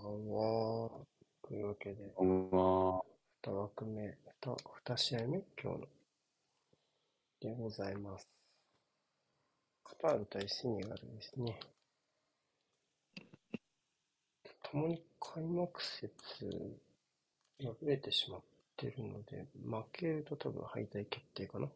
[0.00, 0.90] こんばんは。
[1.42, 3.02] というわけで、こんばんは。
[3.42, 5.86] 2枠目、2、2試合目、今日の、
[7.40, 8.28] でございます。
[9.82, 11.58] カタール対セネガルですね。
[14.70, 16.08] 共に開幕節、
[17.60, 18.40] 敗れてしまっ
[18.76, 21.68] てるので、負けると多分敗退決定かな。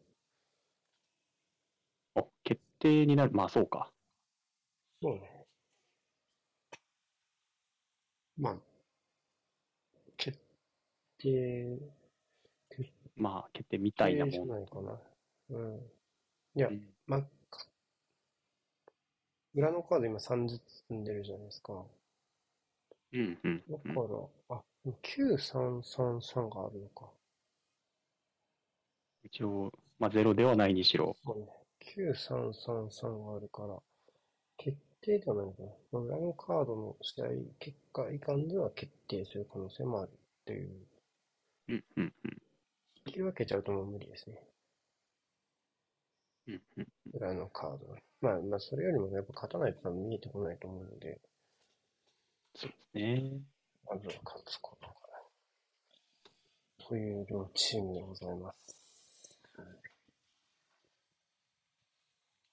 [2.15, 3.31] お、決定になる。
[3.33, 3.91] まあ、そうか。
[5.01, 5.32] そうね。
[8.37, 8.57] まあ、
[10.17, 10.39] 決
[11.19, 11.77] 定、
[12.69, 14.47] 決まあ、決定みたいな定じゃもん。
[14.47, 14.99] ないかな。
[15.49, 15.91] うん。
[16.55, 17.67] いやう、んまあ、か
[19.55, 21.87] 裏のカード今3ずつ積んでるじゃないですか。
[23.13, 24.09] うん、うん、だから、うん。
[24.47, 24.63] あ、
[25.01, 27.11] 9333があるのか。
[29.23, 31.17] 一応、まあ、ゼロではないにしろ。
[31.25, 31.47] そうね。
[31.79, 33.79] 9333があるから、
[34.57, 35.69] 決定ではないのかな。
[35.91, 37.25] まあ裏のカードの試合
[37.59, 40.71] 結果以下では決定する可能性もあるっていう。
[41.69, 42.13] うん、うん、
[43.05, 44.41] 引き分けちゃうともう無理ですね。
[46.47, 46.87] うん、うん。
[47.13, 47.97] 裏のカードは。
[48.21, 51.19] まあ、まあ、それよりもやっぱ勝たないと多分見えてこないと思うので、
[52.55, 53.41] そうですね。
[53.89, 54.93] まずは勝つことか
[56.79, 56.87] な。
[56.87, 58.77] という両チームでございます。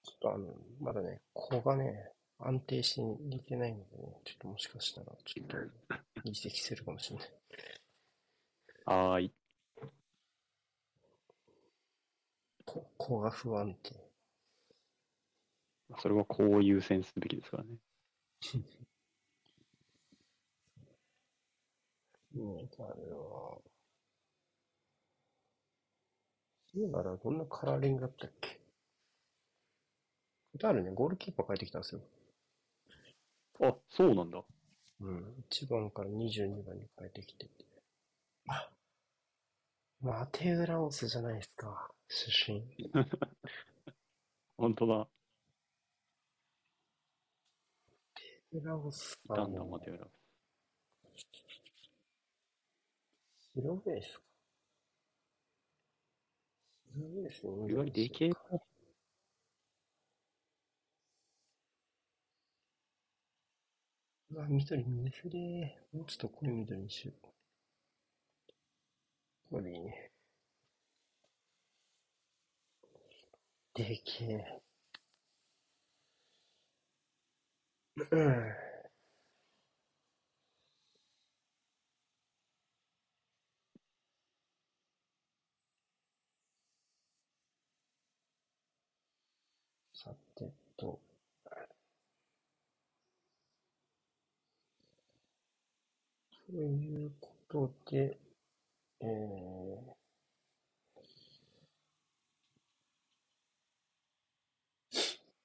[0.02, 0.46] ちょっとあの、
[0.80, 2.10] まだね、ここがね、
[2.41, 3.02] 安定して
[3.36, 5.56] いけないのでね、ちょっともしかしたら、ちょっと
[6.24, 7.28] 移籍するかもしれない。
[8.84, 9.32] はーい。
[12.64, 13.94] こここが不安定。
[15.91, 17.77] まあそれはこう優先すべきですからね。
[22.32, 23.60] ねえ、あれは、
[26.75, 28.58] 今からどんなカラーリングだったっけ？
[30.52, 32.00] カタールね、ゴールキーパー変えてきたんですよ。
[33.62, 34.42] あ、そうなんだ。
[35.00, 35.44] うん。
[35.50, 37.50] 1番から22番に変えてきてて。
[38.48, 38.70] あ、
[40.00, 41.91] マテウラオスじゃないですか。
[42.09, 42.62] 出身。
[44.56, 44.94] 本当だ。
[44.94, 45.06] マ
[48.15, 50.09] テウラオスさんいたんだ、マテウラ。
[53.54, 54.22] 白ベースか。
[56.94, 58.31] 白ベースに意外にでけえ
[64.32, 65.96] うわ、緑見づれー。
[65.96, 67.26] もうちょっと濃い緑にしよう。
[69.50, 70.10] これいいね。
[73.74, 74.62] でけえ。
[78.10, 78.54] うん。
[89.92, 90.98] さてと。
[96.50, 97.12] という
[97.49, 98.19] ことで、
[99.00, 99.94] えー、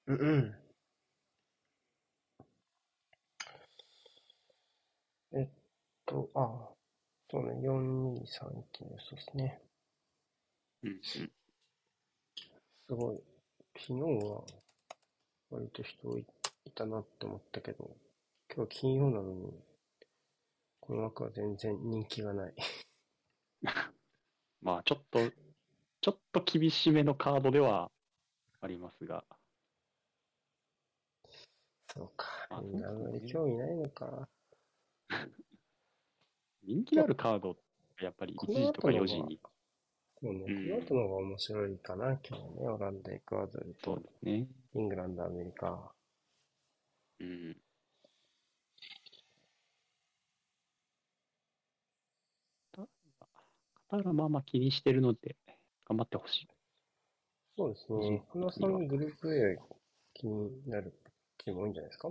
[0.08, 0.56] うんうん。
[5.40, 5.50] えっ
[6.08, 6.74] と、あ、
[7.30, 9.62] そうね、4、2、3っていうそうですね。
[10.84, 11.00] うん、うん。
[11.04, 11.30] す
[12.90, 13.22] ごい。
[13.78, 14.44] 昨日は
[15.50, 16.26] 割と人い
[16.66, 17.96] いたなって思ったけど、
[18.48, 19.54] 今日は金曜なのに、
[20.88, 22.53] この枠は全然人気がない。
[24.62, 25.19] まあ、ちょっと、
[26.01, 27.91] ちょっと厳しめのカードでは
[28.62, 29.25] ありますが。
[31.91, 32.28] そうか。
[32.51, 34.29] あみんなあんまり興味ないのか。
[36.62, 37.57] 人気のあるカード
[38.01, 39.41] やっぱり1この時とか4後のが時に。
[40.22, 42.68] そうね、うんこの後の方が面白いかな、今日ね。
[42.68, 44.01] オランダ、エクアドルと。
[44.24, 44.47] イ
[44.79, 45.94] ングランド、アメリカ。
[47.19, 47.65] うん。
[53.90, 55.35] タールはまあまあ気にしてるので、
[55.88, 56.47] 頑張ってほしい。
[57.57, 58.23] そうですうんね。
[58.29, 59.57] 福田さん、グループ A
[60.13, 60.94] 気になる
[61.38, 62.09] チーム多いんじゃないですか？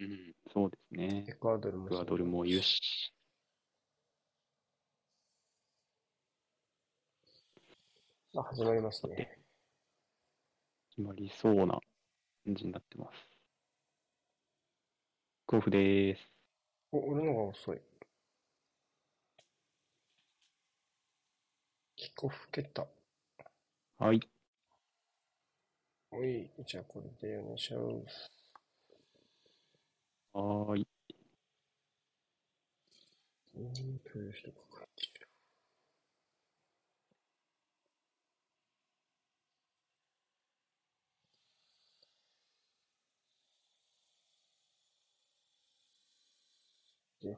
[0.00, 1.32] うん、そうですねエ。
[1.32, 3.12] クアドルもエクアドルもいるし。
[8.34, 9.38] さあ、始まりますね。
[10.90, 11.80] 決まりそうな
[12.44, 13.12] 感じになってます。
[15.46, 16.30] 甲府でーす。
[16.92, 17.80] お、俺のが遅い。
[22.02, 22.84] キックオフ蹴った。
[24.00, 24.20] はい。
[26.10, 27.78] おい、じゃあこれでお願いしま
[28.10, 28.32] す。
[30.32, 30.86] はーい。
[33.54, 35.11] うん、という人が書いて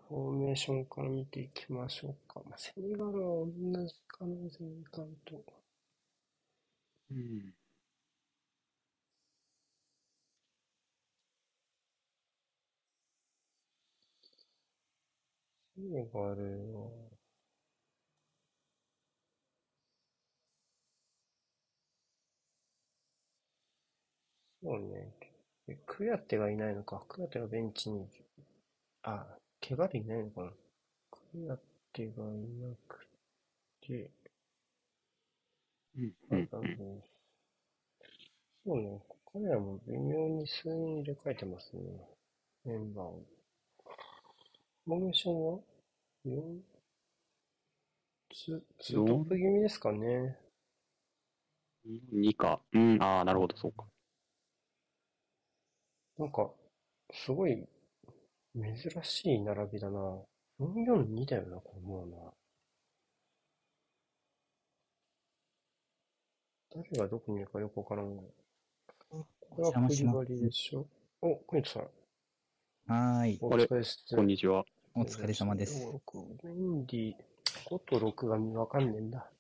[0.09, 2.41] フォーメーションから見ていきましょうか。
[2.49, 4.51] まあ、セネガルは同じかな、前
[4.91, 5.45] 回と。
[7.11, 7.55] うん。
[15.77, 16.91] セネガルは、
[24.61, 25.13] そうね。
[25.69, 27.05] えクヤテがいないのか。
[27.09, 28.09] クヤテがベンチに、
[29.03, 29.27] あ、
[29.67, 30.53] 怪我でいないのかな。
[31.11, 31.59] クヤ
[31.93, 33.09] テがいなく
[33.81, 34.11] て、
[36.31, 36.49] うん。
[38.65, 39.01] そうね。
[39.33, 41.83] 彼らも微妙に数人入れ替えてますね。
[42.65, 43.25] メンバーを。
[44.87, 45.61] フォーメーションは
[46.25, 46.63] ?4?
[48.35, 50.39] ツツートップ気味ですかね。
[52.13, 52.61] 2か。
[52.73, 53.03] うん。
[53.03, 53.87] ああ、なるほど、そうか。
[56.19, 56.51] なんか、
[57.13, 57.69] すごい
[58.55, 59.99] 珍しい並びだな。
[60.61, 62.17] 442だよな、これもうな。
[66.87, 68.23] 誰がどこにいるかよくわからんが。
[69.11, 69.27] こ
[69.59, 70.87] れはクリバリでしょ？
[71.21, 71.83] お、クニトさん。
[71.83, 73.39] はーい。
[73.41, 73.85] お疲れ。
[74.17, 74.65] こんにちは。
[74.95, 75.87] お疲れ様です。
[76.45, 77.15] メンディ、
[77.67, 79.31] 5と6がわかんねえんだ。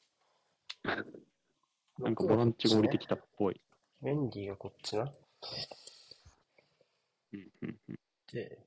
[1.98, 3.60] なんかボランチが降りてきたっぽい。
[4.00, 5.04] メンディがこっちな。
[7.32, 7.40] うん。
[7.62, 7.78] うん。
[7.88, 7.96] うん
[8.32, 8.58] で、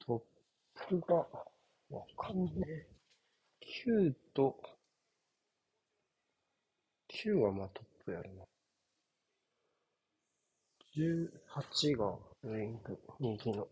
[0.00, 0.24] ト
[0.86, 1.26] ップがわ
[2.16, 2.86] かんねえ。
[3.86, 4.56] 9と、
[7.08, 8.44] 9はまあトップやるな。
[10.96, 12.06] 18が
[12.42, 13.68] ウィング、右の。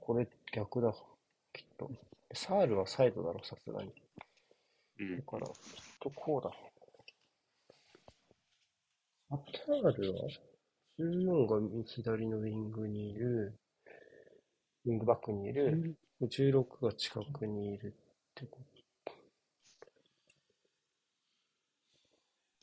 [0.00, 0.92] これ逆だ、
[1.52, 1.90] きっと。
[2.32, 3.92] サールはサイドだろ、さすがに。
[4.98, 5.52] うんだから、きっ
[6.00, 6.50] とこうだ。
[9.32, 10.28] アタールは
[10.98, 13.58] ?14 が左のウィングにいる、
[14.86, 17.90] ウィングバックにいる、16が近くにいるっ
[18.34, 18.58] てこ
[19.06, 19.12] と。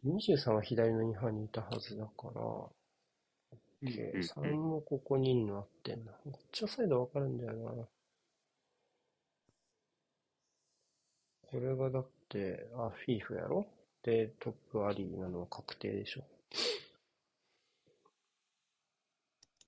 [0.06, 6.12] 23は左のインハーにいたはずだから、うんでうん3もここにいんの合ってんな。
[6.12, 7.88] こっちのサイドわかるんだよな。
[11.50, 13.68] これがだって、あ、フィーフやろ
[14.04, 16.24] で、トップアリーなのは確定でしょ。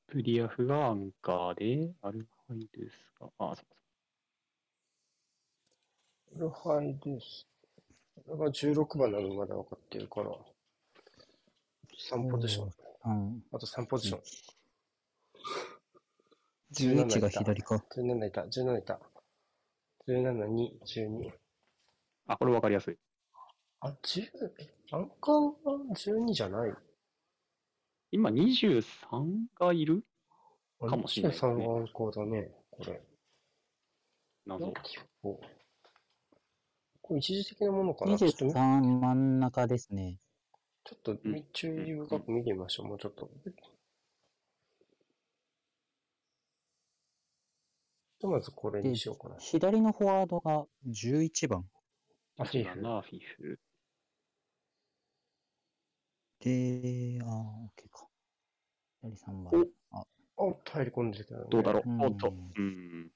[0.08, 3.66] プリアフがアンカーで、アルファイルスが、あ、そう
[6.38, 7.48] アルハイです。
[8.26, 10.32] これが16番なのまだ分かってるから、
[12.12, 12.72] 3ポジション。
[13.06, 13.44] うん。
[13.52, 14.22] あと3ポジション。
[16.74, 17.84] 11が左か。
[17.96, 19.00] 17いた、17いた。
[20.08, 21.32] 17、2、12。
[22.28, 22.98] あ、これわかりやすい。
[23.82, 24.22] あ、10、
[24.60, 25.52] え、アンカーは
[25.96, 26.74] 12じゃない
[28.12, 30.04] 今23がいる？
[30.88, 33.02] かもしれないね23がアンカーだね、これ。
[34.46, 34.74] 謎。
[37.02, 38.18] これ一時的なものかな？
[38.18, 40.18] ちょっと見23真ん中ですね。
[40.86, 43.30] ちょっとうん注意深く見てみましょう、もうちょっと。
[48.20, 49.36] ひとまずこれにしようかな。
[49.40, 51.66] 左のフォワードが11番。
[52.38, 52.82] あ、フィーフ。
[52.82, 53.60] なフィフ。
[56.42, 58.08] で、あー、OK か。
[59.02, 59.79] 左3番。
[60.40, 61.48] あ、あ、入り込んでたよね。
[61.50, 61.84] どうだろう。
[62.06, 62.34] おっと。
[62.58, 63.12] うん。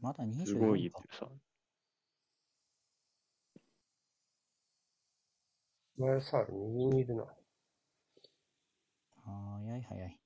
[0.00, 1.28] まだ24すごいさ。
[5.96, 7.24] マイルサール右にいるな。
[9.24, 10.21] 早い早い。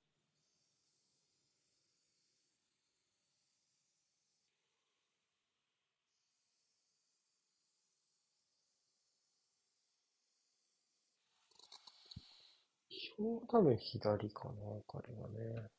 [13.17, 14.53] 多分左かな、
[14.87, 15.69] 彼はね。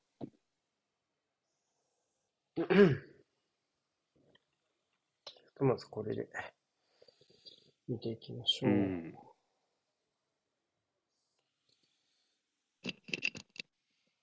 [5.60, 6.28] まずこれで
[7.88, 8.70] 見ていきましょう。
[8.70, 9.14] うん。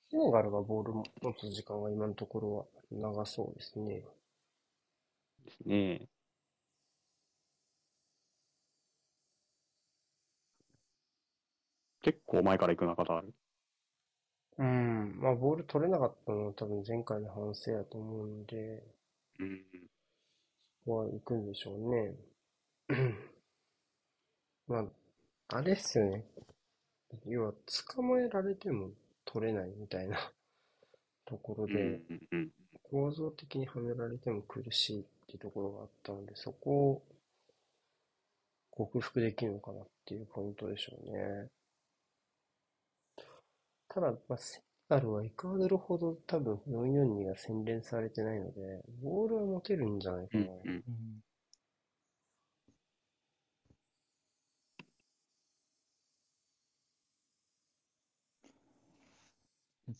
[0.09, 1.03] セネガルがボール持
[1.39, 4.03] つ時間が今のところは長そうですね。
[5.45, 6.07] ですね。
[12.05, 13.33] 結構前から行く中ある？
[14.59, 15.19] うん。
[15.19, 18.83] まあ、ボール取れなかったのは多分前回の反省やと思うんで、
[19.39, 19.65] うん。
[20.85, 22.15] ここは行くんでしょうね。
[24.67, 24.79] ま
[25.49, 26.25] あ、あれっすよね。
[27.27, 27.53] 要は、
[27.93, 28.91] 捕まえられても
[29.25, 30.17] 取れないみたいな
[31.25, 31.73] ところうん。
[31.73, 32.01] で。
[32.83, 37.03] 構造的にはめられても苦しいっていうところがあったので、そこを
[38.71, 41.49] 克服できるのかなっていうポイントでしょうね。
[43.95, 50.43] ただ、まあ、セネガルはエクアドルほど多分442が洗練されてないので、ボールは持てるんじゃないかな。
[50.43, 50.53] うんうん。
[50.67, 50.83] うん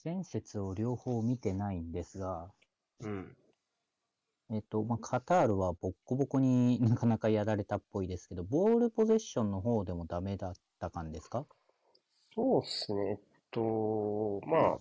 [0.04, 2.52] 前節を両方見てないんですが、
[3.00, 3.38] うん。
[4.52, 11.46] えっと、まあ、カタールはボッコボコになかなかやられたっぽいですけど、ボールポゼッションの方でもダメだった感ですか？
[12.36, 13.12] そうっすね。
[13.12, 13.18] えっ
[13.56, 14.80] と、まあ、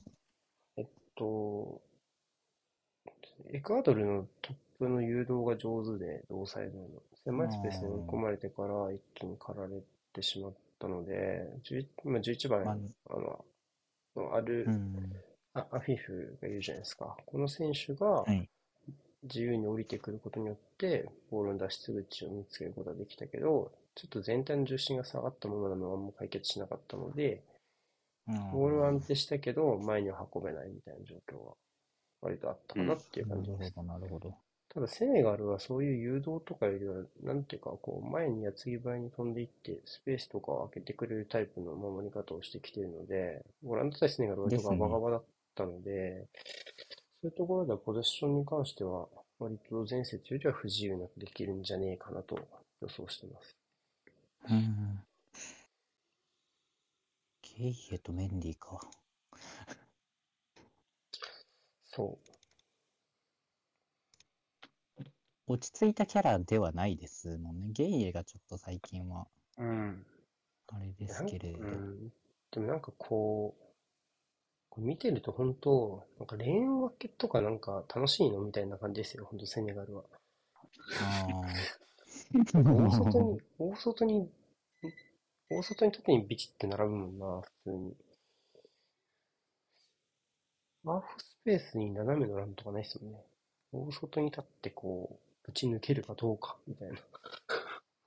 [0.76, 1.80] えっと、
[3.52, 6.88] エクアドルのトップの誘導が上手で、同サイドの。
[7.24, 9.80] 狭いスペースに追い込まれてから一気に駆られ
[10.12, 12.76] てしまったので、11今11番、まあ
[13.10, 13.44] あの、
[14.16, 14.96] のあるう、ん。
[15.54, 17.16] あアフィフがいるじゃないですか。
[17.26, 18.48] この選手がはい。
[19.22, 27.42] 自由に降りてくることによって、ボールの脱出口を見つけることができたけど、ちょっと全体の重心が下がったままなのはあんま解決しなかったので、
[28.52, 31.54] ボールは安定したけど、前には運べないみたいな状況は
[32.22, 33.74] 割とあったかなっていうな感じです。
[33.76, 34.34] なるほど。
[34.68, 46.28] ただ、セネガルはそういう誘導とかよりは、なんていうか、こう、前に矢継ぎ早に飛んでいって、スペースとかを開けてくれるタイプの守り方をしてきているので、ご覧の対セネガルは割とガバガバだったので、
[47.22, 52.48] そういうところではポゼッションに関しては、割と前節よりは不自由なくできるんじゃねえかなと
[52.80, 53.56] 予想してます。
[54.48, 55.04] うん。
[57.56, 58.80] ゲイエとメンディーか。
[61.84, 62.34] そう。
[65.46, 67.68] 落ち着いたキャラではないですもんね。
[67.70, 69.26] ゲイエがちょっと最近は、
[69.58, 70.04] うん。
[70.68, 71.58] あれですけれど。
[71.58, 72.12] うん。
[72.50, 73.64] でもなんかこう、
[74.70, 80.04] こ見てると本当、なんかレーン分けとかなんか楽しいのみたいな感じですよ、本当セネガルは。
[81.00, 81.74] ああ
[82.64, 84.28] 大外に、大外に、
[85.56, 87.94] 大外に縦にビチって並ぶもんな、普通に。
[90.84, 93.20] ハーフスペースに斜めのランとかないっすもんね。
[93.72, 96.98] 大外に立ってこう、ぶち抜けるかどうか、みたいな。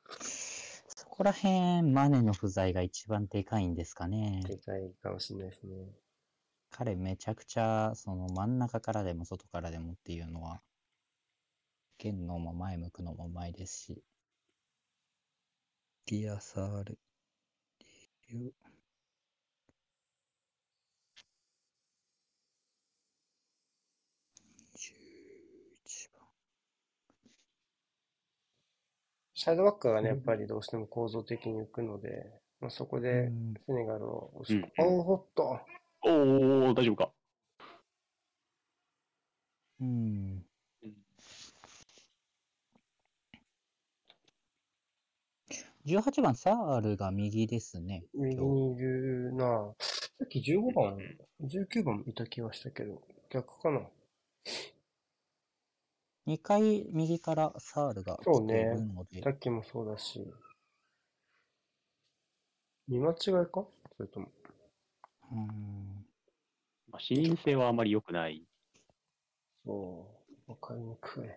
[0.19, 4.43] そこら辺、マネの不在が一番でかいんですかね。
[4.45, 5.87] でかいかもしれないですね。
[6.69, 10.61] 彼めちゃくちゃ、その真ん中からでも外からでもっていうのは、
[11.97, 14.03] 蹴んのも前向くのもうまいですし。
[16.07, 16.99] ディアサール、
[18.29, 18.53] リュウ
[24.75, 26.27] 21番。
[29.35, 32.25] サイドバックがね、やっぱりどうしても構造的に浮くので、
[32.59, 34.97] まあ、そこでうんセネガルを押しうん。
[34.97, 35.59] おー、ほっと。
[36.03, 37.11] おー、大丈夫か。
[39.79, 40.46] うん。
[45.87, 48.03] 18番、サールが右ですね。
[48.13, 49.73] 右にいるなぁ。
[49.81, 50.97] さっき15番、
[51.41, 53.79] 19番いた気がしたけど、逆かな。
[56.27, 60.29] 2回右からサールが来ていそうねるので、さっきもそうだし。
[62.89, 63.15] 見間違い
[63.49, 63.65] か？
[63.95, 64.27] それとも。
[65.31, 66.05] うん
[66.89, 68.43] まあ、視認性はあまり良くない。
[69.65, 70.05] そ
[70.47, 70.51] う。
[70.51, 71.27] わかりにくい。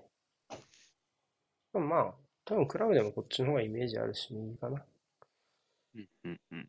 [1.72, 2.14] でもまあ、
[2.50, 4.84] 多分クラブでもこっちの方がイメージあるし、右かな。
[5.94, 6.68] うんうんうん。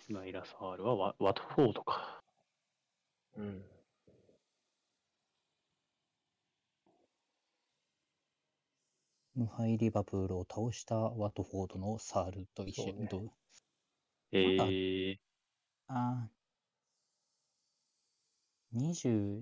[0.00, 2.20] スマイラ・サールはワワトフォードか。
[3.38, 3.62] うん。
[9.34, 13.30] 無敗リバプールを倒したワトフォードのサールと一緒そうねどう
[14.32, 15.16] えー、
[15.86, 19.40] あー20、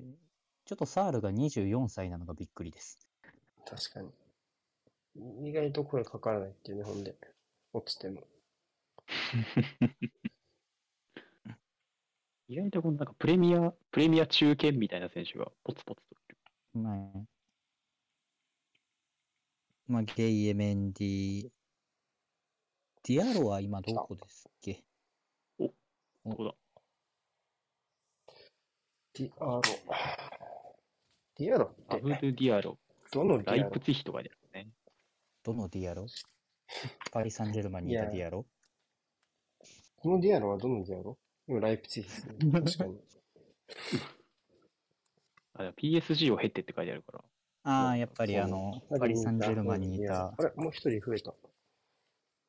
[0.65, 3.06] ちょっとサールが24歳なのがびっくりです。
[3.67, 4.11] 確かに。
[5.49, 7.17] 意外と声かからないっていうね、ほんで。
[7.73, 8.23] 落ちても。
[12.49, 16.39] 意外とこのなんかプレミア、プレミア中堅みたいな選手がポツポツといる。
[16.75, 16.97] まあ、
[19.89, 21.51] まあ、ゲイエ、メンディ、
[23.03, 24.85] ディアロは今どこですっけ？
[25.59, 25.73] ど
[26.37, 26.55] こだ？
[29.15, 29.63] ディアロ。
[31.37, 32.79] ディアロって、アブドゥ・ディアロ、
[33.17, 34.69] どのディアロライプツィヒとかでね。
[35.43, 36.07] どのディアロ
[37.11, 38.45] パリ・サンジェルマンにいたディアロ
[39.97, 41.17] このディアロはどのディアロ
[41.49, 42.35] 今、ライプツィヒですね。
[42.53, 43.01] 確かに。
[45.79, 47.25] PSG を経ってって書いてあるから。
[47.63, 51.33] ああ、やっぱりあの、パリ・サンジェルマンにいたあ、れもう一人増えた。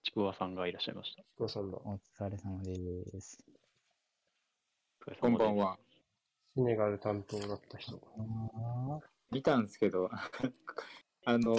[0.03, 1.24] ちくわさんがいらっしゃいました。
[1.24, 1.77] ちくわさんだ。
[1.77, 3.38] お疲れ様です。
[5.00, 5.55] お疲れ様ですこんばん。
[5.55, 5.77] は。
[6.55, 8.01] セネガル担当だった人。
[9.31, 10.10] あ見たんですけど、
[11.25, 11.57] あの、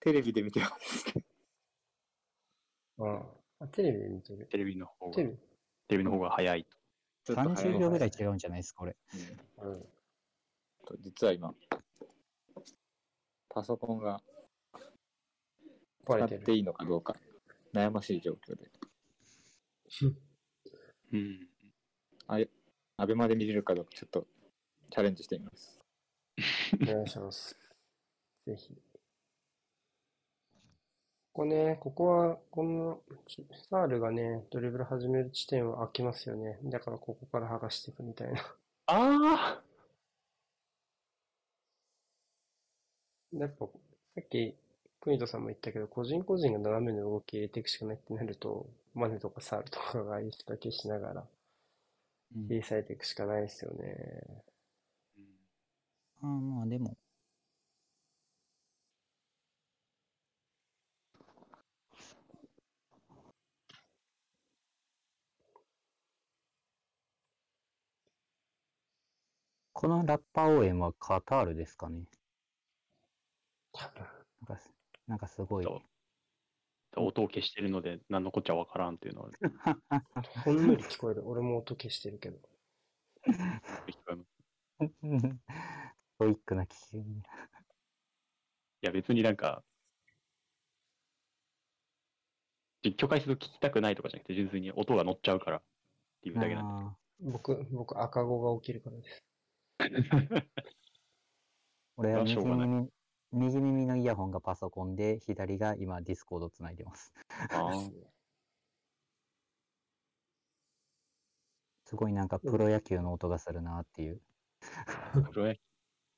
[0.00, 1.04] テレビで見てます。
[2.98, 4.46] あああ、テレビで見てる。
[4.46, 5.42] テレビの方がテレビテ
[5.90, 6.76] レビの方が早いと。
[7.24, 8.96] ちょっと早30秒ぐらい違うんじゃないですか、これ。
[9.60, 9.82] うんうん。
[10.84, 11.54] と実は今、
[13.48, 14.22] パソコンが。
[16.04, 17.14] 使っていいのかどうか
[17.72, 18.70] 悩ましい状況で、
[21.12, 21.48] うん。
[22.96, 24.26] アベマで見れるかどうかちょっと
[24.90, 25.81] チャレンジしてみます。
[26.80, 27.56] お願いします。
[28.46, 28.76] ぜひ。
[31.34, 36.58] ここね、ここは、この、ちサールがね、ドリブル始める地点は空きますよね。
[36.64, 38.56] だからここから剥がしていくみたいな。
[38.86, 39.62] ああ
[43.32, 43.66] やっぱ、
[44.14, 44.56] さっき、
[45.00, 51.28] クニトさんも言ったけど、個人個人が斜めの動き入れていくしかないってなると、マネとかサールとかがいい仕掛けしながら、
[52.34, 54.44] うん切り裂いていくしかないですよね。
[56.22, 56.96] あーまあでも。
[69.72, 72.04] このラッパ応援はカタールですかね？
[73.72, 74.06] 多分。
[74.42, 74.72] なんかす、
[75.08, 75.66] なんかすごい。
[76.96, 79.30] 音を消してるので、何のこっちゃわからんっていうのは
[80.44, 81.26] ほんのり聞こえる。
[81.26, 82.38] 俺も音消してるけど。
[86.22, 86.96] トイックな聞き。
[86.98, 87.02] い
[88.82, 89.64] や、別になんか、
[92.84, 95.62] 実況解説聞きたくないとかじゃなくて、純粋に音が乗っちゃうからっ
[96.22, 99.24] ていうだけなんであ僕、僕、赤子が起きるからです。
[99.80, 100.46] ー
[101.96, 102.88] 俺は右ない耳、
[103.32, 107.12] 右耳のイヤホンがパソコンで、左が今 Discord つないでます。
[107.50, 107.90] あー
[111.84, 114.20] すごいなんかプロ野球の音がするなっていう。
[115.32, 115.71] プロ野球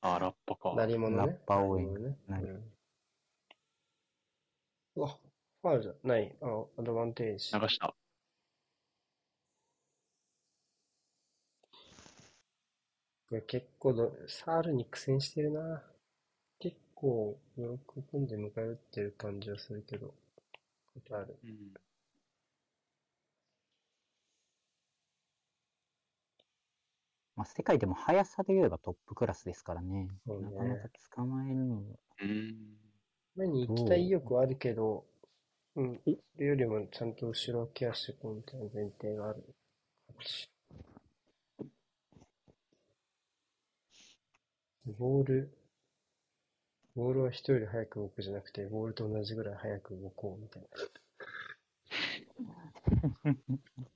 [0.05, 0.75] あー、ラッパか。
[0.75, 1.17] 鳴り物ね。
[1.17, 2.15] ラッパ応援ね。
[2.29, 2.63] うん
[4.95, 5.19] うわ、
[5.61, 6.35] ファウルじゃない。
[6.41, 7.59] あ、アドバンテージ。
[7.59, 7.95] 流した。
[13.31, 15.83] いや結構ど、サールに苦戦してるな。
[16.59, 20.07] 結構、喜んで迎え撃ってる感じはするけど。
[20.93, 21.35] ことある。
[21.43, 21.73] うん
[27.45, 30.03] あ、世界でも速さで言えばトップクラスですからね。
[30.03, 31.81] ねなかなか捕まえるのが。
[32.21, 32.55] うん。
[33.35, 35.05] 前に行きたい意欲はあるけど、
[35.75, 39.43] うん、それよりもちゃんと後ろをケアしていこうみたいな前提がある。
[44.97, 45.57] ボール、
[46.95, 50.67] ボールは人より早く動くじゃなくて、ボールと同じぐらい早く動こうみたいな。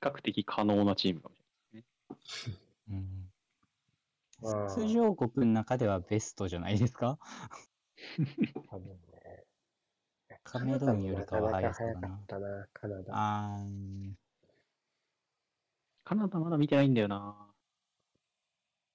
[0.00, 2.50] 比較的可能なチームかもし
[2.90, 3.30] うん、
[4.40, 7.18] まあ、出場国の中ではベストじゃないですか？
[8.70, 9.44] 多分ね。
[10.44, 13.12] カメルーンよりかは早かったな、カナダ。
[13.12, 13.58] あ。
[16.04, 17.52] カナダまだ見てないんだよな。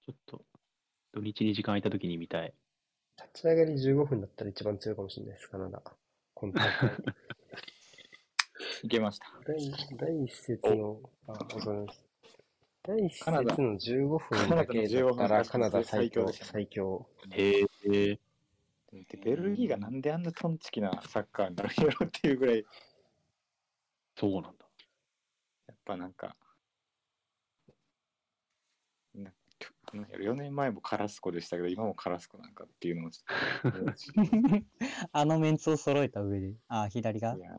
[0.06, 0.46] ちょっと、
[1.14, 2.54] 土日に時間空いた時に見たい。
[3.18, 5.84] 立ち上がり15分だったら一番強いかもしれないです、カナダ。
[6.34, 6.90] 今大会。
[8.84, 9.28] いけました。
[9.46, 12.04] 第第一節の、あ、ごめんなさい。
[12.86, 17.08] 第一節カナダの15分だけだったらカカナダの15分ナダ最強、最強。
[17.32, 18.20] へえ。
[18.92, 22.66] でベルギーがなんであんなトンチキなサッカーになるんやろっていうぐらい、
[24.16, 24.50] そうなんだ。
[25.68, 26.36] やっぱなんか、
[29.16, 29.32] なんか
[29.94, 33.80] なんやろ4年前もカラスコでしたけど、今もカラスコなんかっていうのをちょっと
[35.12, 36.54] あのメンツを揃えた上で。
[36.68, 37.36] あー、左が？
[37.36, 37.58] いや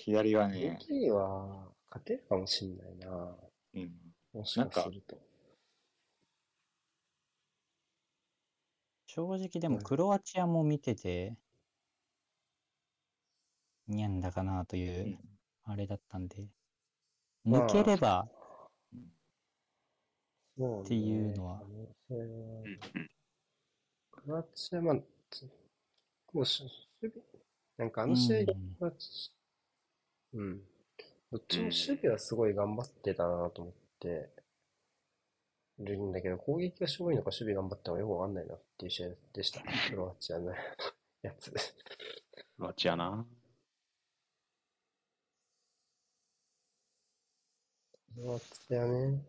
[0.00, 3.36] 左はベルね、ギーは勝てるかもしんないな。
[3.74, 3.92] うん、
[4.32, 5.16] もしかすると。
[9.06, 9.82] 正直でもうん。
[9.82, 11.36] クロアチアも見てて、
[13.88, 15.18] にゃんだかなというう、
[15.64, 16.48] あれだったんで、
[17.44, 17.68] まあ。
[17.68, 18.26] 抜ければ、
[20.60, 21.62] っていうのは。
[24.10, 24.96] クロアチア、まあ、
[25.30, 25.46] つ
[26.32, 27.12] もうし守備、
[27.76, 29.32] なんかあうの試合、んクロアチ
[30.34, 30.60] うん。
[31.32, 34.30] どっちも守備はすごい頑張ってたなと思って
[35.78, 39.62] るんだけど、攻撃がすごいのか守備頑張ったのかよくわかんないなっていう試合でした。
[39.90, 40.52] クロアチアの
[41.22, 41.50] やつ。
[41.52, 41.58] ク
[42.58, 43.26] ロアチアな。
[48.14, 49.24] クロアチアね。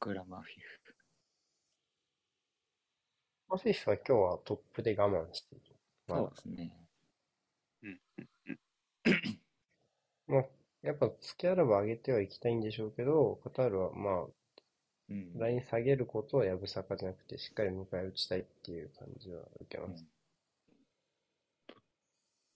[0.00, 0.94] グラマフィフ。
[3.48, 5.76] マフィフは今日はトップで我慢している。
[6.06, 6.87] まあそうですね。
[10.28, 10.44] まあ、
[10.82, 14.26] やっぱ付きあれば上げてはいきたいんでしょうけど、カタールはまあ、
[15.10, 15.38] うん。
[15.38, 20.04] ライン下げることはやぶさかじゃなくて、しっかり迎え撃ちたいっていう感じは受けます。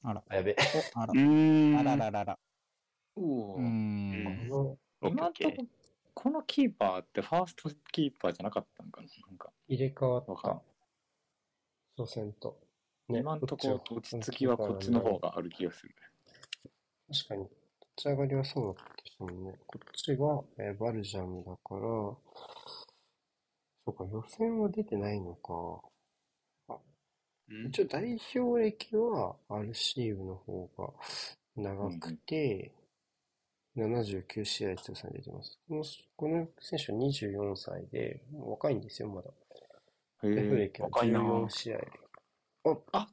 [0.02, 0.56] あら、あ、やべ。
[0.94, 1.12] あら。
[1.12, 2.38] あらららら。
[3.16, 4.48] おうーん。
[4.48, 4.78] こ
[5.10, 5.66] の今んとこ
[6.14, 10.62] このキーパーってファーストキーパーじゃなかったのかななんか入れ替わったわかんない。
[11.98, 12.58] 初戦と。
[13.08, 15.94] 今んとこ落ち着きはこっちの方がある気がする。
[17.12, 17.54] 確かに、立
[17.96, 19.58] ち上がりはそうだったですね。
[19.66, 22.18] こっちが、えーバルジャムだから、そ
[23.86, 25.82] うか、予選は出てないのか。
[27.48, 27.68] うん？
[27.68, 30.92] 一応代表歴はアルシーブの方が
[31.56, 32.72] 長くて、
[33.76, 35.58] 79試合通算出てます。
[35.68, 35.84] この
[36.16, 39.30] この選手は24歳で、若いんですよ、まだ。
[40.22, 40.68] へ代表え。
[40.68, 41.78] 歴は若いな14試合。
[42.92, 43.08] あ、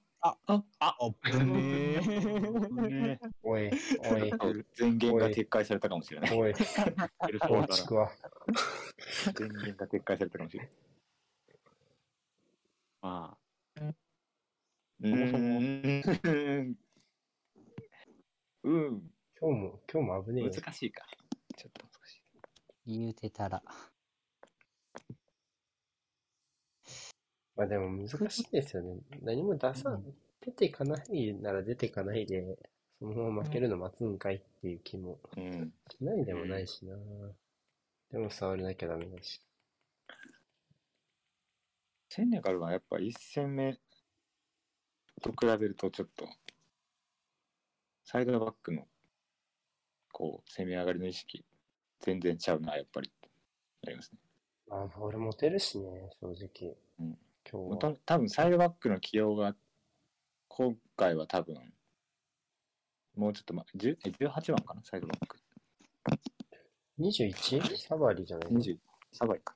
[1.22, 3.18] ぶねー。
[3.44, 6.38] おい、おい、前言が撤回されたかもしれない。
[6.38, 8.12] おい、エルソおーダちくわ。
[9.40, 10.72] 前言が撤回されたかもしれない。
[13.02, 13.38] ま
[15.00, 15.14] うー
[16.64, 16.78] ん。
[18.64, 19.12] うん。
[19.40, 20.52] 今日も、今日も危ねえよ。
[20.54, 21.06] 難しいか。
[21.56, 22.24] ちょっと難しい。
[23.00, 23.64] 言うてたら。
[27.60, 28.96] まあでも難しいですよね。
[29.22, 30.00] 何も出さ、
[30.40, 32.58] 出ていかないなら出ていかないで、
[33.00, 35.74] そのまま負けるの待つんかいっていう気もうん。
[35.90, 36.96] しないでもないしな。
[38.14, 39.42] でも触れなきゃダメだし。
[42.08, 43.74] セネガルはやっぱ1戦目
[45.22, 46.30] と比べるとちょっと、
[48.06, 48.88] サイドバックの、
[50.14, 51.44] こう、攻め上がりの意識、
[52.00, 53.12] 全然ちゃうな、やっぱり。
[53.86, 54.20] ありますね。
[54.70, 56.78] まあ、ボール持てるしね、正直。
[57.02, 57.18] うん
[57.52, 57.78] 今日は。
[57.78, 59.56] た多分サイドバックの起用が、
[60.48, 61.56] 今回は多分、
[63.16, 65.40] もうちょっと、ま、10え18番かな、サイドバック。
[67.00, 67.78] 21?
[67.78, 68.78] サバリじゃない20、
[69.14, 69.56] サバイか。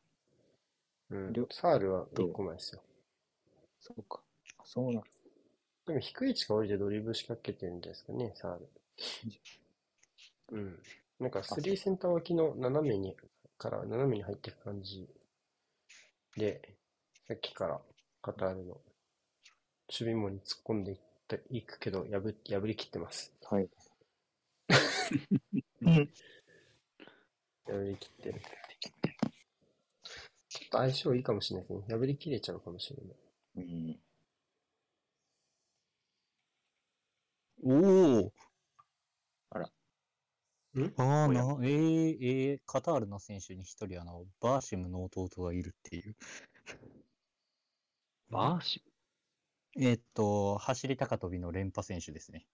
[1.11, 1.47] うん両。
[1.51, 2.81] サールは1個前ですよ。
[3.79, 4.21] そうか。
[4.57, 5.11] あそうなる。
[5.85, 8.69] でも低い位置が降りてドリブル仕掛けてるんですかね、サール。
[10.53, 10.79] うん。
[11.19, 13.15] なんか3センター脇の斜めに、
[13.57, 15.07] から斜めに入っていく感じ
[16.37, 16.75] で、
[17.25, 17.79] さっきから
[18.21, 18.81] カタールの守
[20.11, 23.33] 備網に突っ込んでいっていくけど、破破りきってます。
[23.49, 23.69] はい。
[27.65, 28.41] 破りきってる。
[30.49, 31.97] ちょっと相性いいかもしれないですね。
[31.97, 33.99] 破りきれちゃうかもしれない。
[37.63, 37.81] うん。
[38.21, 38.33] おお。
[39.51, 39.65] あら。
[39.65, 40.93] ん？
[40.97, 42.17] ああ、な、えー、
[42.51, 46.15] えー、カタールの選手に一人、あの、バーシムの弟がいるっていう。
[48.39, 48.83] あ、バーシ
[49.79, 52.45] えーっと、走り高跳びの連覇選手ですね。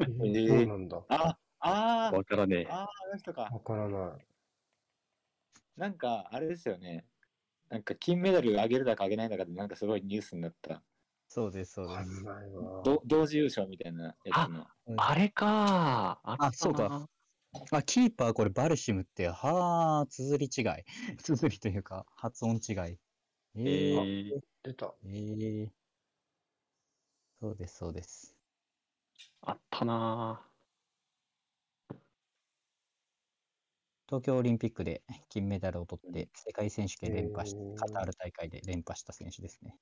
[0.00, 1.04] えーそうなんだ。
[1.08, 2.66] あ、あーわからねえ。
[2.70, 3.42] あー、あの人か。
[3.42, 4.26] わからない。
[5.76, 7.06] なんか、あれですよね。
[7.68, 10.82] なんか、金メダルあげるだかあげないだかで、なんかすごいニュースになった。
[11.28, 12.22] そうです、そうわかです。
[12.22, 12.82] んないわ。
[12.84, 14.66] ど同時優勝みたいなやつの。
[14.96, 17.08] あれかああそうか。
[17.72, 21.16] あ、キーパーこれバルシムって、はあ、綴り違い。
[21.18, 22.98] 綴りというか、発音違い。
[23.54, 24.94] ええー、ー、出た。
[25.04, 25.70] えー、
[27.40, 28.36] そうです、そうです。
[29.42, 30.46] あったな
[34.06, 39.76] 東京オリンピックで金メダルを取って、世界選手権連覇しへーカタール大会で連覇した選手ですね。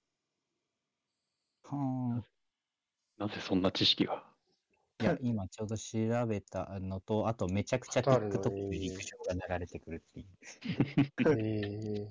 [1.65, 2.25] はあ。
[3.17, 4.23] なぜそんな知識が？
[5.01, 10.27] いや、今ちょうど調べたのと、あとめちゃくちゃカタールの TikTok でえー陸上が流れてくるってい
[12.03, 12.09] う。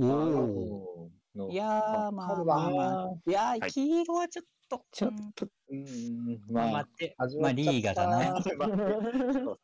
[0.00, 1.50] おお。
[1.50, 3.12] いやー、まあまあまあ。
[3.26, 4.84] いやー、はい黄色はちょっと。
[4.92, 7.14] ちょっと、うーん、まあ待、って。
[7.18, 8.34] 始まあ、リーガだな。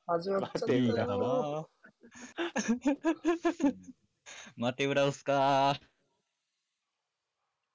[0.07, 1.69] 始まっちゃったリーガだな。
[4.57, 5.79] 待て、裏押すか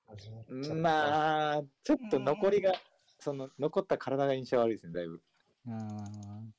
[0.08, 0.32] 始
[0.74, 2.74] まあ、ちょっと残りが、
[3.19, 5.22] その、残った体が印象悪いですね、だいぶ。
[5.67, 6.54] うーん。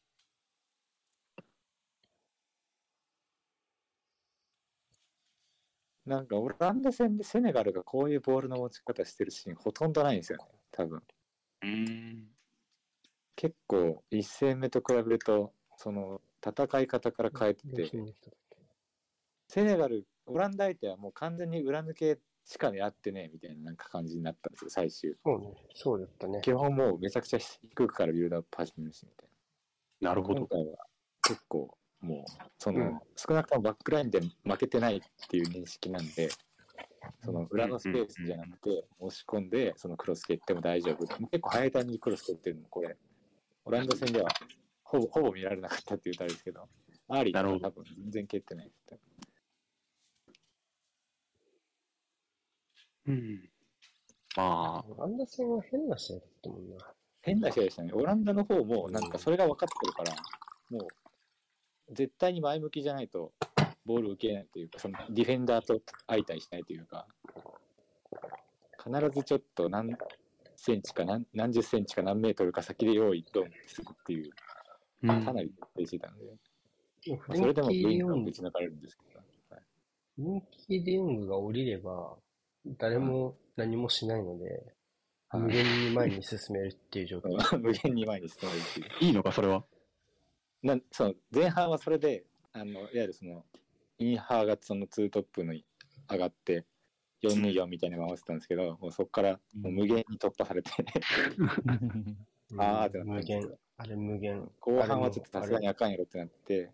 [6.10, 11.02] なんか、オランダ戦でセネガルがこういうボールの持ち方してるシーンほとんどないんですよね、多分。
[11.62, 12.28] うん。
[13.36, 17.90] 結構、1戦目と比べると、その、戦い方から変えてて、
[19.46, 25.14] セネガル、オランダ相手はもう完全に裏抜けしかやってねえみたいななんか感じになったんですよ、最終。
[25.24, 26.40] そうね、そうだったね。
[26.42, 29.28] 基本もうめちゃくちゃ低くからビルドアップ始めるしみたい
[30.00, 30.08] な。
[30.10, 30.40] なるほど。
[30.46, 30.86] 今回は
[31.22, 36.30] 結構もう、その、うん少なくともバックラインで負けてないっていう認識なんで、
[37.22, 41.06] その裏のスペースじゃなくて、押し込んで、そのクロス蹴っても大丈夫。
[41.06, 42.96] 結構早いタイミングでクロス蹴ってるのも、これ、
[43.64, 44.30] オランダ戦では
[44.82, 46.68] ほぼほぼ見られなかったっていうとあれですけど、
[47.08, 48.72] アーリーとなるほどか多分全然蹴ってない。
[53.06, 53.50] うん。
[54.36, 56.76] まオランダ戦は変な試合だったもんな。
[57.22, 57.92] 変な試合でしたね。
[57.92, 60.14] オランダの方もなんかそれが分かってるから、
[60.70, 60.88] もう
[61.92, 63.32] 絶対に前向きじゃないと
[63.84, 67.06] ボールを受けないというか、そのディフェンダーと相対しないというか、
[68.82, 69.96] 必ずちょっと何
[70.56, 74.30] センチか何何十センチか何メートルか先で用意ドンするっていう、
[75.08, 75.24] あ、うん。
[75.24, 76.24] かなり徹底してたんで、
[77.04, 79.18] フまあそれでもブレンキー・デヨングインがぶち抜かれるんですけど、
[79.50, 79.62] はい。
[80.16, 82.16] フレンキー・デヨングが降りれば、
[82.78, 84.74] 誰も何もしないので、
[85.30, 85.42] はい。
[85.42, 87.30] 無限に前に進めるっていう状況。
[87.58, 89.06] 無限に前に進めるっていう。
[89.06, 89.64] いいのか、それは。
[90.62, 93.44] なんその前半はそれであのいわゆるその
[93.98, 95.64] インハーがそのツートップに
[96.10, 96.64] 上がって
[97.22, 100.70] 424みたいなのが合わせたんですけど、もうそこからもう無限に突破されて、
[102.58, 103.58] あーってなった無限。
[103.76, 104.50] あれ無限。
[104.58, 106.70] 後半はちょっとさすがにあかんやろってなって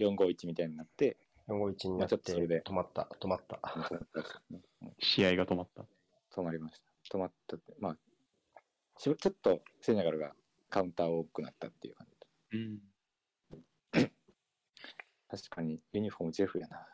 [0.00, 3.60] 451みたいになって451にまあなって、ちょっとそれで止まった、止まった。
[4.98, 5.86] 試合が止まった。
[6.34, 7.96] 止まりました止まったってまあ
[8.98, 10.32] しちょっとセネガルが
[10.70, 12.78] カウンター多くなったっていう感じうん。
[15.32, 16.86] 確かにユニフォームジェフやな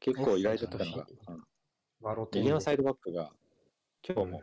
[0.00, 1.06] 結構意外だったのが、
[2.32, 3.30] 右のサイドバックが
[4.02, 4.42] 今日も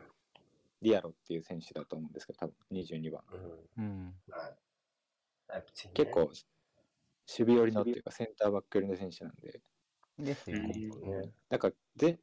[0.82, 3.22] ディアロっていう選手だと思うんですけど、多分22番。
[3.78, 3.84] うん。
[3.84, 4.14] うん。
[5.94, 6.32] 結構、
[7.28, 9.62] 守備寄りのっていうか、センターバック寄りの選手なんで、
[10.20, 10.68] ですよね。
[10.68, 11.32] ね。
[11.50, 12.20] なんか前、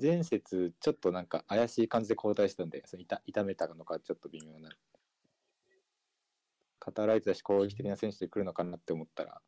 [0.00, 4.70] 前節、ちょっとなんか怪しい感じで交代したんで、その痛痛めたのか、ちょっと微妙な。
[6.78, 9.40] 肩られてたし、攻撃的な選手で来るのかなって思ったら、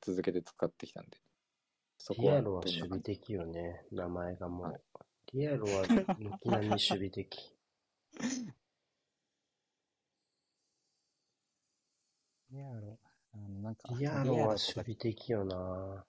[0.00, 1.18] 続けて使ってきたんで、
[1.98, 3.84] そディアロは守備的よね。
[3.90, 4.82] 名前がもう。
[5.32, 7.54] ディアロは軒並み守備的。
[12.50, 12.98] ディアロ、
[13.58, 16.04] なんか、ディアロは守備的よな。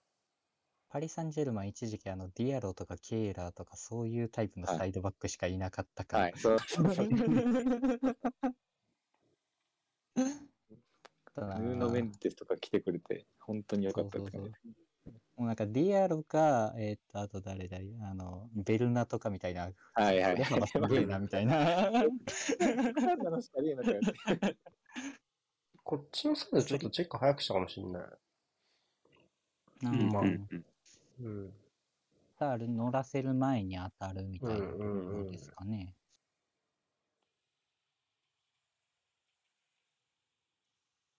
[0.90, 6.24] パリ・サンジェルマン一時期あの、ディアロとかケーラーとかそういうタイプのはいサイドバックしかいなかったから。
[6.24, 6.82] はい、そうそ
[11.38, 14.52] ーノ・メンテスとか来てくれて、本当に良かったって感じ。
[15.36, 17.96] もうなんかディアロか、えーっと、あと誰だい？
[18.02, 20.34] あの、ベルナとかみたいな、はいはい。
[20.34, 21.92] 振れ幅すげえなみたいな。
[25.90, 28.04] こっちのサイドちょっとチェック早くしたかもしれない。
[29.86, 30.28] うんまあう
[31.26, 31.54] ん
[32.78, 35.96] 乗らせる前に当たるみたいなうんうんうんのですかね。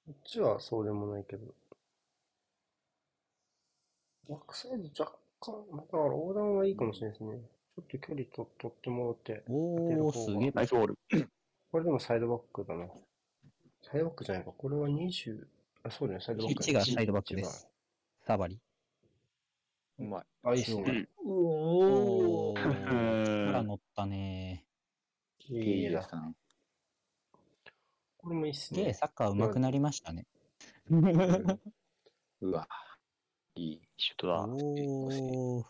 [0.06, 1.52] こっちはそうでもないけど。
[4.28, 7.40] バックサイド若干、だから横断はいいかもしれないですね。
[7.74, 9.42] ちょっと距離と取ってもらって。
[9.48, 10.50] おー、すげえ。
[10.54, 10.98] ナイスボール。
[11.72, 12.86] これでもサイドバックだな。
[13.82, 14.52] サイドバックじゃないか。
[14.52, 15.46] これは20、
[15.84, 16.62] あ、そうだね、サイドバック。
[16.62, 17.68] 一がサイドバックです。
[18.26, 18.60] サバリ。
[19.98, 20.24] うまい。
[20.44, 21.08] あ、いいっすね。
[21.24, 24.64] おー、うん力乗ったね。
[25.48, 26.14] いいいいでだす。
[26.14, 26.22] ね。
[28.18, 28.94] これもいいっすね。
[28.94, 30.26] サッカー上手くなりましたね。
[30.90, 31.60] うん
[32.42, 32.68] うわ。
[33.54, 33.80] いい。
[33.96, 34.44] シュートだ。
[34.46, 35.64] おー、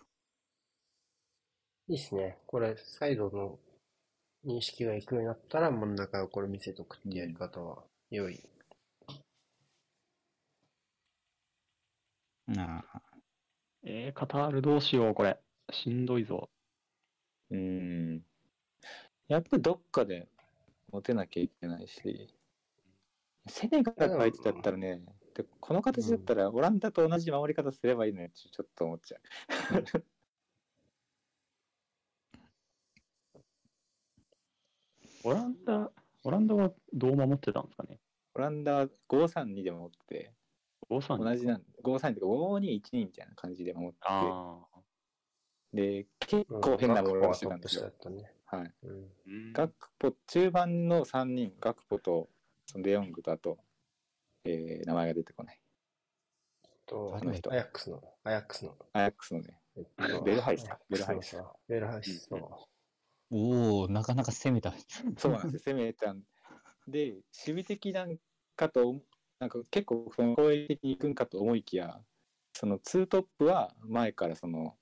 [1.88, 2.38] いいっすね。
[2.46, 3.58] これ、サイドの
[4.44, 8.40] 認識がいくようになったら、真ん中をこれ見せとくってやり方は良い。
[12.46, 13.02] なあ
[13.84, 15.38] えー、カタールどうしよう、これ。
[15.70, 16.50] しんどいぞ。
[17.50, 18.24] うーん。
[19.28, 20.28] やっぱりどっかで
[20.92, 22.28] 持てなきゃいけないし、
[23.48, 25.02] セネガルが相手だったらね、
[25.34, 29.20] でこの形だったらオランダと同じ守り方すればいいのにちょちょっと思っちゃう。
[35.22, 35.92] オランダ、
[36.24, 37.98] オランダはどう守ってたんですかね？
[38.34, 40.32] オランダは532で守ってて、
[40.90, 43.98] 5-3同じなん532とか5212みたいな感じで守って。
[45.72, 47.86] て、で、結構変なボールをしてたんですよ。
[47.88, 48.32] ったね。
[48.46, 48.74] はい。
[48.82, 49.10] うん。
[49.26, 52.28] うんガクポ、中盤の3人、ガクポと
[52.66, 53.58] そのデヨングとあと、
[54.44, 55.60] えー名前が出てこない。
[56.86, 61.36] と、あの人アヤックスの、アヤックスの、アヤックスのね、えっとベルハイスかベルハイス
[61.68, 62.36] ベルハイス、そ
[63.30, 63.36] う。
[63.36, 64.74] おー、なかなか攻めた。
[65.18, 66.22] そうなんですよ、 攻めたん
[66.88, 67.22] で、守
[67.62, 68.18] 備的なん
[68.56, 69.00] かと、
[69.38, 72.02] なんか結構その攻撃的に行くんかと思いきや、
[72.52, 74.76] そのツートップは前からその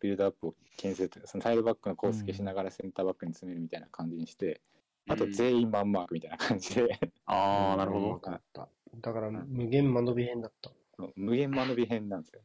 [0.00, 4.62] ビルドアップを牽制というかそのサイドバックのコース消しながらセンターバックに詰めるみたいな感じにして、
[5.08, 8.10] あと全員マンマークみたいな感じで、ああ、なるほど。
[8.10, 8.68] わかった。
[9.00, 10.70] だから、無限間延び編だった。
[11.16, 12.42] 無限間延び編なんですよ。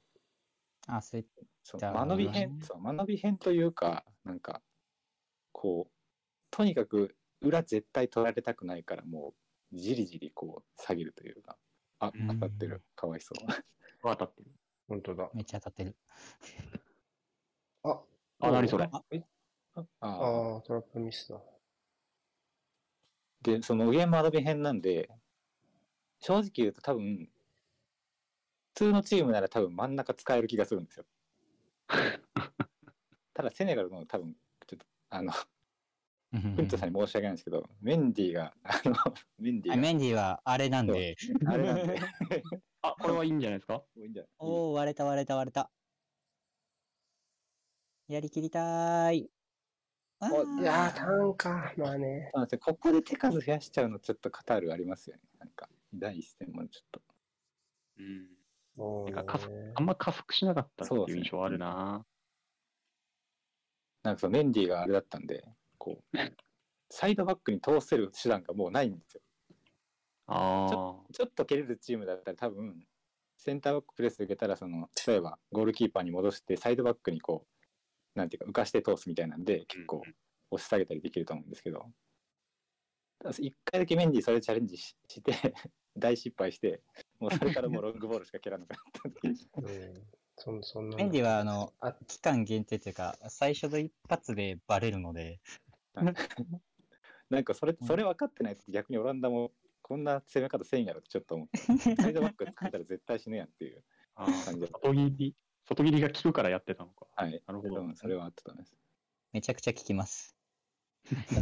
[0.87, 1.25] あ、そう
[1.77, 4.61] じゃあ間延び編、そう間延び編というか、なんか、
[5.53, 5.91] こう、
[6.51, 9.33] とにかく裏絶対取られたくないから、も
[9.71, 11.57] う、じりじりこう、下げるというか、
[11.99, 12.83] あ、うん当たってる。
[12.95, 13.37] かわいそう。
[14.03, 14.51] 当たってる。
[14.89, 15.29] 本当だ。
[15.33, 15.95] めっちゃ当たってる。
[17.83, 18.03] あ、
[18.39, 18.89] あ、何それ？
[18.91, 19.03] あ
[20.01, 21.41] あトラップミスだ。
[23.41, 25.09] で、その無限間延び編なんで、
[26.19, 27.29] 正直言うと多分、
[28.75, 31.05] 普通のチームなら多分真ん中使える気がするんですよ。
[33.33, 34.35] ただセネガルの多分、
[35.15, 38.95] あの、フントさんに申し訳ないんですけど、メンディーが、あの、
[39.37, 41.15] メンディーメンディーはあれなんで。
[41.45, 41.99] あれなんで、
[42.81, 43.83] あ、これはいいんじゃないですか？
[43.95, 44.29] いいんじゃない？
[44.39, 45.69] おお、割れた割れた割れた。
[48.07, 49.29] やりきりたーい。
[50.19, 51.73] あーいやー、ターンか。
[51.77, 52.31] まあね。
[52.33, 55.21] そうなんですよここで手数増やしちゃうのちょっとカタールありますよね。
[55.37, 57.01] なんか、第一戦もちょっと。
[57.99, 58.27] うん。
[58.75, 62.03] そうねなんか加速あんま加速しなかったっていう印象あるな。
[64.03, 65.43] なんかそのメンディーがあれだったんで、
[65.77, 66.17] こう、
[66.89, 69.21] サイドバックに通せる手段がもうないんですよ。
[70.27, 71.13] ああ。
[71.13, 72.85] ちょっと蹴れるチームだったら多分、
[73.37, 77.45] センターバックプレス受けたら、その、例えばゴールキーパーに戻して、サイドバックにこ
[78.15, 80.01] う、なんていうか、浮かして通すみたいなんで、結構
[80.51, 81.85] 押し下げたりできると思うんですけど、
[83.39, 85.31] 一回だけメンディーそれチャレンジしして、
[85.95, 86.81] 大失敗して、
[87.19, 89.35] もうそれからもうロングボールしか蹴らなかったっていう。
[89.55, 90.07] うん。
[90.37, 90.97] そんそんな。
[90.97, 95.39] メンディーはあの、あ、期間限定というか、最初の一発でバレるので、
[97.29, 103.83] なんかそれ、それ分かってないと逆にオランダも、こんな攻め方せんやろってちょっと思って、サイドバック作ったら絶対死ぬやんっていう
[104.15, 104.67] 感じ。
[104.67, 105.35] 外切り、
[105.67, 107.07] 外切りが効くからやってたのか。
[107.15, 107.43] はい。
[107.45, 107.81] なるほど。
[107.81, 108.73] うんそれはあったと思います。
[109.33, 110.35] めちゃくちゃ効きます。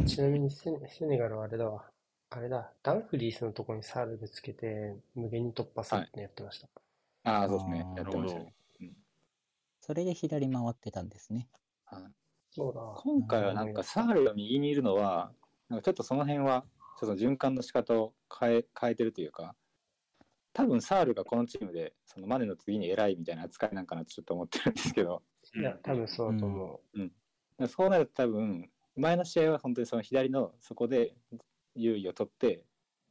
[0.06, 1.84] ちなみにセネセネガルはあれだわ。
[2.30, 2.72] あれだ。
[2.82, 6.68] ダンフリースのとこにサールぶつけて、無限に突破するってのやってました。
[7.24, 8.54] ああ、そうですねやってましたね。
[9.82, 11.48] それで左回ってたんですね。
[11.86, 12.02] はい。
[12.52, 12.80] そうだ。
[13.02, 15.32] 今回はなんかサールが右にいるのは、
[15.68, 16.64] なんかちょっとその辺は、
[17.00, 19.56] ちょっと循環の仕方を変え変えてるというか、
[20.52, 25.20] 多分サールがこのチームで、そのマネの次に偉いみたいな扱いなんかなってちょっと思ってるんですけど、
[25.56, 26.80] いや、多分そうだと思
[27.66, 31.16] そうなると多分、前の試合は本当にその左のそこで
[31.74, 32.64] 優位を取って、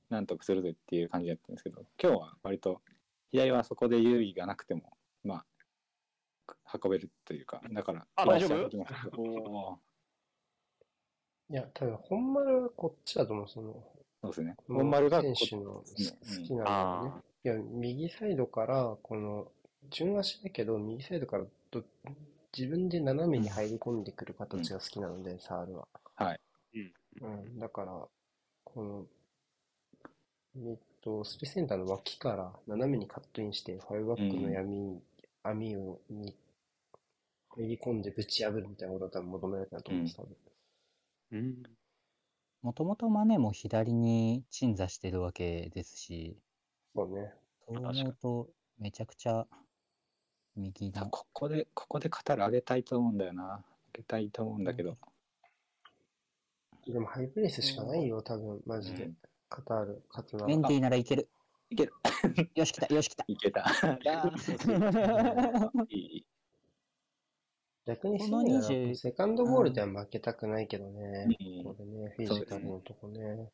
[0.10, 2.82] なんとかするぜっていう感じだったんですけど、今日は割と
[3.32, 5.01] 左はそこで優位がなくても、まあ、
[6.84, 9.80] 運べるというか、だから、あ大丈夫？
[11.50, 13.48] いや、多分本丸はこっちだと思う。
[13.50, 13.74] その、
[14.22, 14.56] そうですね。
[14.68, 17.12] 本丸がこ選手の好うんきなのがね。
[17.44, 19.52] いや、右サイドから、この、
[19.90, 21.84] 順足だけど、右サイドからど
[22.58, 25.88] 自分で斜めに入り込んでくる形が好きなので、サールは。
[26.16, 26.40] はい。
[27.22, 28.08] うん、だから、
[28.64, 29.06] この、
[30.56, 35.02] えっと、スペセンターの脇から斜めにカットインして、ファイブバックの闇に、
[35.44, 36.36] 網を、に、
[37.58, 40.36] 入り込んでぶち破るみたいなことが多分求められたと思うんです、多分。
[41.32, 41.64] うん。
[42.62, 46.38] もともとマネも左に鎮座してるわけですし、
[46.96, 47.34] そうね。
[47.68, 49.48] そう思うと、めちゃくちゃ
[50.56, 51.10] 右の。
[51.10, 53.64] ここで、ここでカタール上げたいと思うんだよな。
[53.94, 54.98] 上げたいと思うんだけど。
[56.88, 59.06] でもハイプレスしかないよ、多分、マジで。
[59.06, 59.18] うん
[59.52, 60.48] カタール、勝つなら。
[60.48, 61.28] メンディーならいける。
[61.70, 61.94] いける。
[62.56, 63.26] よし、来た、よし、来た。
[63.28, 63.66] いけた。
[65.90, 66.26] いい。
[67.86, 71.28] 逆にこのセネガルは20セカンドボールでは負けたくないけどね。
[71.40, 73.50] うんこれね、フィジカルのとこね。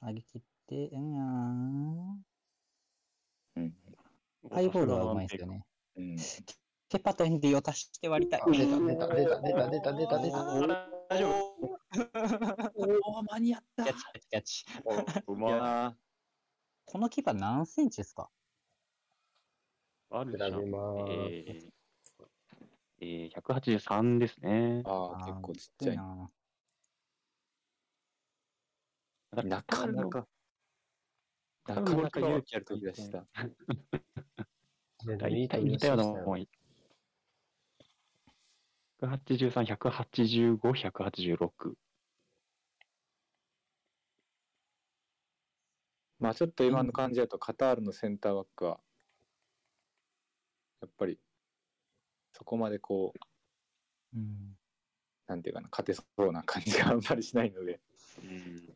[0.00, 2.24] 上げ切って、うん。
[3.56, 3.74] うん。
[4.50, 5.64] ハイボールはうまいですよね。
[5.96, 6.16] うん。
[6.88, 8.50] ケパとエンディを足して割りたいあ。
[8.50, 10.94] 出た、出た、出た、出た、出た、出た、出た。
[11.08, 11.74] 大丈夫
[12.74, 15.22] おお、間に合ったキャッチ、キャッチ、キャッチ。
[15.28, 15.96] ういまや
[16.86, 18.30] このキーパー何センチですか？
[20.12, 20.16] い。
[20.16, 20.52] あるじゃん。
[20.52, 21.12] 比べます。
[21.12, 21.74] えー
[23.00, 24.88] えー、183ですねー。
[24.88, 25.96] ああ、結構ちっちゃい。
[25.96, 26.30] な。
[29.32, 30.28] なかなか、
[31.66, 33.26] なかなか勇気ある時でした。
[35.04, 36.46] で 大体似たようなもん。
[39.00, 41.74] 183、185、186。
[46.24, 48.80] まあちょっと今の感じだと、カタールのセンターバックは、
[50.80, 51.18] やっぱり、
[52.32, 54.56] そこまでこう、うん。
[55.26, 57.78] なんていうかな、勝てそうな感じがあんまりしないので、
[58.22, 58.74] うん。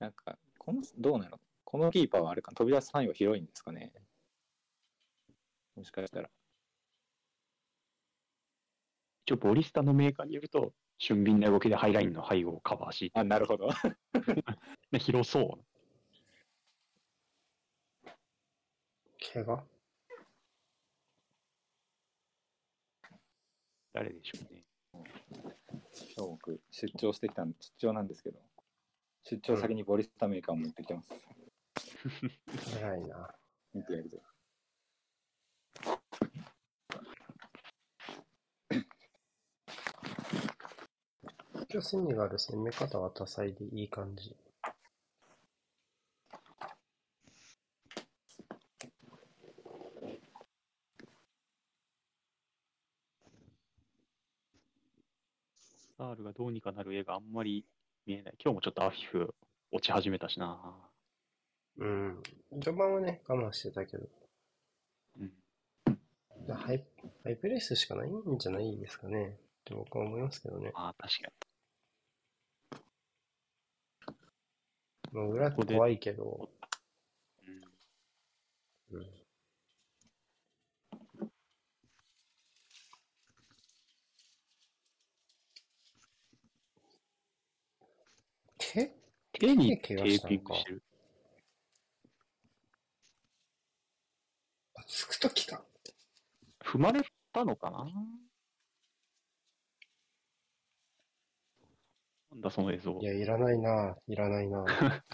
[0.00, 1.38] なんか、この、どうなの？
[1.62, 3.92] このキーパーはあれか、飛び出す範囲は広いんですかね？
[5.76, 6.28] もしかしたら。
[9.24, 13.68] 一応、ボリスタのメーカーによると、俊敏な動きでハイラインの背後をカバーし、あ、なるほど。
[14.90, 15.73] ね、広そう。
[19.32, 19.64] 怪我？
[23.92, 24.64] 誰でしょうね。
[26.16, 28.38] 今日僕、出張してきたん出張なんですけど、
[29.24, 31.10] 出張先にボリスタメーカーを持ってきてます。
[32.78, 33.34] 偉いな。
[33.72, 34.22] 見てやるぞ。
[41.70, 44.36] 今日セネガル攻め方は多彩でいい感じ。
[55.96, 57.64] サールがどうにかなる絵があんまり
[58.06, 58.34] 見えない。
[58.42, 59.34] 今日もちょっとアフィフ
[59.70, 60.74] 落ち始めたしな。
[61.78, 62.22] うん。
[62.60, 64.08] 序盤はね、我慢してたけど。
[65.20, 65.32] うん。
[66.52, 66.84] ハイ
[67.22, 69.24] ハイプレスしかないんじゃないですかね。
[69.26, 70.72] って僕は思いますけどね。
[70.74, 71.32] ああ、確か
[75.12, 76.48] まあ、裏怖いけど、
[77.46, 77.54] に。
[78.92, 79.00] うん。
[79.00, 79.23] うん。
[89.34, 90.82] 手手にテ手怪我しーたのかピングしてる。
[94.76, 95.64] あつくときか。
[96.64, 97.84] 踏まれたのかな？
[102.30, 103.04] なんだその映像い。
[103.04, 103.96] や、いらないな。
[104.06, 104.64] いらないな。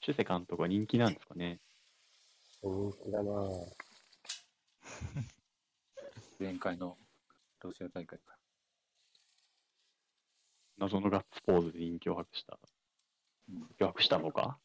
[0.00, 1.60] シュセ監督は人気なんですかね？
[2.62, 3.32] 人気だな。
[6.38, 6.98] 前回の
[7.60, 8.35] ロシア大会か
[10.78, 12.58] 謎のガッツポーズで人気を博した。
[13.48, 14.58] うん人気したのか？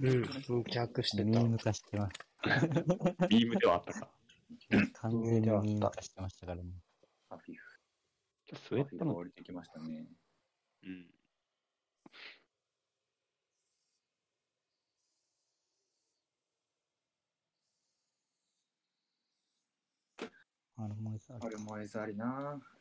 [0.00, 0.24] うん。
[0.24, 1.24] 人気博してた。
[1.24, 2.12] ミーム化してます。
[3.28, 4.10] ビームではあったか。
[4.94, 6.72] 完全にミーム化してましたからね。
[7.28, 7.36] ら。
[7.36, 7.80] アフィフ。
[8.48, 10.08] 今日スウェアフィフがットの、降りてきましたね。
[10.82, 11.14] うん。
[20.76, 22.54] あれもあるあれもエザリな。
[22.54, 22.79] う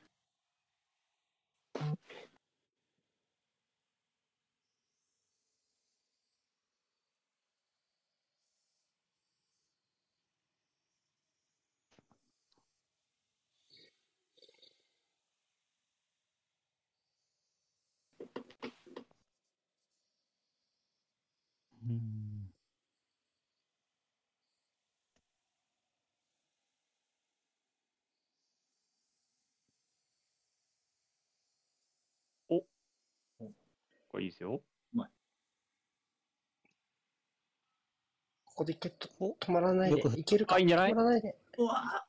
[21.93, 22.18] ん。
[34.10, 34.62] これいいですよ。
[38.45, 40.55] ここでケットお止まらないでいけるか？
[40.55, 40.91] あいいんじゃない？
[40.91, 41.38] 止まらないで。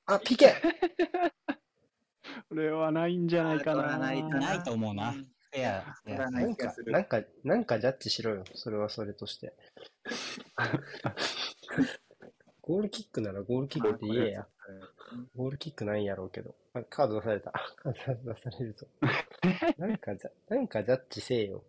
[0.06, 0.52] あ、ピケ
[2.48, 3.82] これはないんじゃないかな。
[3.82, 5.12] あ取らないかないと思うな。
[5.12, 6.16] フェア、フェア。
[6.16, 6.74] 取らなんか。
[6.86, 8.44] なんか、なんかジャッジしろよ。
[8.54, 9.54] それはそれとして。
[12.62, 14.46] ゴールキックならゴールキックって言えや。
[15.36, 16.54] ゴールキックないんやろうけど。
[16.74, 17.52] あ、カード出された。
[17.76, 18.86] カード出されるぞ。
[19.78, 21.62] なんかじゃ、なんかジャッジせえよ。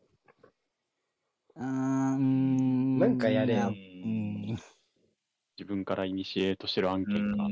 [1.56, 2.99] うーん。
[2.99, 3.74] なんかやれようー
[4.06, 4.58] ん。
[5.58, 7.45] 自分からイニシエートしてる案う件が。
[7.45, 7.52] ん、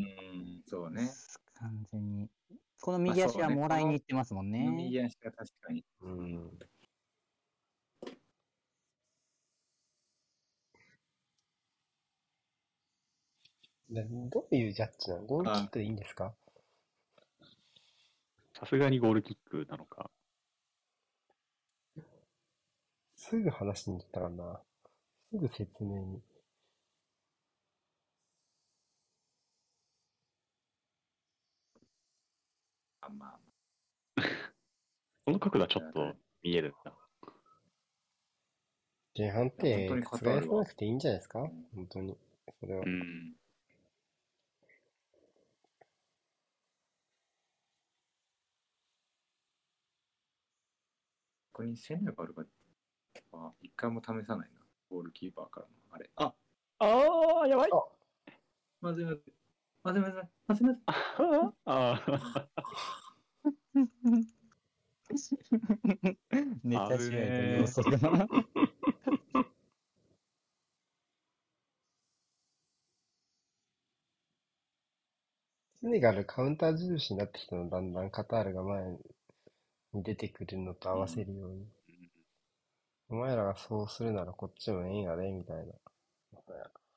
[0.68, 1.10] そうね。
[1.56, 2.30] 完全に。
[2.82, 4.68] この右足はもらいに行ってますもんね。
[4.70, 5.84] 右足が確かに。
[6.02, 6.50] うん。
[13.92, 15.24] でどういうジャッジなの？
[15.24, 16.34] ゴールキックでいいんですか？
[18.54, 20.12] さすがにゴールキックなのか。
[23.30, 24.60] すぐ話しに行ったからな。
[25.32, 26.20] すぐ説明に。
[33.02, 34.22] あまあ、
[35.26, 36.92] この角度はちょっと見えるんだ。
[39.16, 41.40] 前半って本当に覆さなくていいんじゃないですか？
[41.76, 42.18] 本当に。
[42.60, 42.90] それはう。
[42.90, 43.36] ん。
[51.54, 52.44] ここにセネガルが
[53.34, 54.60] あ一回も試さないな。
[54.90, 55.74] ゴールキーパーからの。
[55.92, 56.10] あれ。
[56.16, 56.34] あ
[56.80, 57.70] ああ、やばい。
[58.82, 59.34] まずいまずい。
[59.84, 60.22] まずいまずい。
[60.48, 60.84] まずいまずい。
[61.66, 62.50] ああ。
[66.64, 67.26] ネタ試合の
[67.60, 67.98] 要素が。
[75.82, 79.00] セネガルカウンター重視になってきたの、だんだんカタールが前に
[80.04, 81.66] 出てくるのと合わせるように。
[83.10, 85.74] お前らがそうするならこっちもええんやで、みたいな。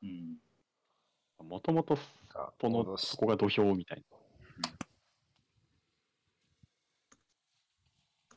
[0.03, 0.37] うん
[1.49, 1.99] もともと、
[2.61, 4.19] この、そこが土俵みたいな。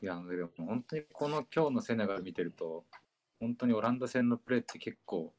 [0.02, 2.84] いや、でも本当にこの今日のセネガル見てると、
[3.38, 5.32] 本当にオランダ戦のプレーって結構、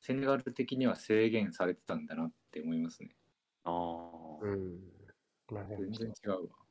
[0.00, 3.16] セネガル的には制限されてたんだなって思いますね。
[3.64, 4.38] ああ。
[4.42, 4.78] うん。
[5.50, 6.65] 全然違うわ。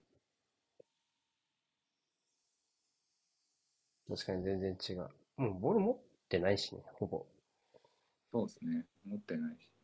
[4.09, 5.09] 確かに全然違う。
[5.37, 5.97] もうボール持っ
[6.29, 7.25] てないしね、ほぼ。
[8.31, 8.85] そうですね。
[9.07, 9.74] 持ってないし。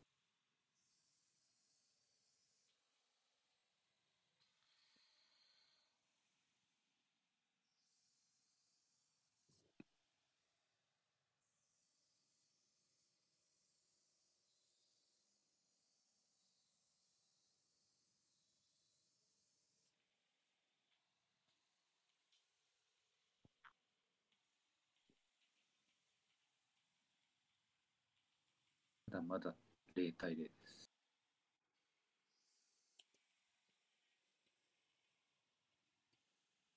[29.12, 29.54] だまだ
[29.94, 30.90] 0対0です。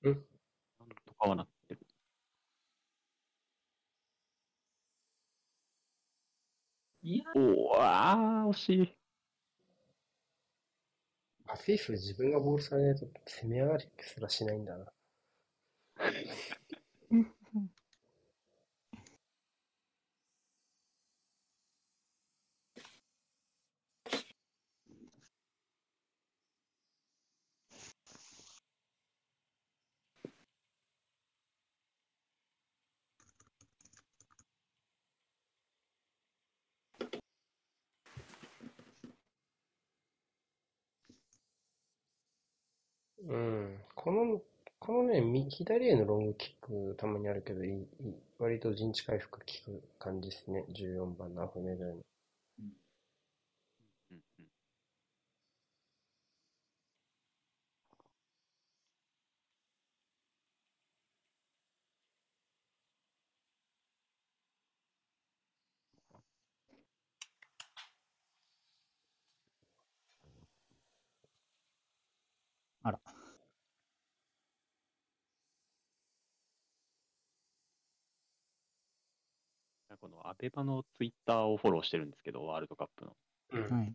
[0.02, 0.14] なん
[1.04, 1.80] とかはなってる。
[7.02, 8.94] いや、おお、ああ、惜しい。
[11.48, 14.92] アフィフ自分がボールされないと攻め上がりすらしないんだな。
[43.24, 43.84] うん。
[43.94, 44.42] この、
[44.78, 47.86] このね、右左へのロングキックたまにあるけど、いい、
[48.38, 50.64] 割と陣地回復効く感じですね。
[50.70, 52.02] 14番のアフメドゥの。
[80.28, 83.12] アベマのツイッターをフォローしてるんですけど、ワールドカップの。
[83.52, 83.62] うん。
[83.62, 83.94] はい。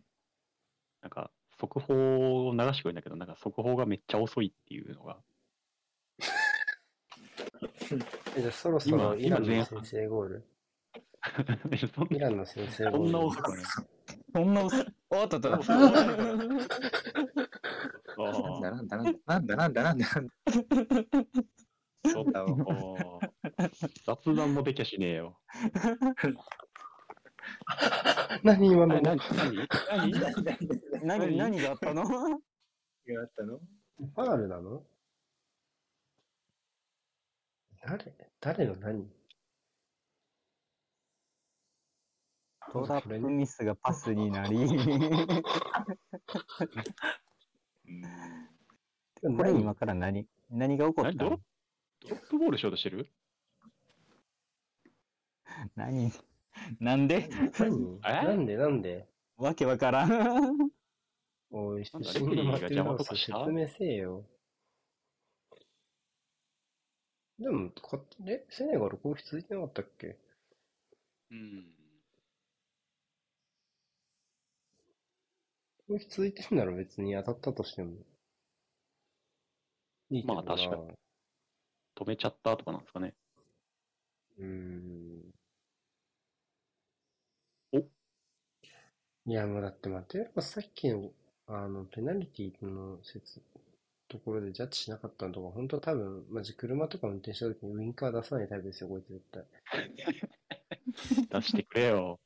[1.02, 5.18] なんか、速報を流してくれるんだけど、なんか速報がめっちゃ遅いっていうのが。
[8.36, 10.44] えじゃあそろそろ イランの先制ゴール？
[11.94, 13.12] そんイランの先制そんゴール。
[13.12, 13.64] な遅くはない。
[14.34, 14.86] そんな遅い。
[15.10, 15.54] おっとっと。
[15.54, 15.58] あ
[18.70, 20.14] なんだなんだなんだなんだなんだなんだ
[22.04, 23.21] あ、ちょっと、
[24.06, 25.38] 雑談もできゃしねえよ。
[28.42, 28.96] 何今の？
[28.96, 29.44] え、なに、な
[30.06, 30.68] に、なに
[31.02, 32.02] 何、何があったの？
[32.04, 32.10] が
[33.20, 33.58] あったの？
[33.58, 34.82] ファールなの？
[37.86, 38.14] 誰？
[38.40, 39.06] 誰の何？
[42.72, 44.56] トラップミスがパスになり、
[49.24, 49.36] うん。
[49.36, 51.14] これ今から何、何が起こったの？
[51.14, 51.40] ドロ
[52.16, 53.08] ップボールしようとしてる？
[55.76, 56.12] 何
[56.80, 58.00] なんで何？
[58.04, 58.08] え？
[58.24, 59.08] なんでなんで？
[59.36, 60.70] わけわからん。
[61.50, 63.38] おい、レフェリーが邪魔とかした？
[63.40, 64.24] 説明せえよ。
[67.38, 70.18] でも、こえ、セネガル攻撃続いてなかったっけ？
[71.30, 71.74] うん。
[75.88, 77.96] 攻撃続いてんなら別に当たったとしても。
[80.10, 80.42] いいけどな。
[80.42, 80.76] まあ確か
[81.96, 83.14] 止めちゃったとかなんですかね。
[84.38, 85.22] うーん。
[87.72, 87.84] おい
[89.26, 91.10] や、もうだってマテウロスさっきの、
[91.46, 93.40] あの、ペナルティの説、
[94.08, 99.44] ところでジャッジしなかったのとか、本当多分、マジ車とか運転した時にウインカー出さないタイプですよ、こいつ絶対。
[101.40, 102.20] 出してくれよ。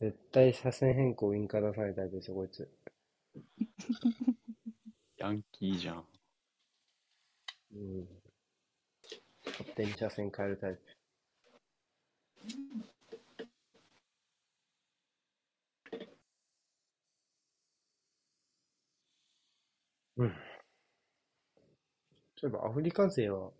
[0.00, 2.68] 絶対車線変更ウインカー出さないタイプですよ、こいつ。
[5.16, 6.06] ヤンキーじゃん。
[7.72, 8.08] うん。
[9.46, 10.96] 勝手に車線変えるタイプ。
[22.38, 23.50] そういえばアフリカ勢は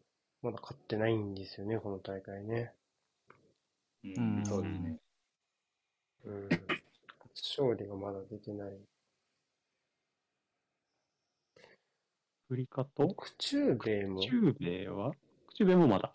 [0.43, 2.73] まだ勝ってないんですよね、この大会ね。
[4.05, 5.01] ううんん、そうですね。
[6.25, 6.49] うん。
[7.35, 8.69] 初勝利がまだ出てない。
[8.69, 8.73] ア
[12.49, 15.13] フリカと、北中米も、中米は？
[15.55, 16.15] 中米もまだ。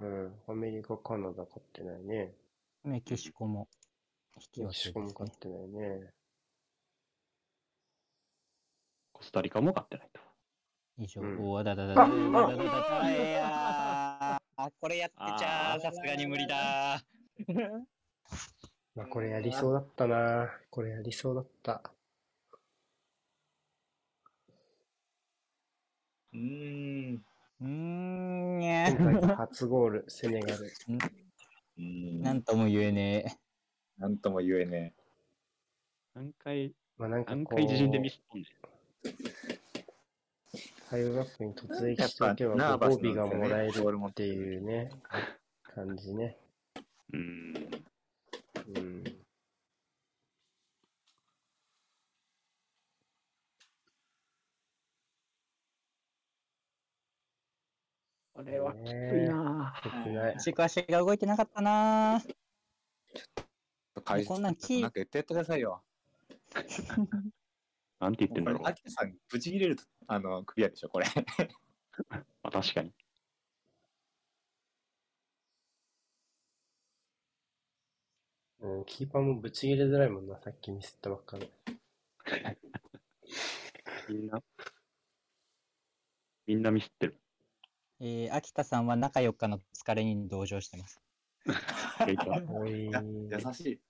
[0.00, 2.32] うん、アメリカ、カナダ勝ってないね。
[2.82, 3.68] メキシコも
[4.36, 5.38] 引きメ分けですねキシコも勝っ。
[5.38, 6.12] てないね。
[9.12, 10.20] コスタリカも勝ってないと。
[10.98, 12.08] 以上、おわだだだだだ
[14.56, 17.04] あ、これやってちゃさすがに無理だ。
[18.94, 20.50] まあ、これやりそうだったな。
[20.70, 21.92] これやりそうだった。
[26.32, 27.22] うん。
[27.60, 28.60] うん、
[29.36, 30.72] 初ゴール、セネガル。
[32.22, 33.36] なんとも言えねえ。
[33.98, 35.02] 何んとも言えねえ。
[36.14, 38.56] 何回、まあ、ん何回自陣でミスったんだよ。
[40.96, 41.10] で。
[41.10, 44.90] 5バックに突撃しておけば、ご褒美がもらえるっっていうね、
[45.74, 46.36] 感じね。
[47.12, 47.54] うん。
[48.76, 49.04] うん。
[58.34, 60.38] これはきついなぁ。
[60.38, 62.36] 軸足が動いてなかったなーえ。
[64.04, 65.82] 解説こんなんキーなんか言ってやってくださいよ。
[67.98, 68.62] なんて言ってんだろう。
[68.66, 71.06] アキラさん、ブチ切れると、あの、クリアでしょ、これ。
[72.08, 72.92] ま あ、確かに。
[78.60, 81.50] うん、キーパーもぶち切れづらいもんな、さっきミスったばっかり。
[84.08, 84.42] みんな、
[86.46, 87.20] みんなミスってる。
[88.00, 91.00] えー、秋田さんは中4日の疲れに同情してます。
[92.06, 93.80] 意外とおいや優しい。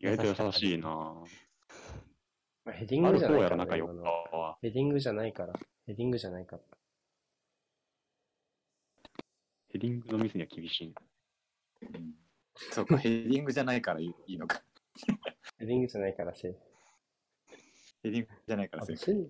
[0.00, 1.26] 意外と優しいなぁ。
[2.66, 4.58] まあ、ヘディングじゃないから、肩やろ、中4ね今のは日は。
[4.60, 5.52] ヘディングじゃないから。
[5.86, 6.62] ヘディングじゃないから。
[9.72, 10.94] ヘディングのミスには厳しい。
[11.82, 12.14] うん
[12.72, 14.62] そうか、ヘディングじゃないからいいいいのか。
[15.58, 16.58] ヘディングじゃないからセーフ。
[18.02, 19.02] ヘディングじゃないからセーフ。
[19.02, 19.26] あとセネ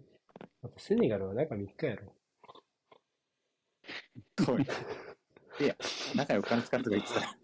[0.63, 2.15] あとセネガルは中3日やろ。
[4.37, 4.63] 遠い。
[4.63, 5.77] いや、
[6.15, 7.37] 仲良く金使ってとか言ってた。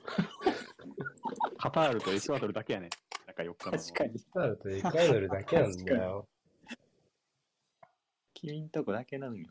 [1.59, 2.89] カタールとエクアドルだけやね。
[3.33, 3.79] 中4日の。
[3.79, 4.25] 確かに。
[4.35, 6.29] なるとエクアドルだけなんだよ。
[8.35, 9.47] 君んとこだけなのよ。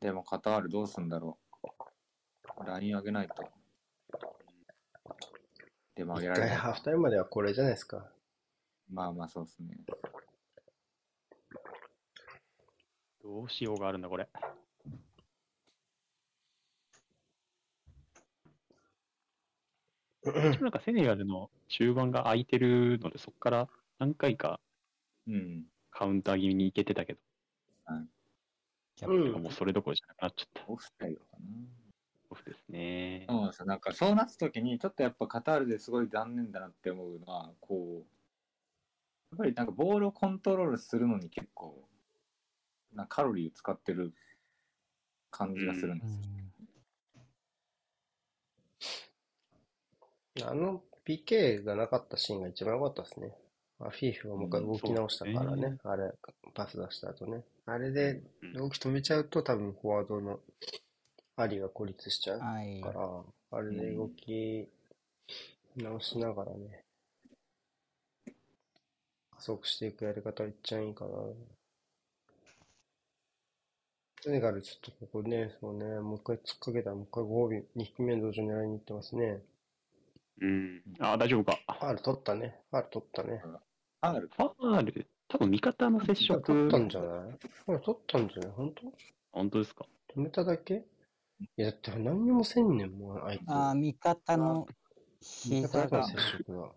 [0.00, 2.64] でもカタールどうすんだろう。
[2.64, 3.44] LINE 上げないと。
[5.94, 6.48] でも上げ一られない。
[6.48, 8.10] 回ハーフタイムまではこれじゃないですか。
[8.88, 9.76] まあまあそうですね。
[13.22, 14.28] どうしようがあるんだ、これ。
[20.60, 23.68] なんかセネガルの中盤が空いてるので、そこから
[23.98, 24.60] 何回か
[25.26, 25.64] うん。
[25.90, 27.20] カウンター気味に行けてたけど、
[28.96, 30.64] じゃあうんもうそれどころじゃなくなっちゃった。
[30.68, 31.26] オフサイドか
[32.30, 33.26] オフですね。
[33.26, 33.32] な。
[33.32, 33.66] そうなんですよ。
[33.66, 38.06] なんかそうなった時に、ちょっとやっぱカタールですごい残念だなって思うのは、こう、
[39.32, 41.88] やっぱりなんかボールをコントロールするのに結構、
[42.92, 44.12] なカロリーを使ってる
[45.30, 46.18] 感じがするんですよ。
[50.42, 53.32] あの PK がなかったシーンが一番良かったですね。
[53.80, 55.78] アフィーフがもう一回動き直したからね。
[55.84, 56.12] あれ、
[56.54, 57.42] パス出した後ね。
[57.66, 60.40] あれでうん動き止めちゃうと多分フォワードの
[61.36, 62.82] アリが孤立しちゃうかはい。
[62.92, 64.68] ら、あれで動き
[65.76, 66.84] 直しながらね、
[69.32, 71.10] 加速していくやり方いっちゃいいかな。
[74.22, 79.42] セネガルちょっとここね、そうね、もう一回突っかけたらもう一回ご褒美、2匹目の道場狙いに行ってますね。
[80.40, 80.82] うん。
[81.00, 81.58] あ、大丈夫か。
[81.66, 82.60] ファール取ったね。
[82.70, 83.42] ファール取ったね。
[84.00, 84.28] カタール？
[84.28, 87.10] ファール、多分味方の接取っ触た、んじゃない？
[87.10, 88.50] ファール取ったんじゃない？
[88.52, 88.92] 本当？
[89.32, 89.86] 本当ですか？
[90.16, 90.74] 止めただけ？
[90.74, 93.42] いや、だって何にもせんねん、もう、あいつ。
[93.48, 94.66] あー、味方の
[95.22, 96.72] 味方膝がとの接触が。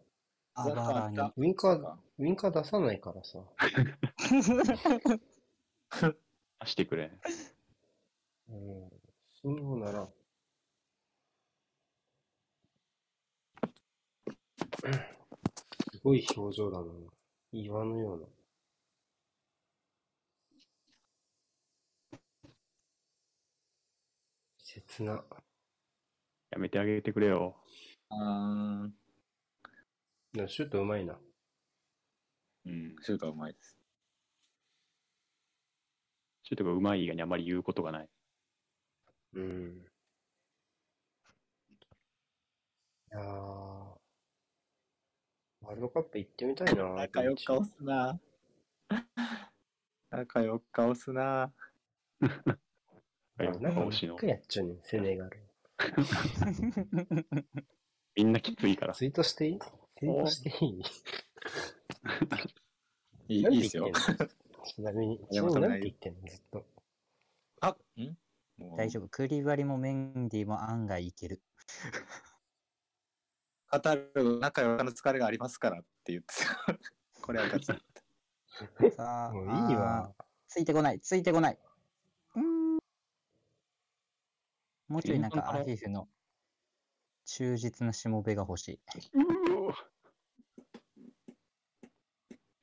[0.56, 1.18] あばらに。
[1.18, 1.78] ウィンカー、
[2.20, 3.40] ウィンカー出さないからさ。
[6.60, 7.12] 出してくれ。
[8.50, 8.90] うん。
[9.42, 10.08] 信号なら。
[14.80, 16.86] すごい表情だな。
[17.52, 18.28] 岩のような。
[24.60, 25.24] 切な。
[26.52, 27.56] やめてあげてくれよ。
[28.10, 28.90] あ
[30.34, 31.14] でもシュートうまいな。
[31.14, 31.18] ー
[32.66, 33.78] うん、シュートはうまいです。
[36.44, 38.10] シュートが上手い以外にあまり言うことがない。
[39.36, 39.86] うん。
[43.12, 43.93] いやー、
[45.64, 46.94] ワールドカップ行ってみたいな。
[46.94, 48.20] 仲良く押すな。
[50.12, 51.44] 仲良く押すな。
[51.44, 51.54] あ
[53.44, 53.64] なん
[54.18, 55.40] かやっちゃうねん、セネガル。
[58.16, 58.94] みんなきついから。
[58.94, 59.60] ツイートしていい？
[59.98, 60.84] ツイートしていい？
[63.30, 63.90] いいいいですよ
[64.66, 66.28] ちなみに、ちな山さんがみになんて言ってんの？
[66.28, 66.66] ずっと。
[67.62, 68.18] あん？
[68.62, 69.08] もう大丈夫。
[69.08, 71.42] クリバリもメンディも案外いける。
[73.74, 76.78] カタール、仲良くの疲れがありますからって言ってた。
[77.24, 77.82] これは勝
[78.86, 78.96] つ。
[78.96, 80.14] さあ、もういいわ。
[80.48, 81.60] ついてこない、ついてこない。
[82.36, 82.78] うーん。
[84.90, 86.08] もうちょいなんか、アフィフの
[87.26, 88.80] 忠実なしもべが欲しい。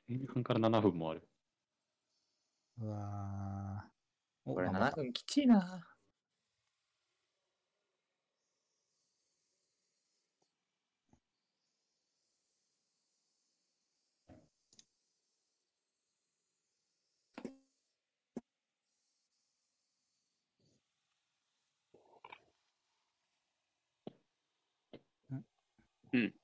[0.07, 1.29] 前半から7分もある。
[2.79, 3.91] うわ
[4.45, 5.85] これ7頑張った分きちいな。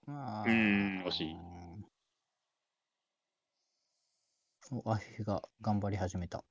[0.06, 1.36] あうーん惜しい。
[4.70, 6.44] お、アフィフが頑張り始めた。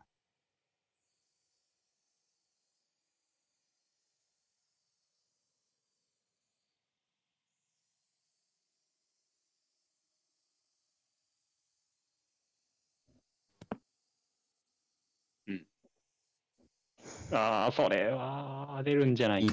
[17.32, 19.48] ああ、それは出るんじゃないいい。
[19.48, 19.52] い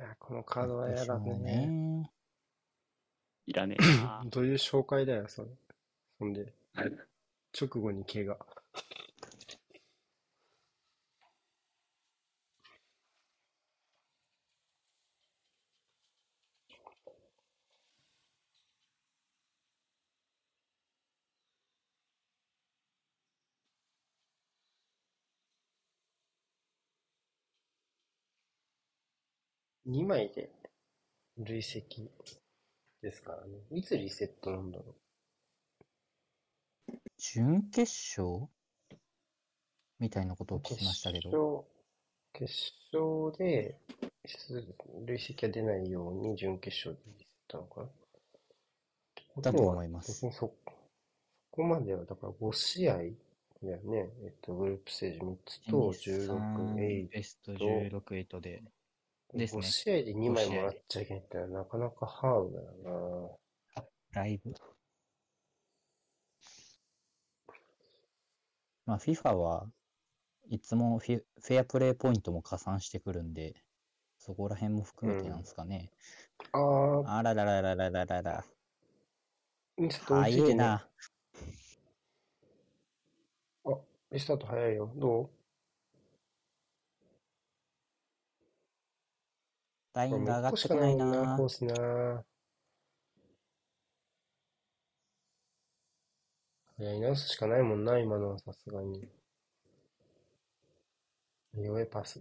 [0.00, 1.38] やこのカードは嫌だね。
[1.38, 2.10] ね。
[3.46, 4.22] いらねえな。
[4.30, 5.48] どういう紹介だよ、それ。
[6.18, 6.52] そんで、
[7.58, 8.38] 直後に怪我。
[29.88, 30.50] 2枚で
[31.38, 32.10] 累積
[33.02, 33.58] ですからね。
[33.70, 34.94] いつリセットなんだろ
[37.16, 38.48] 準決勝
[39.98, 40.60] みたいなことをう。
[40.60, 41.66] 聞きましたけど。
[42.32, 42.52] 決
[42.92, 43.78] 勝、決勝で、
[45.06, 47.80] 累積が出ないように準決勝でリセットなのか
[49.36, 49.42] な？
[49.42, 50.52] だと思いますそ
[51.50, 53.12] こまでは、だから5試合だよ
[53.62, 54.10] ね。
[54.22, 58.62] えっと、グループステージ3つと16、8ベスト16、8で。
[59.34, 59.38] 8。
[59.38, 63.38] ですね5試合で2枚もらっちゃいけないってなかなかハードだよ
[64.12, 64.54] ライブ。
[68.86, 69.66] まあ、FIFA は
[70.48, 73.54] いつもフェアプレーポイントも加算してくるんで、
[74.18, 75.90] そこら辺も含めてなんですかね。
[76.54, 76.60] な。
[76.60, 78.44] ああらららららららら。
[79.78, 80.14] ー、ちょっと。
[80.14, 80.88] 早いな。
[84.10, 84.90] リスタート早いよ。
[84.96, 85.37] どう？
[89.98, 91.48] ラインが上がってこないもんなコー。
[91.48, 91.74] スな。
[96.78, 99.08] やり直すしかないもんな、今のはさすがに。
[101.56, 102.20] 弱いパス。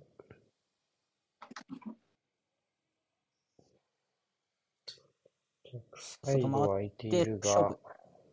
[6.23, 7.77] サイドは空いているが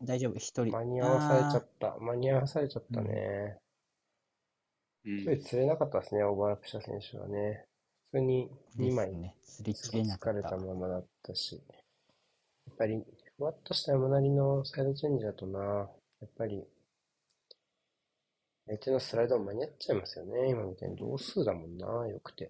[0.03, 0.73] 大丈夫、一人。
[0.73, 1.99] 間に合わされちゃった。
[2.01, 3.59] 間に合わされちゃったね。
[5.05, 7.67] うん釣れなかったですね、オーバーラップした選手はね。
[8.15, 8.49] 普通に
[8.79, 9.35] 2枚ですね。
[9.43, 10.57] 釣り切れなかった疲れた。
[10.57, 11.61] ままだったし。
[12.69, 13.05] やっぱり、
[13.37, 15.61] ふわっとした山なりのサイドチェンジだとな、
[16.21, 16.65] やっぱり、
[18.67, 20.49] 相手のスライドも間に合っちゃいますよね。
[20.49, 22.49] 今みたいに同数だもんな、よくて。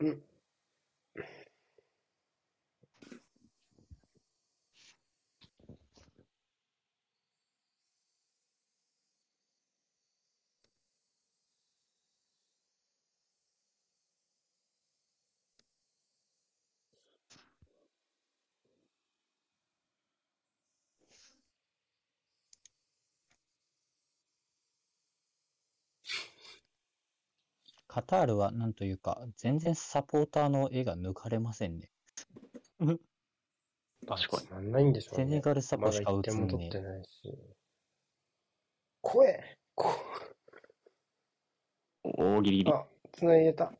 [0.00, 0.29] うん。
[28.00, 31.90] カタールはなんというか、全然サポーターの絵が抜かれませんね。
[34.08, 34.48] 確かに。
[34.48, 35.40] つまんないんでしょうセネね。
[35.42, 37.38] ガルサポしか打つん1点も取っねてないし。
[39.02, 39.90] 声こ
[42.02, 42.72] 大ギリギリ。
[42.72, 43.64] あ、繋いでた。
[43.64, 43.72] あ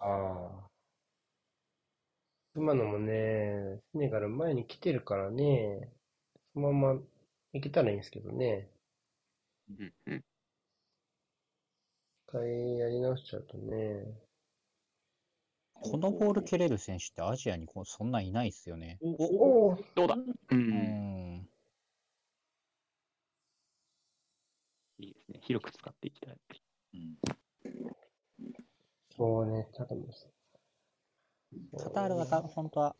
[0.00, 0.70] あ。
[2.56, 5.92] 今のもね、セネガル前に来てるからね、
[6.52, 7.00] そのまま
[7.52, 8.73] 行けたらいいんですけどね。
[9.70, 10.22] うんうん一
[12.26, 14.04] 回やり直しちゃうとね。
[15.74, 18.98] このボール蹴れる選手ってアジアにこうそんないないっすよね。
[19.02, 20.14] おおどうだ？
[20.14, 20.24] う。
[20.50, 20.58] うん
[21.36, 21.48] ん。
[24.98, 25.40] いいですね。
[25.42, 26.36] 広く使っていきたい。
[29.16, 30.02] そうね、ただも
[31.72, 32.96] うカタールはた本当は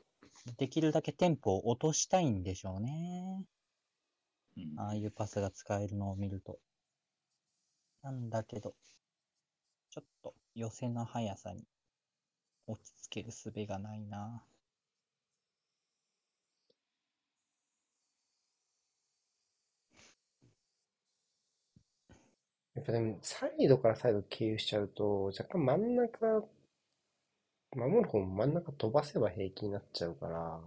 [0.59, 3.45] できるだけテンポを落としたいんでしょうね。
[4.57, 6.59] うんああいうパスが使えるのを見ると。
[8.03, 8.75] なんだけど、
[9.91, 11.65] ちょっと寄せの速さに
[12.67, 14.45] 落ち着ける術がないな。
[22.75, 26.45] やっぱでも、サイドからサイド経由しちゃうと、若干真ん中、
[27.77, 30.61] 守る方も真ん中飛ばせば平気になっちゃうから、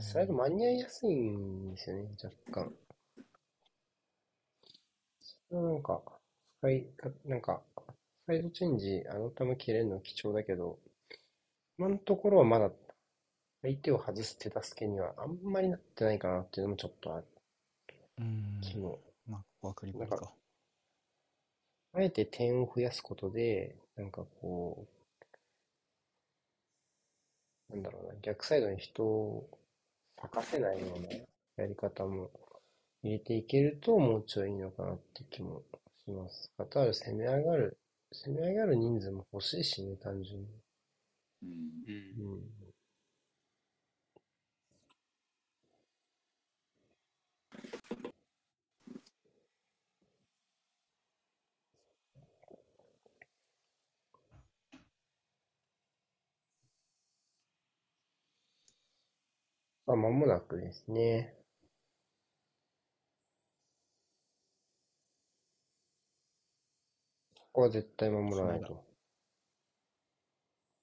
[0.00, 2.72] スライド間に合いやすいんですよね、若干。
[5.52, 6.02] なんか、
[6.60, 7.62] 使いか、なんか、
[8.26, 10.78] サイドチェンジ、あの球切れるの貴重だけど、
[11.78, 12.70] 今のところはまだ、
[13.62, 17.26] 相手を外す手助けにはあんまりなってないかなっていうのもちょっとある
[18.18, 18.60] うん。
[19.26, 20.32] まあ、ここはクリプリなんか。
[21.94, 24.86] あえて点を増やすことで、なんかこ
[27.70, 29.48] う、なんだろうな、逆サイドに人を
[30.20, 31.08] 咲かせないような
[31.56, 32.30] やり方も
[33.04, 35.62] 入れていけると、もうちょいいいのかなって気も
[36.04, 36.50] します。
[36.56, 37.78] カタール攻め上がる、
[38.12, 40.48] 攻め上がる人数も欲しいしね、単純に。
[41.42, 41.50] うん
[42.18, 42.42] うん。
[59.86, 61.36] まあ、間もなくですね。
[67.52, 68.68] ここは絶対守らないと。
[68.68, 68.84] こ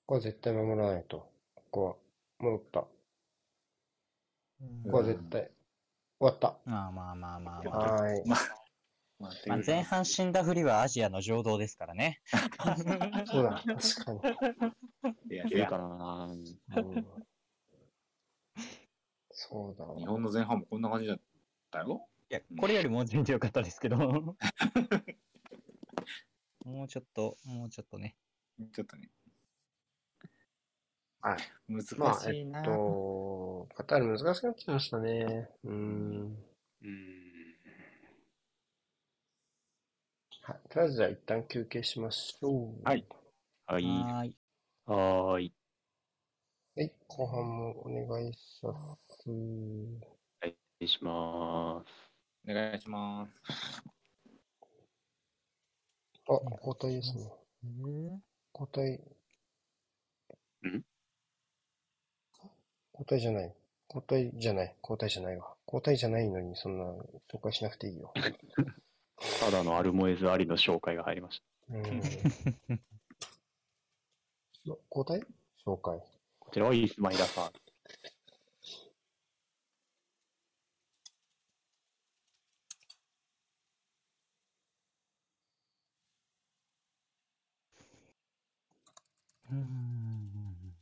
[0.05, 1.27] こは絶対守らないと。
[1.55, 1.95] ここは、
[2.39, 2.79] 戻った。
[2.81, 2.89] こ
[4.91, 5.49] こは絶対。
[6.19, 6.59] 終わった。
[6.65, 7.79] まあまあまあまあまあ。
[7.79, 8.27] はーい。
[8.27, 8.39] まあ、
[9.19, 12.21] まあ、まあ、前半死んだふりはアジアの情動ですからね。
[13.25, 14.19] そうだ、確かに。
[15.31, 17.05] いやいやいるかなうん
[19.31, 19.97] そうだわ。
[19.97, 21.19] 日本の前半もこんな感じだっ
[21.71, 22.07] たよ。
[22.29, 23.97] いや、これよりも全然良かったですけど。
[26.69, 28.15] もうちょっと、もうちょっとね。
[28.73, 29.09] ちょっとね。
[31.21, 31.37] はい。
[31.67, 32.59] 難まあ、しいな。
[32.59, 35.49] えっと、カタール難しくなってきましたね。
[35.63, 36.37] うん。
[36.81, 37.19] うん。
[40.43, 40.69] はい。
[40.69, 42.83] とりあえずじゃあ一旦休憩しましょう。
[42.83, 43.05] はい。
[43.67, 43.83] はい。
[43.83, 44.37] はーい。
[44.85, 45.53] はーい。
[46.77, 46.93] はい。
[47.07, 49.29] 後半もお願いします。
[49.29, 49.33] お
[50.41, 52.09] 願いします。
[52.49, 53.98] お願いします。
[56.29, 57.23] あ、交代ですね。
[58.53, 59.01] 交代。
[60.69, 60.83] ん？
[62.93, 63.55] 交代じゃない。
[63.89, 64.75] 交代じゃない。
[64.83, 65.55] 交代じゃないわ。
[65.65, 66.85] 交代じゃないのに、そんな
[67.33, 68.13] 紹介しなくていいよ。
[69.39, 71.83] ただのアルモエズありの紹介が入りましうん。
[74.65, 75.19] 交代
[75.65, 75.99] 紹介。
[75.99, 76.05] た。
[76.39, 77.51] こちらはイスマイラさん。
[89.51, 90.75] うーん。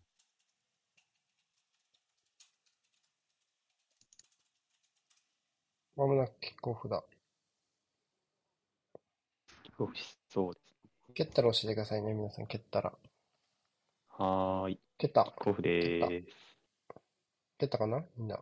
[5.96, 7.04] まもなくキックオフだ。
[9.64, 10.66] キックオフしそうです。
[11.14, 12.48] 蹴ったら教えてくださいね、皆さん。
[12.48, 12.94] 蹴ったら。
[14.10, 14.80] はーい。
[14.98, 15.24] 蹴った。
[15.24, 16.36] キックオフでーす。
[17.58, 18.06] 蹴ったかな？
[18.16, 18.40] みんな。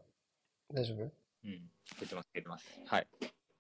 [0.73, 1.03] 大丈夫？
[1.03, 1.71] うん。
[1.99, 2.65] 出てます、出てます。
[2.88, 3.07] はい。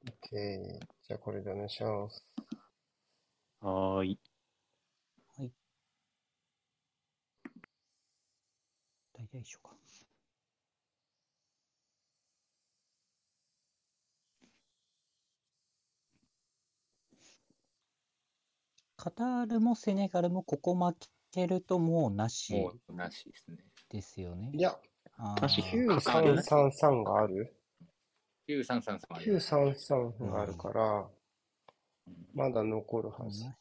[0.05, 0.79] ?OK。
[1.07, 2.25] じゃあこれでお願いします。
[3.61, 4.19] はーい。
[9.17, 9.71] 大体一緒か。
[18.97, 20.95] カタールもセネガルもここ負
[21.31, 23.57] けるともうなしもうなしですね。
[23.89, 24.59] ですよねい。
[24.59, 24.75] や、
[25.17, 27.55] あ確ーか9333がある
[28.47, 31.05] 9333あります ?933 があるから、うん
[32.33, 33.43] まだ残るはず。
[33.43, 33.55] な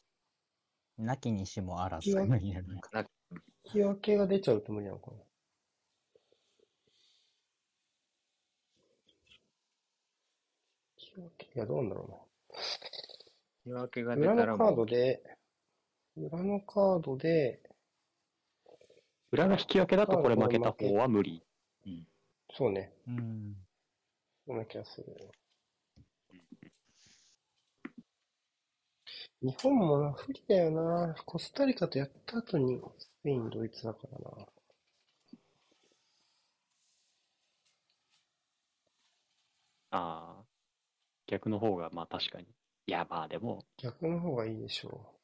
[0.97, 2.89] なきにしもあらずになるのか。
[3.03, 3.09] な
[3.65, 5.23] 引き分けが出ちゃうと無理なのかな引
[10.97, 12.27] き分けいや、どうなんだろ
[13.65, 14.33] 引き分けがうな。
[14.33, 15.23] 裏のカー出たらもう、ドで、
[16.17, 17.61] 裏のカードで、
[19.31, 21.41] 裏が引き分けだとこれ負けた方は無理。
[22.51, 23.55] そうね、うん。
[24.45, 25.29] そんな気がする。
[29.41, 31.15] 日本もな、不利だよな。
[31.25, 34.45] コスタリカとやった後にスペイン、ドイツだからな。
[39.91, 40.44] ああ。
[41.27, 42.45] 逆の方がまあ確かに。
[42.87, 45.15] いやまあでも、逆の方がいいでしょ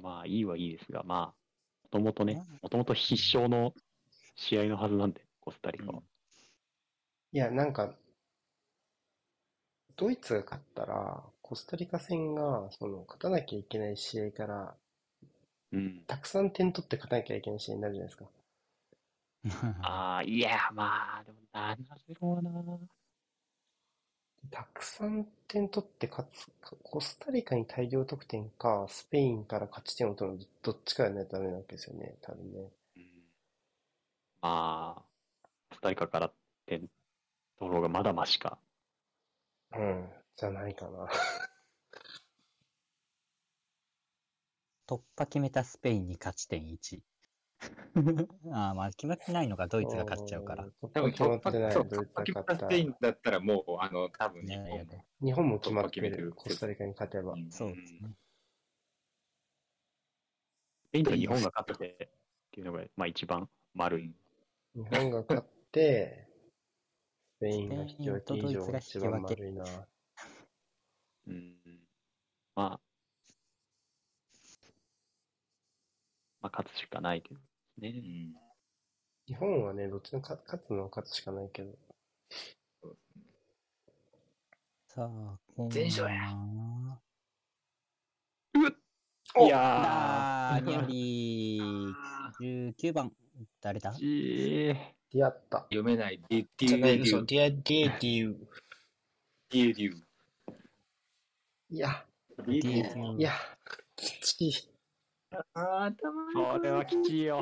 [0.00, 1.34] まあいいはいいですが、まあ、
[1.84, 3.74] もともとね、もともと必勝の
[4.36, 6.02] 試合のはずなんで、コスタリカは。
[7.32, 7.94] いや、なんか、
[9.96, 14.76] ドイツが勝ったら、コスタリカ戦が、その、勝たなきゃいけない試合から、
[15.72, 16.04] うん。
[16.06, 18.26] たくさん点取って勝たなきゃいけない試合になるじゃないですか。
[19.82, 22.50] ああ、いや、まあ、でも7-0はな。
[24.50, 26.50] たくさん点取って勝つ、
[26.82, 32.58] コスタリカに大量得点か、スペインから勝ち点を取るどっちかやらないとダメなわけですよね、多分ね。
[32.96, 33.02] うん
[34.42, 35.02] まあ、
[35.70, 36.32] コスタリカから
[36.66, 36.88] 点
[37.58, 38.58] 取ろうがまだマシか。
[39.76, 41.08] うん、じゃないかな。
[44.88, 47.00] 突破決めたスペインに勝ち点1。
[48.52, 50.66] ああ、まあ決まってないのがドイツが勝っちゃうから。
[50.82, 57.32] 突多分破決まってない、そうドイツが決ま勝ったスペインだったらもう、あの、多分日本もね日本も決まってるコスタリカに勝てば。
[57.32, 58.14] うんそうですね。
[60.86, 62.08] スペインと日本が勝ってっ
[62.52, 64.14] ていうのが、まあ一番丸い。
[64.74, 66.28] 日本が勝って、
[67.38, 69.64] スペインが引き分け以上が一番丸いな。
[71.26, 71.56] うん。
[72.54, 72.80] まあ、
[76.40, 77.40] まあ勝つしかないけど
[77.80, 77.88] ね。
[77.88, 78.34] うん。
[79.26, 81.72] 日本はね、どっちの勝勝つのは勝つしかないけど。
[84.88, 86.34] さあ、今全勝や。
[86.34, 87.00] な
[89.38, 93.12] いやあー、ニャリー、19番、
[93.60, 93.92] 誰だ？
[93.92, 94.76] ー、じー
[95.12, 95.58] 出会った。
[95.58, 96.20] 読めない。
[96.28, 98.48] ディデじゃない、そう、ュデュディア、ディエディウ。
[99.50, 100.02] デュデュ
[101.70, 102.04] いや、
[102.38, 102.62] ディー。
[102.62, 103.32] デュいや、
[103.94, 104.52] きちい。
[105.54, 107.40] あー頭それはきちいよ。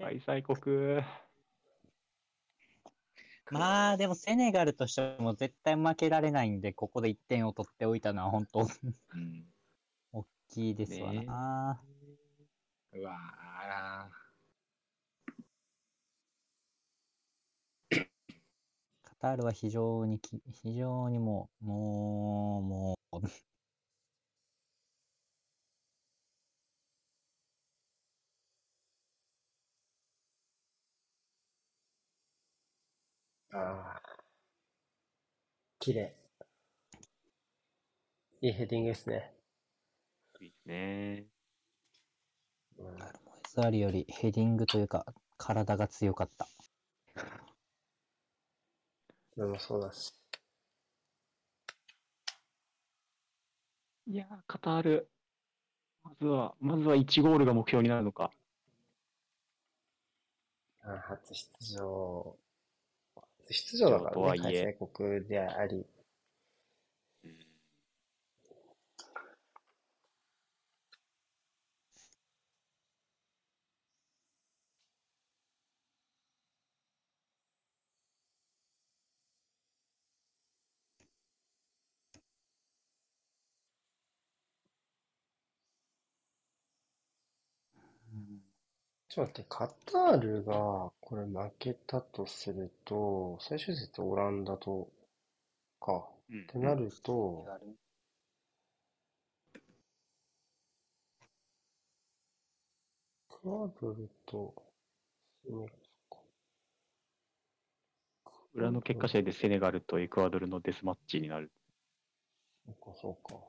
[0.00, 1.04] 開催国。
[3.50, 8.62] まあ、でもセネガルとしても絶対負けられないんで、ここで1点を取っておいたのは本当う
[9.18, 9.44] ん
[10.12, 11.82] 大きいですわねな。
[12.92, 14.10] うわ
[19.02, 23.28] カタールは非常にき、非常にもう、もう、もう、
[33.52, 34.02] ああ。
[35.80, 36.14] 綺麗。
[38.42, 39.34] いいヘディングですね。
[40.40, 41.26] いいですね。
[42.78, 45.04] うんモエザーリよりヘディングというか、
[45.36, 46.46] 体が強かった。
[49.34, 50.12] それもそうだし。
[54.06, 55.10] いやー、カタール。
[56.04, 58.30] まずは、まずは1ゴールが目標になるのか。
[60.82, 62.39] あ初出場。
[63.50, 65.84] 初出場だからね、開催国であり。
[89.10, 94.88] ちょっと待って、カタールがこれ負けたとすると、最終節オランダと
[95.80, 96.08] か。
[96.30, 97.58] うんってなると、エ
[103.28, 104.54] クアドルと。
[108.54, 111.50] 裏の結果試合でセネガルとエクアドルのデスマッチになる。
[112.64, 113.40] そうか、そうか。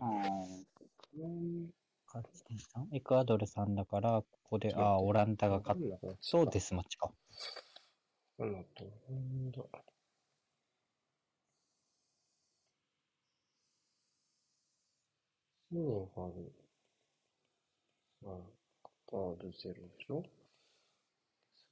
[0.00, 0.06] う
[1.26, 1.70] ん。
[2.14, 7.10] 勝ち点3エクアドルさんだから、ここで、ああ、オランダが勝っったそうです、マッチか。
[8.38, 8.58] なんだ。
[8.76, 9.62] と、なんだ。
[15.70, 16.52] セネガル、
[18.22, 18.38] さあ、
[18.84, 20.22] カタールゼロでしょ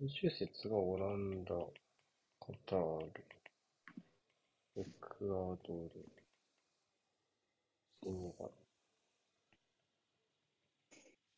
[0.01, 1.55] 最終節がオランダ、
[2.40, 3.12] カタール、
[4.76, 6.09] エクアドル、
[8.03, 8.62] セネガル。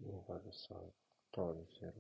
[0.05, 0.85] セネガルさん、カ
[1.33, 1.93] タールゼロ。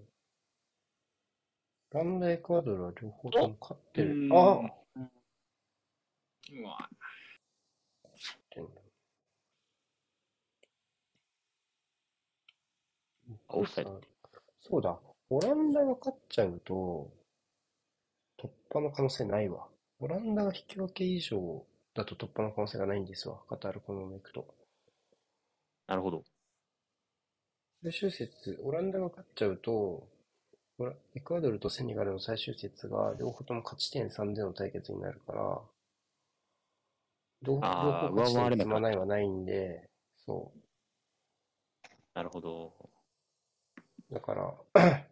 [1.92, 4.28] オランダ、エクアドルは両方とも勝ってる。
[4.30, 4.60] あ
[4.96, 6.90] うんーうわ
[13.48, 14.00] オフサイド
[14.60, 14.98] そうだ。
[15.30, 17.10] オランダが勝っちゃうと、
[18.38, 19.66] 突破の可能性ないわ。
[20.00, 23.40] オランダが引き分け以上だと突破の可能性がないんですわ。
[23.48, 24.46] カタールこのままいくと。
[25.86, 26.24] なるほど。
[27.84, 30.08] 最終節、オランダが勝っちゃうと、
[31.14, 35.60] エクアドルとセネガルの最終節が両方とも勝ち点3での対決になるから、
[37.42, 39.90] 両方勝ち点積まないはないんで、
[40.24, 41.88] そう。
[42.14, 42.72] なるほど。
[44.10, 44.54] だから、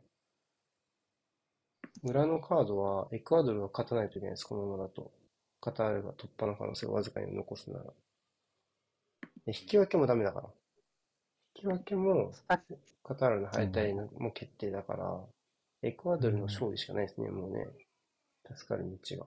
[2.05, 5.13] 裏のカードはエクアドルが勝たないといけないです、このままだと。
[5.61, 7.85] カタールが突破の可能性をわずかに残すなら。
[7.85, 7.93] で
[9.49, 10.62] 引き分けもダメだから。
[11.55, 12.61] 引き分けもあ
[13.05, 15.21] カタールの敗退のも決定だから、
[15.83, 17.67] エクアドルの勝利しかないですね、もうね。
[18.55, 19.27] 助かる道が。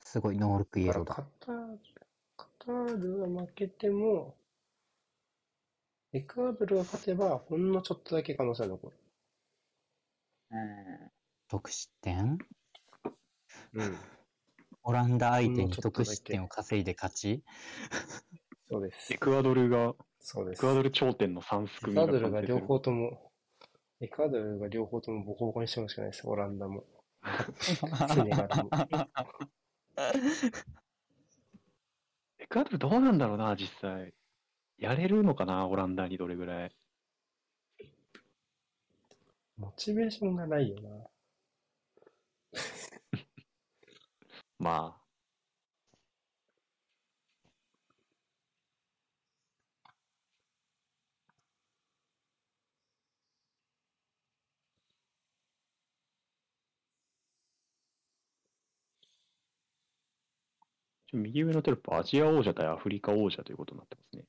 [0.00, 1.14] すごいノールックイエローだ。
[1.14, 1.78] カタール、
[2.36, 4.36] カタールが負けても、
[6.12, 8.96] エクアドルが勝てば、ほんのちょっとだけ可能性が残る。
[11.48, 12.38] 得失点？
[13.72, 13.96] うん。
[14.84, 17.42] オランダ相手に得失点を稼いで勝ち
[18.68, 19.18] そうですエ。
[19.18, 20.58] クアドルが、そうです。
[20.58, 23.32] エクアドル頂点の3すくエクアドルが両方とも、
[24.00, 26.84] エクアドルが両方ともボコボコにしてもしかないです、オランダも。
[28.08, 28.70] セネガルも。
[32.38, 34.12] エクアドルどうなんだろうな、実際。
[34.76, 36.76] やれるのかな、オランダにどれぐらい。
[39.56, 40.90] モチベーションがないよな。
[44.64, 45.04] まあ。
[61.08, 64.24] ちょ右上のテロップ、アジア王者対アフリカ王者ということになってますね。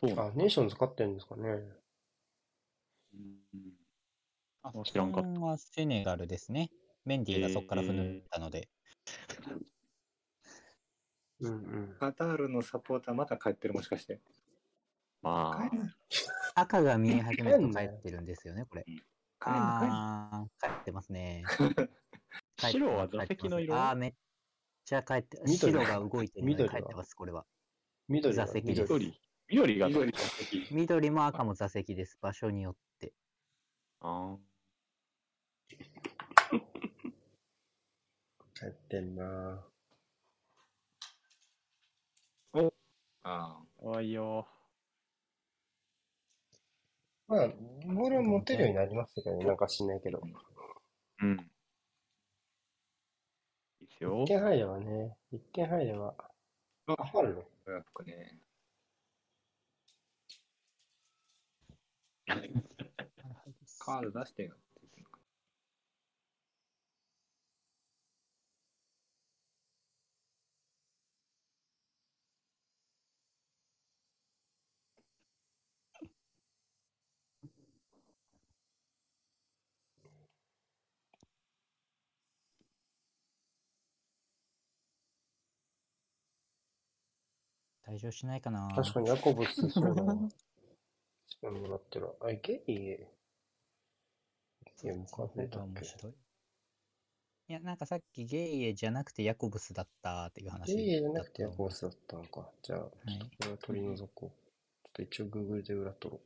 [0.00, 1.42] そうなんあ、ネーションズ勝ってるんですかね。
[3.14, 3.76] うん
[4.62, 6.70] あ知らんかったはセネガルですね。
[7.04, 8.68] メンディーがそこから踏んだので。
[11.40, 11.96] うんうん。
[11.98, 14.20] カタールのサポーターまだ帰ってるもしかして。
[15.22, 15.58] ま
[16.54, 18.84] あ、赤が見え始めると帰ってるんですよね、これ。
[19.40, 21.44] あー、帰ってますね。
[22.58, 24.14] 白は座席の色あー、めっ
[24.84, 27.44] ちゃ帰って、緑白が動いてるの帰ってます、これは。
[28.08, 29.78] 緑が座席です緑。
[29.78, 33.12] が緑の席緑も赤も座席です、場所によって。
[34.00, 34.36] あ
[38.58, 39.62] 帰ってんな
[42.54, 42.70] あ
[43.22, 44.48] あ、怖いよ。
[47.28, 47.48] まあ、
[47.84, 50.22] ボールを持てるようになりましたけどね、なんか知んないけど。
[51.20, 51.50] うん。
[53.80, 54.26] いいっすよ1。
[54.26, 56.14] 点入ればね、1点入れば。
[56.86, 58.38] ああ、ファウルねあ、やっぱね。
[63.80, 64.54] カード出してよ。
[87.96, 90.28] 退場しないかな確かにヤコブスそうだな。
[91.26, 92.08] しかももらってる。
[92.20, 92.72] あ、ゲイ
[94.82, 95.80] いや、もうその方が数えたっけ？
[95.80, 96.12] 面白い。
[97.48, 102.50] いや、なんかさっきゲイエじゃなくてヤコブスだったっていう話ゲイじゃなくてヤコブスだったのか。
[102.62, 104.30] じゃあ、はいこれは取り除こう。
[104.30, 106.20] ちょっと一応 Google で裏取ろ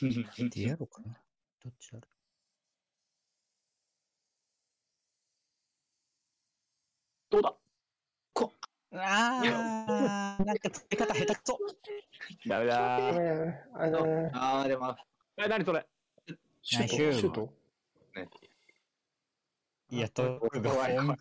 [0.00, 1.18] ディアロかな
[1.64, 2.06] どっちだろ
[7.30, 7.54] どうだ？
[8.46, 8.50] う
[8.92, 11.58] あー、なんか付け方下手くそ。
[12.46, 12.68] ダメう。
[12.68, 13.12] だ。
[13.12, 13.16] ー。
[13.20, 14.96] えー、あのー、ああ、でも、
[15.36, 15.86] え、何それ？
[16.62, 16.96] シュート。
[16.96, 17.52] ュート。
[19.90, 21.18] いや、トークが怖い怖い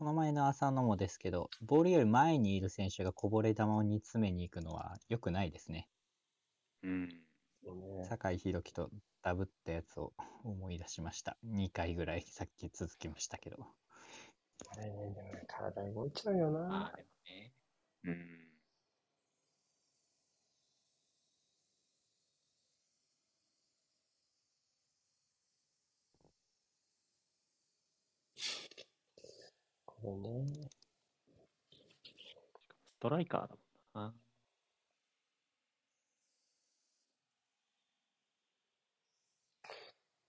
[0.00, 5.90] この前の浅野もですけど、ボールより前にいる選手がこぼれ球を煮詰めに行くのは良くないですね。
[6.82, 7.10] うん。
[8.08, 8.88] 酒井宏樹と
[9.22, 11.36] ダブったやつを思い出しました。
[11.44, 13.58] 2回ぐらいさっき続きましたけど。
[14.70, 16.92] あれね、でもね、体動いちゃうよなあ。
[16.94, 17.52] ーでもね。
[18.04, 18.39] うん。
[30.02, 30.70] ほどね。
[32.98, 33.56] ストライカーだ
[33.94, 34.14] もんな。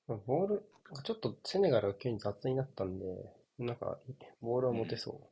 [0.08, 0.70] まあボール、
[1.04, 3.06] ちょっとセネガルが急に雑になったんで、
[3.58, 3.98] なんか、
[4.42, 5.31] ボールは持てそう。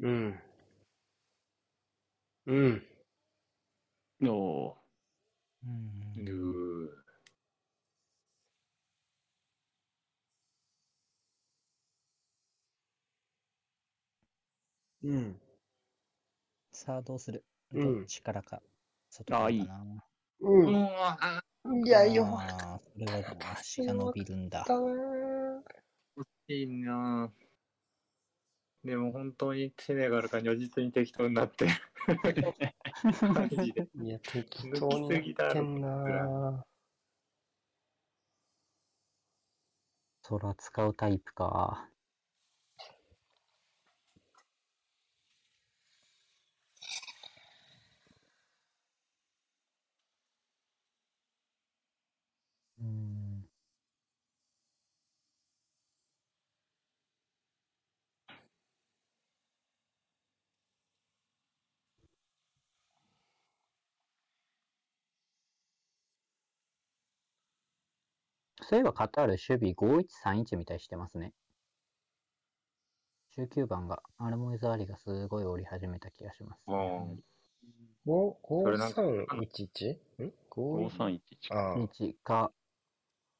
[0.00, 0.40] うん。
[2.46, 2.82] うん。
[4.22, 4.76] お
[5.64, 6.88] うんうー
[15.02, 15.40] うん。
[16.72, 17.44] さあ、どうする？
[17.72, 18.62] うんどっちからか。
[19.10, 20.04] 外からかな。
[20.40, 20.48] う。
[20.48, 21.42] うんんあ
[21.84, 24.64] いや、よかっあーそれは足が伸びるんだ。
[24.64, 25.62] たなぁ
[26.48, 27.30] いいな
[28.88, 31.72] でも本当にセネガルが如実に適当になってる。
[33.34, 33.86] マジで。
[34.02, 36.68] いや、適当にやってんなぁ
[40.22, 41.86] 空使うタイプか。
[52.80, 53.07] うん。
[68.68, 71.32] そういえばカタール守備5131みたいしてますね。
[73.38, 76.60] 19番がアルモイザーリがすごい折り始めた気がします。
[76.66, 77.22] うん
[78.04, 79.98] 五それなんか 5311?
[80.22, 80.32] ん？
[80.50, 81.18] 五5311。
[81.50, 82.50] ああ、日が、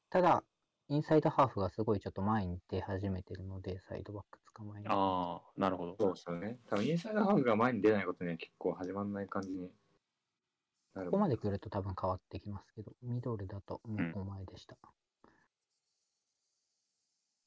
[0.09, 0.43] ただ、
[0.89, 4.87] インサイドハーフがすごいちょっと前に出始めてるので、サイドバック捕まえに。
[4.89, 5.95] ああ、なるほど。
[5.99, 6.57] そうですよね。
[6.69, 9.69] 多分インサイドハーフが前に出ないことには結構始まんない感じに
[10.95, 14.75] なるここまで来ると多分変わってきますけど、ミドルだともうお前でした。
[14.83, 15.08] うん。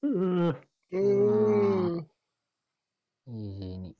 [0.03, 2.09] うーん。
[3.27, 3.97] イージーに。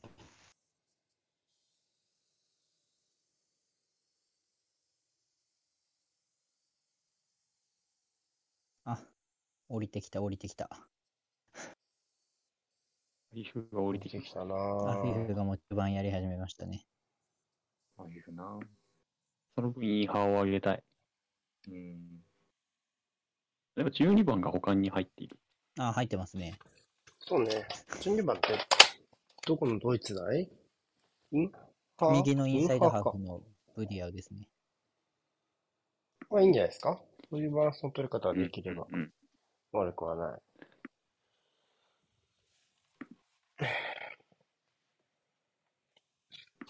[8.85, 8.99] あ、
[9.69, 10.69] 降りてきた降りてきた。
[13.33, 14.45] リフが降りてきた。
[14.45, 16.85] なアフィぁフがもう一番やり始めましたね。
[17.97, 18.59] ああいうな。
[19.55, 20.83] その分いい派を上げたい。
[21.69, 22.25] うん。
[23.77, 25.39] でも12番が他に入っている。
[25.79, 26.55] あ、入ってますね。
[27.21, 27.67] そうね。
[28.01, 28.59] 12番って、
[29.47, 30.51] どこのドイツだい？
[31.33, 31.53] イン
[31.97, 33.41] ハー右のインサイドハーかフの
[33.75, 34.49] ブディアウですね。
[36.31, 37.01] まあいいんじゃないですか？
[37.31, 38.87] そういうバランスの取り方ができれば。
[39.73, 40.43] 悪くはない。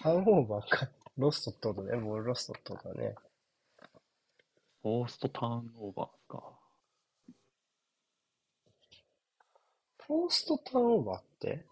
[0.01, 1.97] ターンオーバーか、ロストってことね。
[1.97, 3.15] ボールロストってことだね。
[4.83, 6.43] フォーストターンオーバーか。
[10.13, 11.65] フォーストターンオーバーって？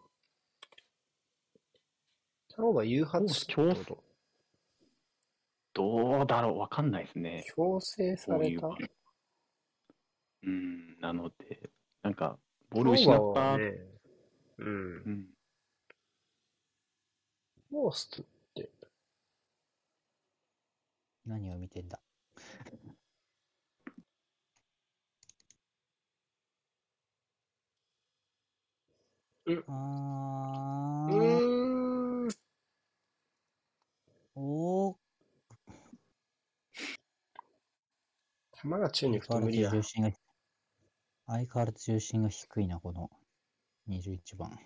[2.49, 4.05] ターンオーバー誘発したってこと？
[5.75, 6.59] どうだろう？
[6.59, 7.45] わかんないですね。
[7.55, 8.62] 強制された？
[8.69, 8.79] こ
[10.43, 11.69] うん、なので、
[12.03, 12.39] なんか、
[12.71, 13.59] ボール失った。
[13.59, 13.75] ね、
[14.57, 14.71] うんう。
[15.11, 15.27] ん。
[17.69, 18.71] フォーストって、
[21.27, 22.01] 何を見てんだ？
[29.68, 32.28] あー、うーん。
[34.35, 34.97] おー、
[38.62, 39.70] 球が宙に相変わらず吹くと無理や。
[39.70, 40.12] 重心が、
[41.27, 43.10] 相変わらず重心が低いな、この
[43.89, 44.59] 21番。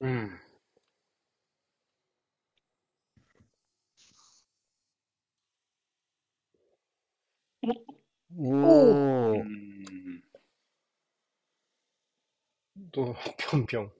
[0.00, 0.40] うん。
[8.38, 10.22] おうー、ん。
[12.76, 13.92] どう、ぴょんぴょん。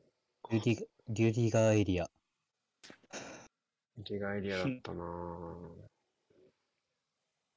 [0.50, 2.10] デュディ、デュディガーエリア。
[3.98, 5.90] リガエリアだったなぁ。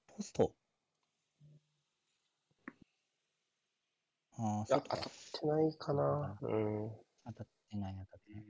[0.07, 0.51] ポスト
[4.37, 6.91] ああ、いや、外か当たってないかなうん。
[7.25, 8.43] 当たってない、当たってない。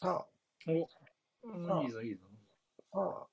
[0.00, 0.26] さ
[0.66, 2.27] お、いいぞ、いいぞ。
[2.98, 3.28] まあ、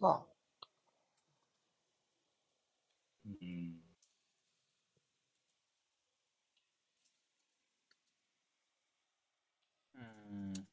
[0.00, 0.26] まあ、
[3.24, 3.80] うん。
[9.94, 10.66] うん。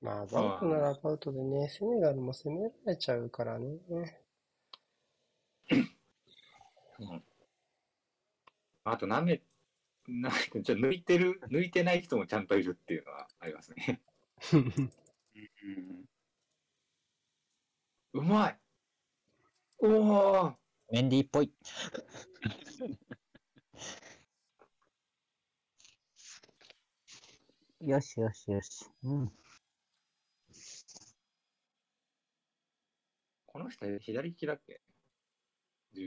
[0.00, 3.78] まあ、バクのラブアウトでね、セネガルも攻められちゃうからね。
[6.98, 7.24] うん
[8.84, 9.42] あと、なめ、
[10.06, 14.00] なめ、ちょ抜いてる、抜いてない人もちゃんといるっていうのはありますね。
[14.54, 14.90] うん
[18.14, 18.58] うまい
[19.78, 20.56] おお
[20.90, 21.52] メンディーっぽい。
[27.80, 28.86] よしよしよし。
[29.02, 29.32] うん。
[33.46, 34.80] この人、左利きだっけ？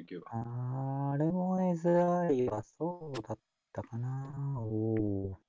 [0.04, 1.12] ?19 番。
[1.14, 3.40] あれも珍いはそうだっ
[3.74, 4.60] たかな。
[4.60, 5.42] おお。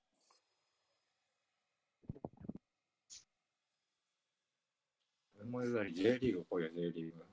[5.46, 7.26] もう J リーグっぽいよ、J リーグ。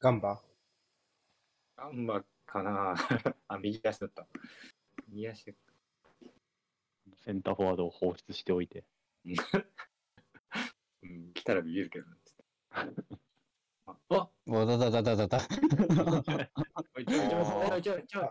[0.00, 0.42] ガンバ？
[1.76, 2.94] ガンバかな
[3.48, 4.26] あ、右足だった。
[5.08, 5.54] 右足。
[7.16, 8.84] センターフォワードを放出しておいて。
[11.02, 12.16] うん、来たらビビるけどね。
[13.86, 15.38] あ、あおだだだだだだ。
[16.96, 18.28] おいちょいちょいちょいちょいちょい。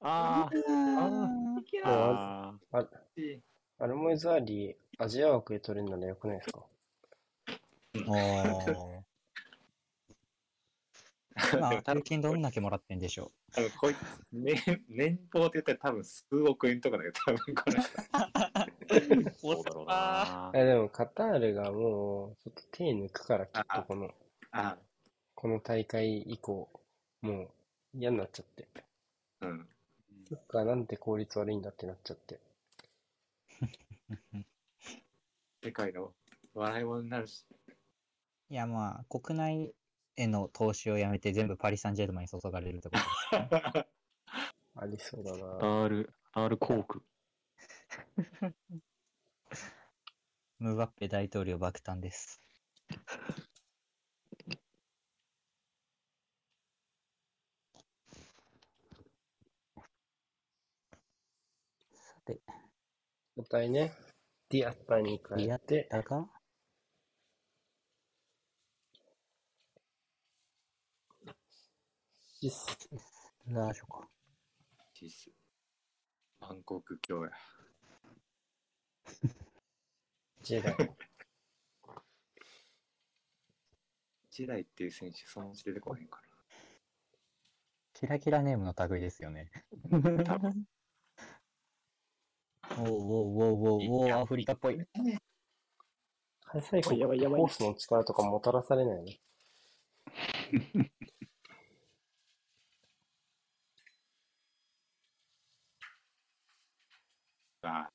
[0.00, 0.50] あ。
[0.52, 2.84] いけああ
[3.78, 6.64] アルモイザーリー、アジア枠で取れるならよくないですか？
[8.06, 9.02] おー。
[11.54, 13.98] 今、大金どんだけもらってんでしょ多分こいつ、
[14.32, 19.32] 年、年俸って言ったら多分数億円とかだけど、多分これ。
[19.34, 20.50] そうだろうな。
[20.54, 24.10] えでもカタールがもう、ちょっと手抜くから、きっとこの、
[24.52, 24.76] あ、
[25.34, 26.68] この大会以降、
[27.22, 27.42] も
[27.94, 28.68] う嫌になっちゃって。
[29.40, 29.66] うん。
[30.28, 32.38] サッカーなんて効率悪いんだってなっちゃって。
[35.64, 36.12] 世界の
[36.54, 37.44] 笑い物になるし。
[38.50, 39.74] いや、まあ、国内
[40.16, 43.86] への投資をやめて全部パリ・サンジェルマンに注がれるってこと。
[44.76, 45.38] ありそうだな。
[45.38, 47.02] ール、カタールコーク。
[50.58, 52.40] ムバッペ大統領爆誕です。
[62.32, 62.40] さて、
[63.36, 63.92] 交代ね。
[64.48, 66.30] ディアッタに変やっえて、たか？
[72.40, 72.66] シス、
[73.46, 74.08] ラーショか。
[74.94, 75.30] シス。
[76.40, 77.30] バンコク教や。
[80.42, 80.96] ジェダイ。
[84.30, 86.20] 時代っていう選手、そのうち出てこへんか
[87.94, 89.50] キラキラネームの類ですよね。
[90.24, 90.66] 多分
[92.78, 94.78] おーおーおーおーおーアフリカっぽい。
[96.44, 99.20] 開催国ってホースの力とかもたらされないね。
[107.62, 107.68] な。
[107.88, 107.91] あ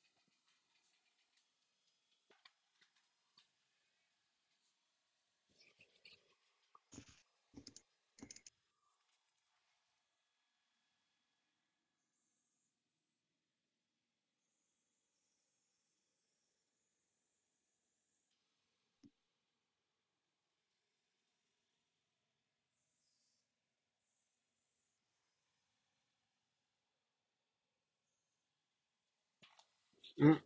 [30.18, 30.42] うん。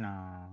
[0.00, 0.48] な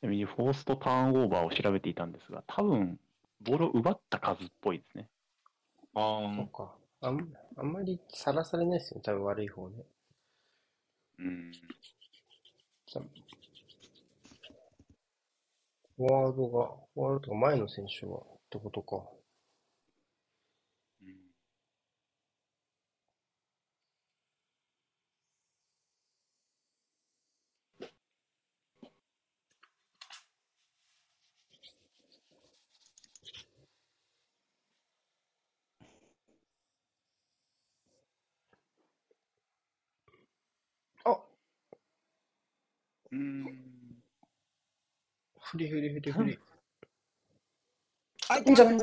[0.00, 2.98] ちなみにフォーストターンオーバーを調べていたんですが、多分、
[3.40, 5.08] ボールを奪った数っぽいですね。
[5.94, 6.74] あそっか。
[7.00, 9.02] あんあんまりさらされないですよね。
[9.04, 9.84] 多分悪い方ね。
[11.18, 11.52] うん。
[15.96, 18.18] フォワードが、フォワードとか前の選手が
[18.52, 19.02] ってことか。
[21.00, 21.32] うん
[41.04, 41.16] あ
[43.12, 43.44] うん。
[45.40, 46.38] フリフリフリフリ。
[48.32, 48.76] あ、いいんじゃない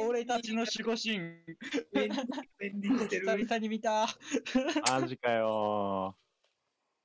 [0.00, 1.18] 俺たちの守護神、
[1.92, 3.26] メンディーしてる。
[3.26, 4.06] 久々に見た。
[4.90, 6.16] マジかよ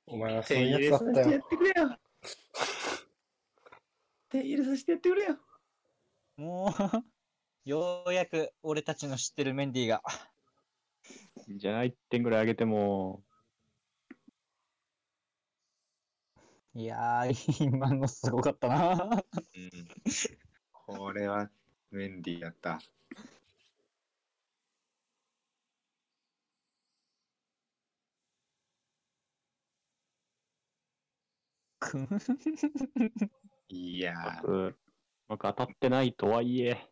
[0.06, 1.42] お前はそういうやつだったよ。
[1.48, 1.98] てくれよ。
[4.30, 5.38] 手入れさせてやってくれよ。
[6.36, 6.74] も
[7.64, 10.02] う、ようやく俺たちの知ってるメンディーが。
[11.48, 13.22] じゃあ1点ぐらい上げても、
[16.76, 18.92] いやー、今のすごかったな。
[18.92, 19.20] うん。
[20.74, 21.48] これは
[21.90, 22.78] メンディーだった。
[33.68, 34.76] いやー、僕、
[35.28, 36.90] 僕当たってないとはいえ、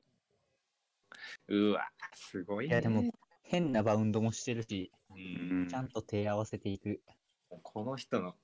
[1.48, 2.70] うわ、すごいね。
[2.70, 3.12] いや、でも、
[3.42, 7.02] 変なバウンドもしてるし、うん、ちゃんと手合わせていく。
[7.50, 8.34] この人の、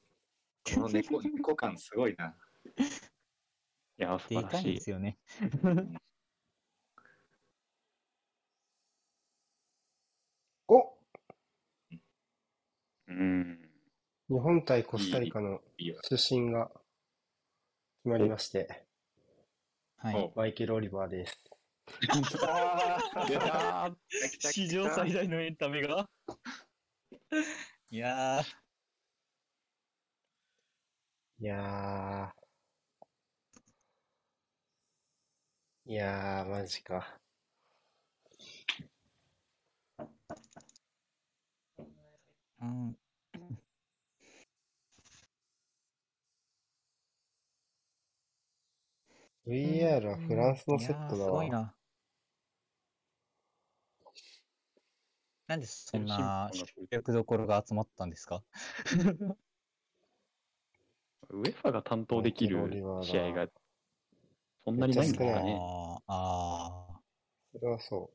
[0.65, 2.37] この猫、猫感すごいな。
[3.99, 4.81] いや、素でからいん晴しいで。
[4.81, 5.19] すよね。
[10.69, 10.97] お
[13.09, 13.71] うん。
[14.29, 16.01] 日本対コスタリカのいいよ。
[16.09, 16.71] 出身が
[18.03, 18.87] 決まりまして、
[19.97, 20.15] はい。
[20.15, 21.45] おマイケル・オリバーです。
[23.29, 23.93] 出た
[24.39, 26.09] 史上最大のエンタメが
[27.91, 28.45] いやー、
[31.41, 35.91] いやー。
[35.91, 37.19] いやー、マジか。
[42.61, 42.97] うん、
[49.47, 51.53] VR はフランスのセットだすごいわ。
[51.53, 51.75] な。
[55.49, 58.43] なんでそんなシンプルな役どころが集まったんですか？
[61.33, 63.47] ウェファが担当できる試合が
[64.65, 65.57] そんなにないんですかね。
[65.61, 67.01] あーあ
[67.53, 68.11] それはそ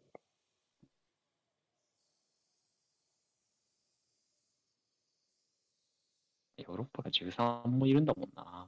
[6.57, 8.67] ヨーロッパが13もいるんだもんな。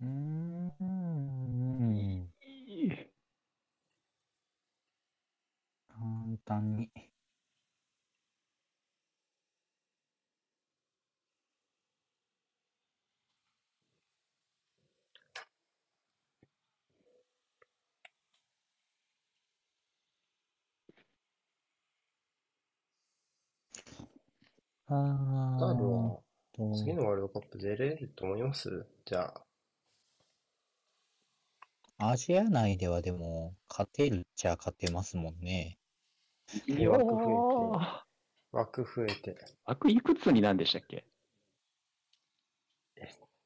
[0.00, 0.02] ー。
[0.02, 1.31] うーん。
[6.44, 6.90] 単に。
[24.88, 25.58] あう。
[25.58, 26.20] カーは
[26.52, 28.86] と、次のワールドカップ出れると思います？
[29.06, 29.32] じゃ
[31.98, 32.10] あ。
[32.10, 35.78] アジア内ではでも、勝てるっちゃ勝てますもんね。
[36.66, 37.34] で枠増え
[37.84, 38.06] て、
[38.52, 39.36] 枠増えて。
[39.64, 41.04] 枠いくつになんでしたっけ？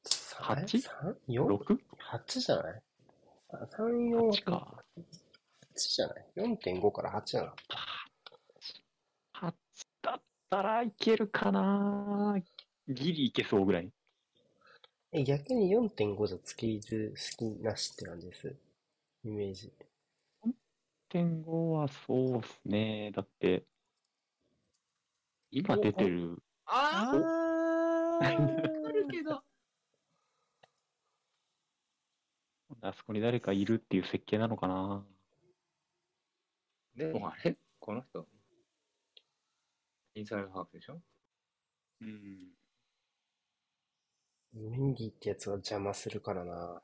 [0.03, 0.79] 三八？
[0.81, 1.77] 三四 ?6?
[1.97, 2.81] 八じゃない？
[3.49, 4.83] あ三四？8か。
[5.73, 7.51] 八じゃない ?4.5 から8じゃない
[9.33, 9.53] 8
[10.01, 12.37] だったらいけるかな
[12.87, 13.89] ギリいけそうぐらい。
[15.11, 18.55] え、逆に4.5じゃつける好きなしって感じです。
[19.23, 19.71] イメージ。
[21.13, 23.11] 1.5はそうっすね。
[23.15, 23.65] だって、
[25.51, 28.29] 今出てる、ああ
[28.91, 29.41] るけど。
[32.81, 35.03] あそこに誰かいるっていう設計なのかな
[36.95, 37.55] でもあれ？
[37.79, 38.27] この人
[40.15, 41.01] インサイドハーフでしょ？
[42.01, 42.51] うん。
[44.53, 46.81] メンディってやつが邪魔するからな。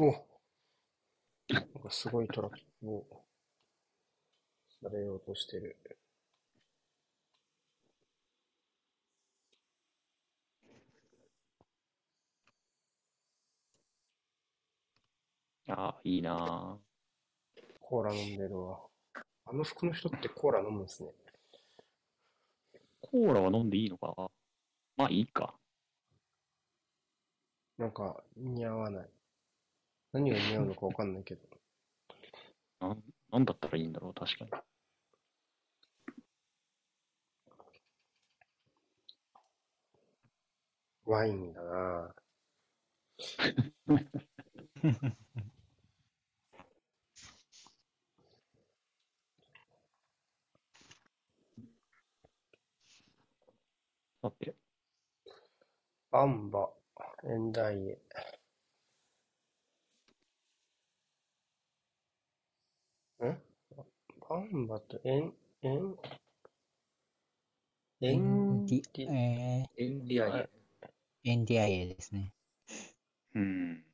[0.00, 0.04] お
[1.52, 3.04] なんかすごいトラップを
[4.80, 5.76] されようとしてる。
[15.70, 16.78] ああ、いいな
[17.80, 18.78] コーラ飲んでるわ。
[19.46, 21.10] あの服の人ってコーラ飲むんですね。
[23.00, 24.14] コーラは飲んでいいのか？
[24.16, 24.28] な
[24.96, 25.54] まあいいか。
[27.76, 29.08] なんか似合わない。
[30.12, 31.40] 何が似合うのかわかんないけど。
[32.80, 34.50] なん、なんだったらいいんだろう、確かに。
[41.04, 42.14] ワインだな
[54.22, 54.54] だって、
[56.10, 56.70] バンバ、
[57.24, 57.98] エンダイエ。
[64.30, 65.32] アンバとエン、
[65.62, 65.96] エン、
[68.02, 72.32] エンディィ、えエンディアイはいー、NDIA ですね。
[73.34, 73.84] うん。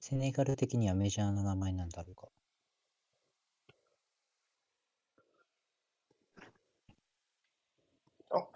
[0.00, 2.28] セネガル的にはメジャーな名前なんだろうか。
[8.30, 8.46] あ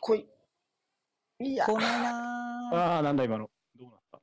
[0.00, 0.26] 来い。
[1.40, 3.50] いや来ないなああ、なんだ今の。
[3.78, 4.20] どうなった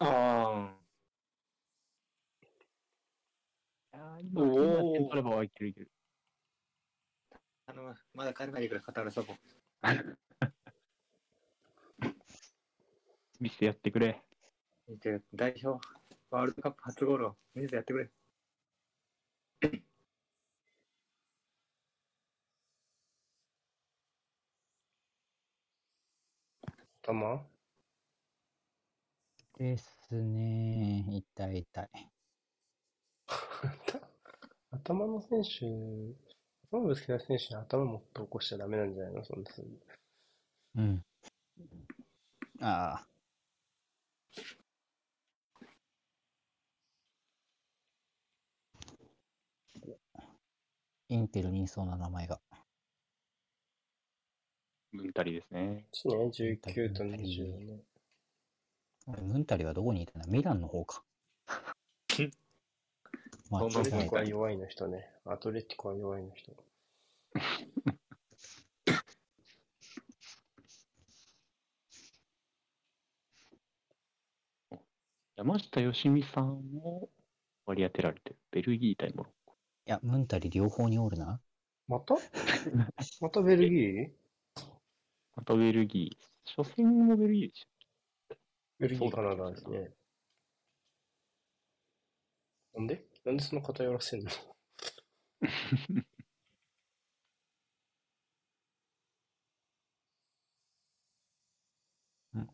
[0.00, 0.74] あ
[3.92, 5.90] ああ、今、今点取ればいけるいける。
[7.66, 7.72] あ。
[7.72, 9.36] あの、まだ帰らないでくれ、カタールそこ。
[13.40, 14.22] 見せてやってくれ。
[14.88, 15.86] 見て、代表、
[16.30, 18.10] ワールドカップ初ゴールを見せてやってくれ。
[27.02, 27.46] 頭
[29.60, 31.04] ですね。
[31.10, 31.90] 痛い痛い。
[34.70, 35.66] 頭の選手、
[36.70, 39.22] 頭ぶつけた選手に頭もっと起こしちゃダメなんじゃないの？
[39.22, 39.68] そんなすぐ。
[40.76, 41.04] うん。
[42.60, 43.06] ああ。
[51.08, 52.40] インテルにいそうな名前が。
[54.92, 55.84] ムンタリですね。
[55.92, 57.89] ちね、19と20ね。
[59.10, 60.28] 俺ムンタリはどこにいたんだ？
[60.28, 61.02] ミランの方か。
[63.50, 64.08] 間アトレティ。
[64.08, 65.10] コは弱いの人ね。
[65.24, 66.52] アトレティコは弱いの人。
[75.36, 77.08] 山下良美さんも
[77.64, 78.36] 割り当てられてる。
[78.50, 79.54] ベルギー対モロッコ。
[79.86, 81.40] いや、ムンタリ両方におるな。
[81.88, 82.14] また？
[83.20, 84.12] またベルギー？
[85.34, 86.62] またベルギー。
[86.62, 87.66] 初戦もベルギーでし
[88.80, 89.94] ベルギー、カそうだナダですね。
[92.74, 93.04] なんで？
[93.24, 94.30] なんでそんな偏らせんの
[102.38, 102.46] ん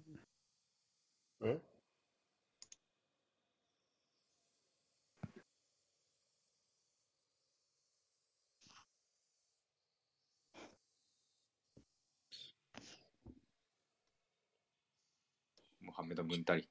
[16.07, 16.69] モハメド・ムンタリ。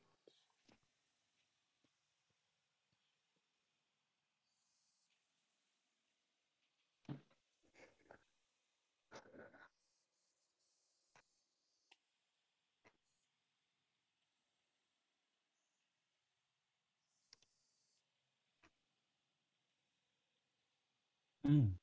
[21.43, 21.77] うん。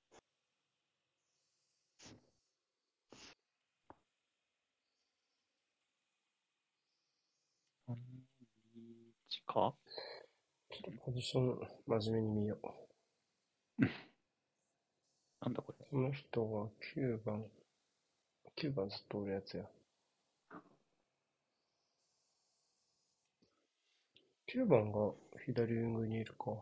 [7.93, 7.97] ょ。
[8.75, 9.75] リーチか？
[10.71, 12.59] ちょっとポジション真面目に見よ
[13.79, 13.85] う。
[15.43, 15.87] なんだこれ？
[15.91, 17.45] この人は9番、
[18.57, 19.65] 9番ずっとおるやつや。
[24.55, 25.13] 9番が
[25.47, 26.53] 左ウィングにいるか。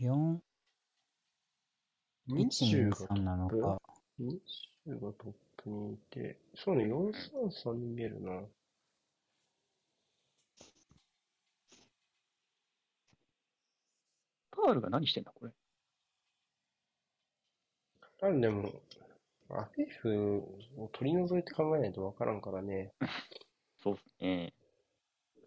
[0.00, 0.38] 4、
[2.28, 3.78] 20 1、2、がト3なのップか。
[4.20, 5.45] 20がトップ？
[5.70, 8.42] にいて、そうね、433に見えるな。
[14.50, 15.52] パールが何してんだこれ？
[18.22, 18.82] あでも、
[19.50, 20.42] アフィフ
[20.78, 22.92] を取り除いて考えないとわからんからね。
[23.78, 24.54] そうっすね。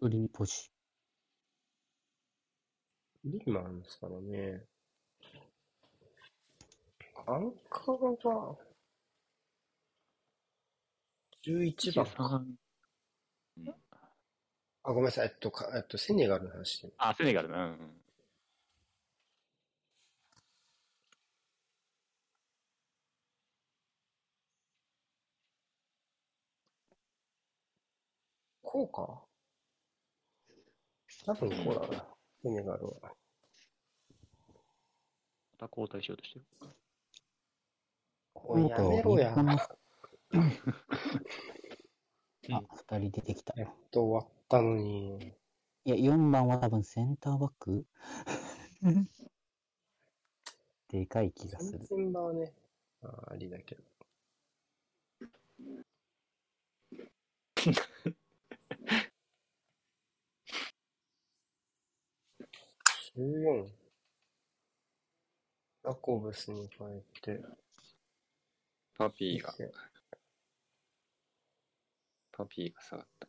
[0.00, 0.52] フリーポジ。
[3.24, 4.66] リーマンですからね。
[7.26, 8.56] アンカーは、
[11.46, 12.44] 11番か。
[13.58, 13.72] 23
[14.82, 15.26] あ、ごめんなさい。
[15.26, 16.92] えっと、かえっと、セネガルの話で。
[16.98, 17.66] あ、セネガルな。
[17.66, 18.00] うんうん。
[28.62, 29.26] こうか？
[31.26, 32.04] 多分こうだな。
[32.42, 32.92] セネガルは。
[33.02, 33.10] ま
[35.58, 36.44] た交代しようとしてる。
[38.34, 39.34] おい、やめろや。
[40.32, 40.38] あ、
[42.88, 43.54] 二人出てきた。
[43.60, 45.32] やっと終わったのに。
[45.84, 47.84] いや、4番は多分センターバック？
[50.88, 51.80] でかい気がする。
[51.86, 52.52] 全然はね、
[53.02, 53.82] あありだけど。
[63.16, 63.70] 14。
[65.82, 67.40] ラコブスに変えて、
[68.96, 69.52] パピーが、
[72.40, 73.28] パピーが下がった。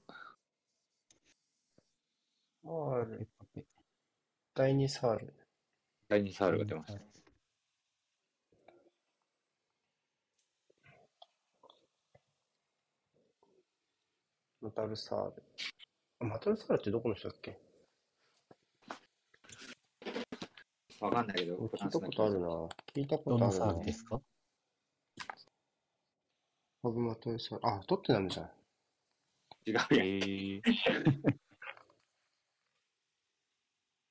[2.63, 3.65] R ペパペ
[4.55, 5.33] 第2サール。
[6.07, 7.01] 第2サールが出ました。
[14.61, 15.43] マタルサール。
[16.21, 17.59] あマタルサールってどこの人だっけ？
[21.01, 22.47] わかんないけど、聞いたことあるな。
[22.93, 23.85] 聞いたことあるなどのサール。
[23.85, 24.21] ですか？
[26.83, 27.67] ハブマタルサール。
[27.67, 28.49] あ、トッテナムじゃん。
[29.65, 29.87] 違うやん。
[29.91, 30.61] えー、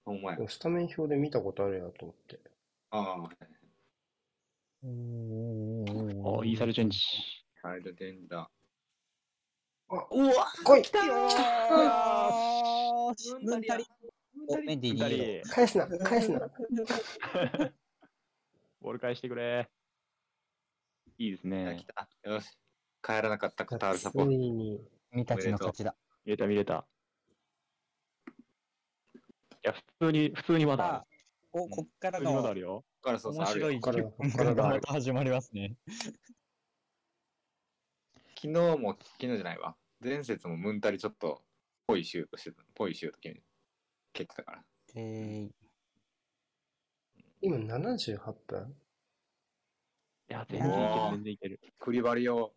[0.05, 0.43] ほんまやで。
[0.43, 2.41] もスタメン表で見たことあるやと思って。
[2.91, 3.29] ああ、
[4.83, 7.01] おーあ、イーサルチェンジ。
[7.63, 8.51] サイドデンダ
[9.91, 13.85] うわ来いよーしムンタリ
[14.49, 16.41] お、メンディーに返すな返すな
[18.81, 19.69] ボール返してくれ。
[21.19, 21.51] いいですー。
[21.51, 21.85] ね来。
[21.87, 22.09] た。
[22.23, 22.57] よし。
[23.03, 24.81] 帰らなかったカタールサポついに。
[25.13, 25.15] ー。
[25.15, 25.95] 君たちの勝ちだ。
[26.25, 26.47] 見れた。
[26.47, 26.87] 見れた。
[29.63, 31.07] いや、普通に、普通にまだああ
[31.53, 32.13] お、こっかる。
[32.13, 32.85] ら普通にまだがあるよ。
[33.03, 34.93] からそうそう、面あるよ白いこっから10分こからがまた。
[34.93, 35.77] 始まりますね。
[38.37, 39.77] 昨日も、昨日じゃないわ。
[40.03, 41.43] 前節もムンタリちょっと、
[41.87, 42.63] ぽいシュートしてた。
[42.75, 43.43] ぽいシュート決め
[44.13, 44.45] 蹴ってた。
[44.45, 44.65] から。
[44.95, 45.51] えー、
[47.43, 48.75] 今78分
[50.31, 51.61] いや、全然いける、全然いける。
[51.79, 52.55] クリバリを、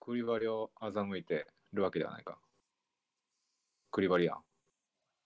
[0.00, 2.38] クリバリを欺いてるわけではないか。
[3.90, 4.42] クリバリやん。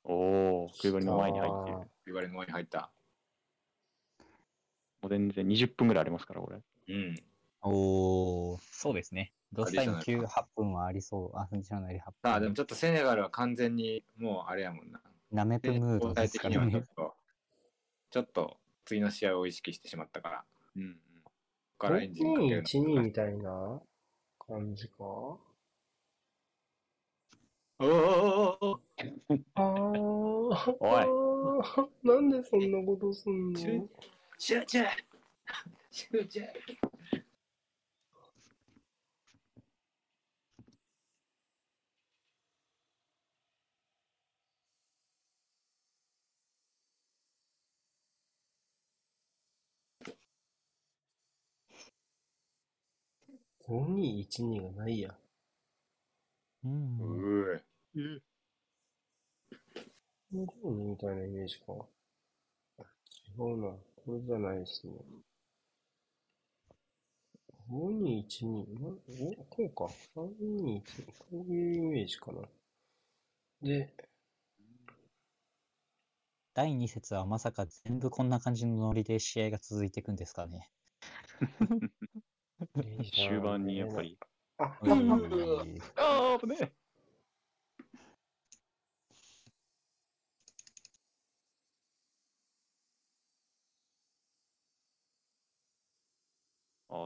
[0.05, 1.77] おお、クリバリの前に入ってる。
[1.77, 2.91] あクリバリの前に入った。
[5.01, 6.59] もう全然20分ぐらいありますから、これ。
[6.89, 7.17] うん。
[7.63, 9.33] おー、そうですね。
[9.53, 11.37] ロスタイム9、アディショナル8分はありそう。
[11.37, 12.13] あ、アディショナル8分。
[12.23, 15.01] さあ、でもちょっとセネガルは完全にもうあれやもんな。
[15.31, 16.95] ナメプムード交ですか代的にはちょねっ。
[16.95, 17.15] と、
[18.11, 20.45] ちょっと次の試合を意識してしまったから、
[20.77, 20.95] うんうん。
[21.25, 21.33] こ
[21.79, 23.81] こからエンジンかけるの1、2みたいな
[24.39, 25.39] 感じか？
[27.81, 28.59] お
[29.55, 30.77] あー。
[30.81, 31.05] おい。
[31.05, 33.59] あーなんでそんなことすんの？
[33.59, 33.89] 集
[34.39, 34.85] 集中。
[35.91, 36.43] 集中。
[53.69, 55.15] 5212がないや。
[56.65, 56.99] うん。
[57.55, 58.21] うー
[60.33, 61.73] ゴールみたいなイメージか。
[62.79, 62.83] あ
[63.39, 63.69] 違うな。
[64.05, 64.93] これじゃないですね。
[67.69, 68.81] 5212。
[68.81, 68.89] な
[69.39, 69.89] お、こうか。
[70.15, 70.83] 321。
[71.19, 72.43] こういうイメージかな。
[73.63, 73.93] で、
[76.55, 80.71] 第2節はまさか全部こんな感じのノリで試合が続いていくんですかね。
[83.15, 84.03] 終盤にやっぱ。
[84.03, 84.19] り。
[84.59, 86.73] あ、あ、うあ、んああ、危ね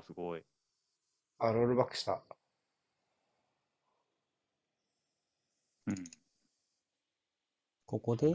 [0.07, 0.45] すごい。
[1.39, 2.23] あ、ロールバックした。
[5.87, 5.95] うん。
[7.87, 8.35] ここで？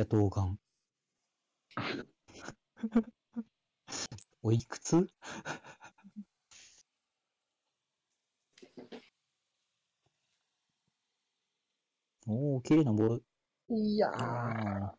[0.00, 0.56] ちゃ童顔。
[4.42, 5.06] おいくつ？
[12.26, 13.24] おー、綺麗なボール。
[13.70, 14.92] いやー、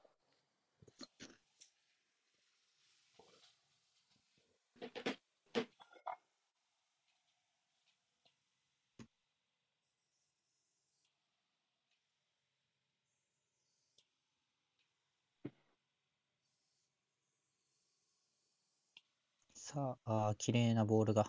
[19.73, 21.25] さあ、あー綺麗なボールが。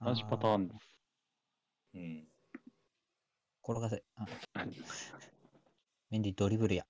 [0.00, 0.96] 同じパターンあです。
[1.94, 2.28] うん。
[3.64, 4.04] 転がせ。
[4.14, 4.24] あ
[6.08, 6.86] メンディドリブルや。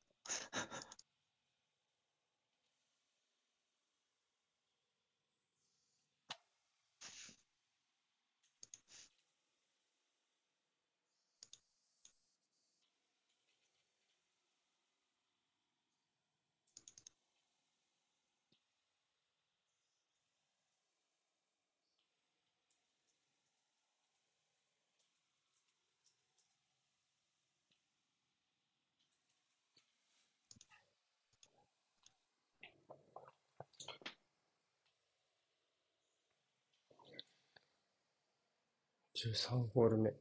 [39.23, 40.13] 13ホール目。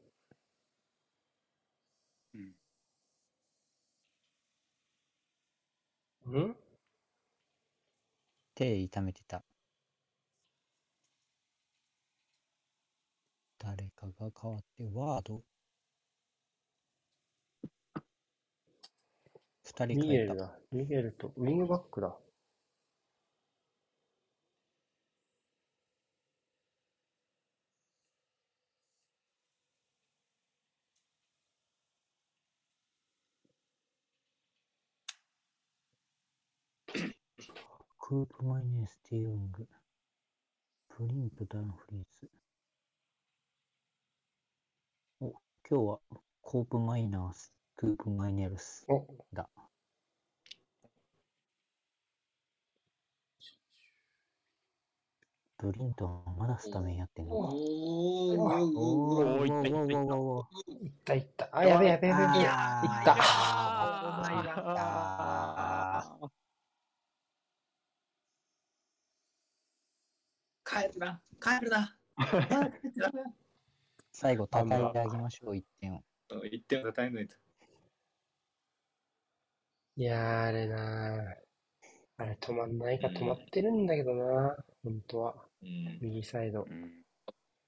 [2.36, 2.38] う
[6.30, 6.38] ん。
[6.38, 6.56] ん？
[8.54, 9.44] 手痛めてた。
[13.58, 15.42] 誰かが変わって、ワード
[19.64, 20.18] 二人ミゲ。
[20.20, 20.60] ルだ。
[20.72, 22.16] ミゲルとウィングバックだ。
[38.12, 39.66] クープマイネース、ティーウング。
[40.90, 42.28] プリンプ、ダンフリーズ。
[45.22, 45.40] お、今
[45.70, 46.00] 日は
[46.42, 49.48] コープマイナース、クープマイネルスお、だ。
[55.60, 57.38] ブリントンはまだスタメンやってんのか。
[57.38, 58.34] おお
[59.40, 61.50] おーいったいったいったおいったいった。
[61.54, 62.40] あ、やべやべやべ。
[62.40, 62.46] いっ
[63.06, 63.16] た。
[64.74, 66.41] あ
[70.72, 71.98] 帰るな帰るな
[74.14, 76.02] 最後、叩いてあげましょう、1点を。
[76.50, 77.36] 一点を叩いないと。
[79.98, 81.42] いやー、あれなー。
[82.18, 84.56] あれ止まんないか止まってるんだけどな。
[84.84, 85.36] 本当は。
[85.62, 86.00] うん。
[86.02, 86.64] 右サイド。
[86.64, 87.04] うん。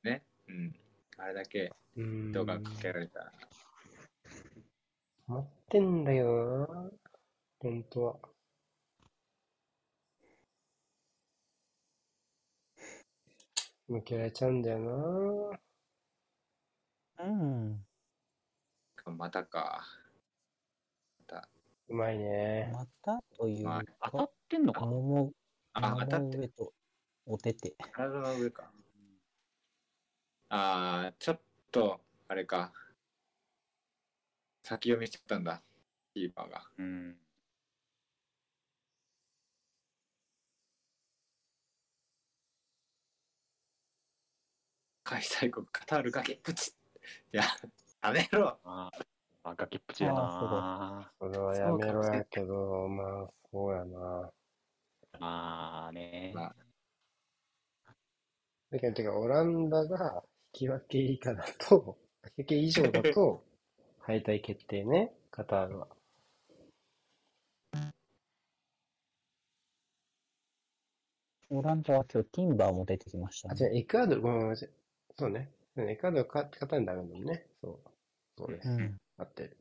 [0.04, 0.24] ね。
[0.48, 0.74] うん。
[1.18, 1.72] あれだけ
[2.62, 3.34] かけられた。
[5.28, 6.92] 止まってんだけどな。
[7.60, 8.33] 本当は。
[13.88, 14.80] 向けられちゃうんだよ
[17.18, 17.26] な。
[17.26, 17.86] うん。
[19.18, 19.86] またか。
[21.90, 22.72] うまいね。
[22.74, 25.32] またというまあ当たってんのかか、桃、
[25.74, 26.74] あ、当たってと
[27.26, 27.76] おてて。
[27.92, 28.72] 体の上か。
[30.50, 31.42] あー、ちょっ
[31.72, 32.72] と、あれか。
[34.64, 35.62] 先読みしちゃったんだ。
[36.14, 36.64] キーパーが。
[36.78, 37.16] うん。
[45.14, 46.70] 開催国カタール崖っぷち。
[46.70, 46.72] い
[47.38, 47.44] や、
[48.02, 48.58] やめろ。
[48.64, 48.90] あ
[49.44, 54.32] あ、あ崖っぷちやなそれはやめろやけど、まあ、そうやな。
[55.20, 56.32] まあね。
[56.34, 56.56] まあ
[58.72, 60.24] だけど、てか、オランダが
[60.56, 61.96] 引き分け以下だと、
[62.40, 63.44] 引き分け以上だと、
[64.02, 65.88] 敗退決定ね、カタールは。
[71.52, 73.58] オランダは今日ティンバーも出てきましたあ、ね。
[73.58, 74.83] じゃあ、エクアドル、ごめんごめん。
[75.18, 75.52] そうね。
[75.78, 77.48] エクアドル勝勝たんだめだもんね。
[77.62, 77.90] そう。
[78.38, 78.70] そうです。
[78.70, 78.98] うん。
[79.18, 79.58] 合ってる。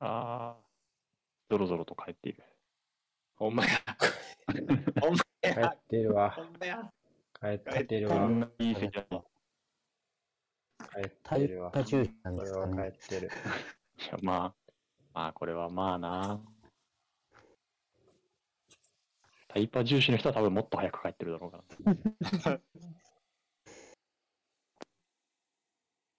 [0.00, 0.62] ああ、
[1.50, 2.42] ぞろぞろと帰っている。
[3.36, 3.70] ほんまや。
[5.00, 5.78] ほんま帰やっ。
[5.88, 6.42] てるわほ。
[6.44, 6.92] んまや。
[7.40, 8.26] 帰ってるこわ。
[8.28, 9.24] んないい席だな。
[10.94, 11.70] 帰ってるわ。
[11.72, 11.78] こ
[12.44, 12.68] れは。
[12.68, 13.28] 帰ってる。
[13.98, 14.72] いや、まあ、
[15.14, 16.51] まあ、これはまあな。
[19.52, 22.60] タイパ重視の人は多分もっと早く帰ってるだろうから。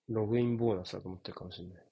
[0.08, 1.88] ログインボーナスだと思ってるかもしれない。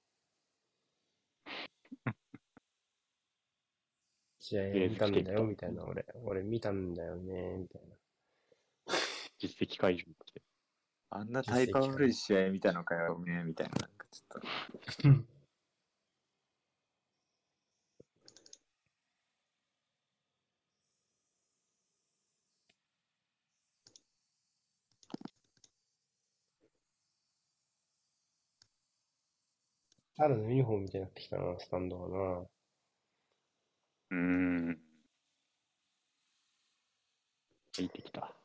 [4.38, 6.06] 試合見たんだよ、みたいな、俺。
[6.24, 7.96] 俺見たんだよね、みたいな。
[9.40, 10.06] 実績解除。
[11.10, 13.74] あんなタイパ悪い試合見たのかよ、ね、みたいな。
[13.80, 15.26] なんかちょっと。
[30.18, 32.48] 春のユニフォームみたいになってきたな、スタンドがな。
[34.12, 34.18] うー
[34.72, 34.80] ん。
[37.74, 38.36] ついてきた。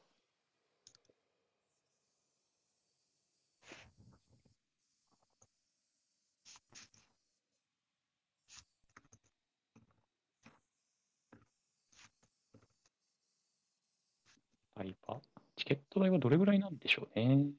[14.74, 15.20] タイパ？
[15.56, 17.50] チケット代はどれぐらいなんでしょうね。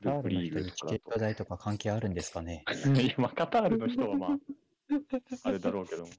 [0.00, 2.64] グループカタールの人リーグとにチケット代とか関係あるんですかね？
[3.16, 4.38] 今、カタールの人はまあ、
[5.44, 6.12] あれだろうけども。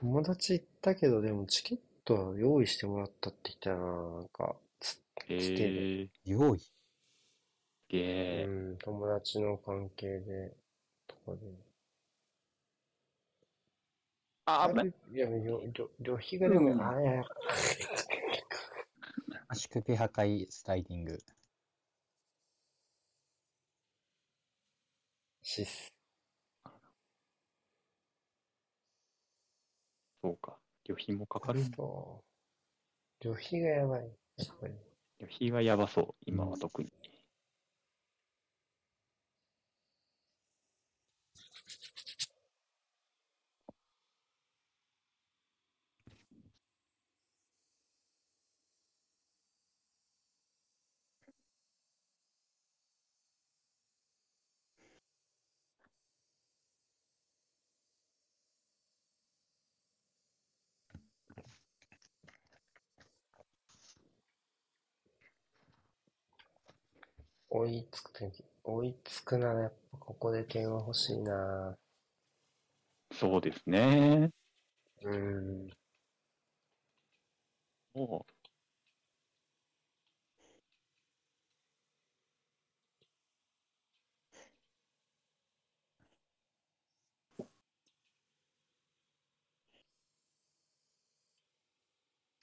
[0.00, 4.56] 友達行ったけど、でもチケットは用意してもらったって言ったよな、なんか。
[4.80, 6.60] つえつてでー、用意？
[7.88, 8.48] ゲー。
[8.48, 10.56] うん、友達の関係で、
[11.06, 11.40] とかで。
[14.44, 17.22] ああれいや、よ旅旅費がでも、うんあれ、
[19.48, 21.18] 足首破壊スタイディング。
[25.42, 25.92] シス。
[30.22, 30.56] そうか。
[30.84, 31.64] 旅費もかかる。
[31.76, 33.24] そう。
[33.24, 34.02] 旅費がやばい。
[34.02, 34.74] やっぱり。
[35.18, 36.92] 旅費がやばそう、今は特に。
[67.62, 71.76] 追いつくとき、追いつくならやっぱここで点は欲しいな。
[73.12, 74.30] そうですね。
[75.02, 75.68] うん。
[77.96, 78.26] も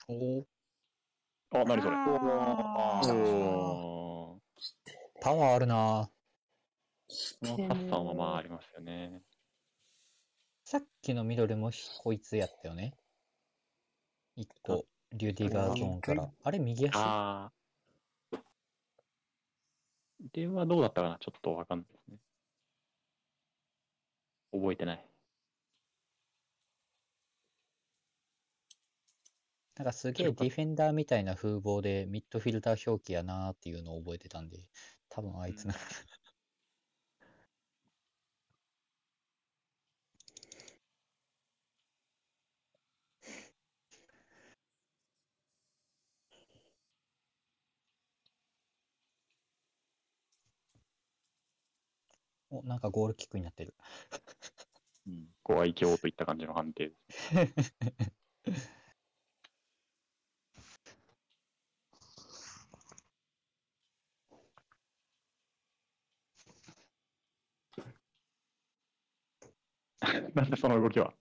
[0.09, 0.47] おう、
[1.51, 1.97] あ、何それ。
[3.01, 3.98] おー
[5.21, 6.09] パワーあるな
[7.41, 9.21] このハッサンはまあありますよね。
[10.63, 11.71] さっきのミドルも
[12.03, 12.93] こいつやったよね。
[14.35, 16.29] 一個、リュディガーゾーンから。
[16.43, 16.95] あれ、右足？
[16.95, 17.51] あ
[18.31, 18.37] あ。
[20.31, 21.17] ではどうだったかな？
[21.19, 22.17] ちょっとわかんないですね。
[24.53, 25.05] 覚えてない。
[29.77, 34.59] なんかすげえディフェンダーみたいな風貌でミッドフィルター表記やなーっていうのを覚えてたんで、
[35.09, 35.73] 多分あいつな。
[52.51, 53.73] お、なんかゴールキックになってる。
[55.07, 55.25] うん。
[55.43, 57.75] ご愛嬌といった感じの判定です。
[70.35, 71.13] なんでその動きは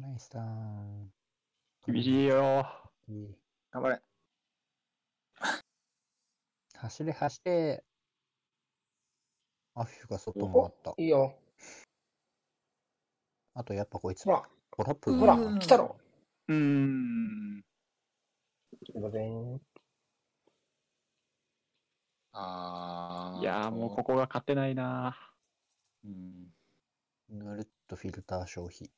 [0.00, 1.15] ナイスターン。
[1.86, 2.66] 厳しいよ。
[3.08, 3.36] いい
[3.70, 4.02] 頑張れ。
[6.74, 7.84] 走れ走れ。
[9.76, 10.94] アフィフが外回おった。
[10.98, 11.38] いいよ。
[13.54, 14.42] あとやっぱこいつほ、ら、
[14.72, 15.96] トラップほらが、来たろ。
[16.48, 17.64] うーん。
[18.84, 19.60] すいません。
[22.32, 25.16] あーいやーもうここが勝てないな。
[26.04, 26.52] うん。
[27.28, 28.90] ぬるっとフィルター消費。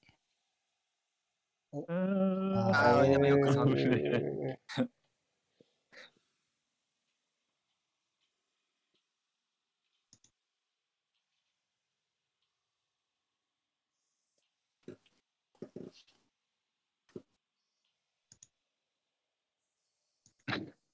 [1.73, 2.74] うーん。
[2.74, 4.61] あーでもよくそうですねね。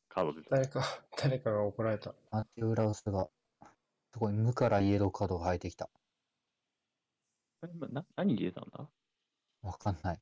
[0.08, 0.50] カードです。
[0.50, 0.82] 誰か、
[1.16, 2.14] 誰かが怒られた。
[2.30, 3.28] マテウラウスが、
[4.12, 5.90] すごい無からイエローカードが入ってきた。
[7.64, 8.88] え今な何入れたんだ？
[9.62, 10.20] わかんない。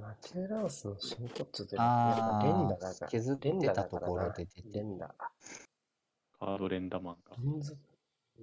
[0.00, 3.08] マテウラウスの真骨頂で、あーやっぱ連打だから。
[3.08, 5.14] 削ってたところで出て連打。
[6.38, 7.36] カード連打マンが。
[7.42, 7.78] 連続、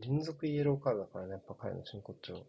[0.02, 2.46] 連続イエローカードだからね、やっぱ彼の真骨頂。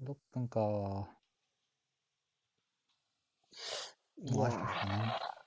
[0.00, 0.60] 6分か。
[4.24, 5.37] いマやジね。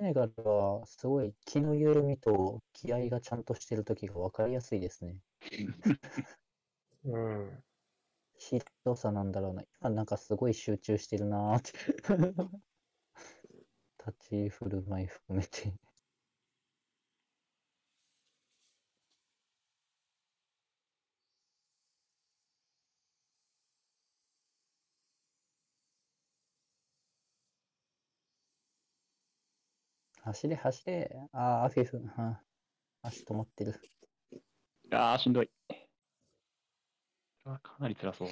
[0.00, 5.16] セネガルはすごい気の緩みと気合がちゃんとしてる時が分かりやすいですね。
[7.04, 7.62] うん。
[8.38, 9.62] ひどさなんだろうな。
[9.78, 11.72] 今なんかすごい集中してるなーって。
[13.98, 15.74] 立ち振る舞い含めて。
[30.32, 31.10] 走れ走れ。
[31.32, 32.00] ああ、アフィフ。
[32.16, 33.74] あー足止まってる。
[34.92, 35.50] ああ、しんどい。
[37.44, 38.28] あかなり辛そう。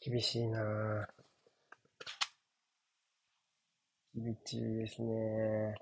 [0.00, 1.06] 厳しいなぁ。
[4.14, 5.74] 厳しいですね。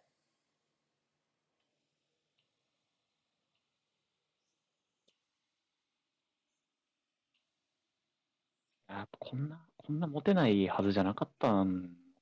[8.88, 11.66] やっぱこんな、こんなモテないはずじゃなかったの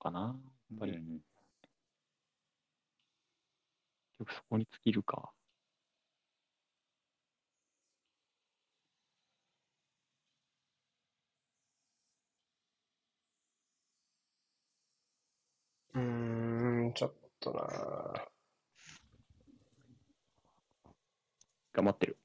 [0.01, 0.21] かな。
[0.71, 1.32] やっぱり、うん結
[4.25, 5.31] 局そこに尽きるか。
[15.95, 18.29] うーん、ちょっとなぁ。
[21.73, 22.19] 頑張ってる。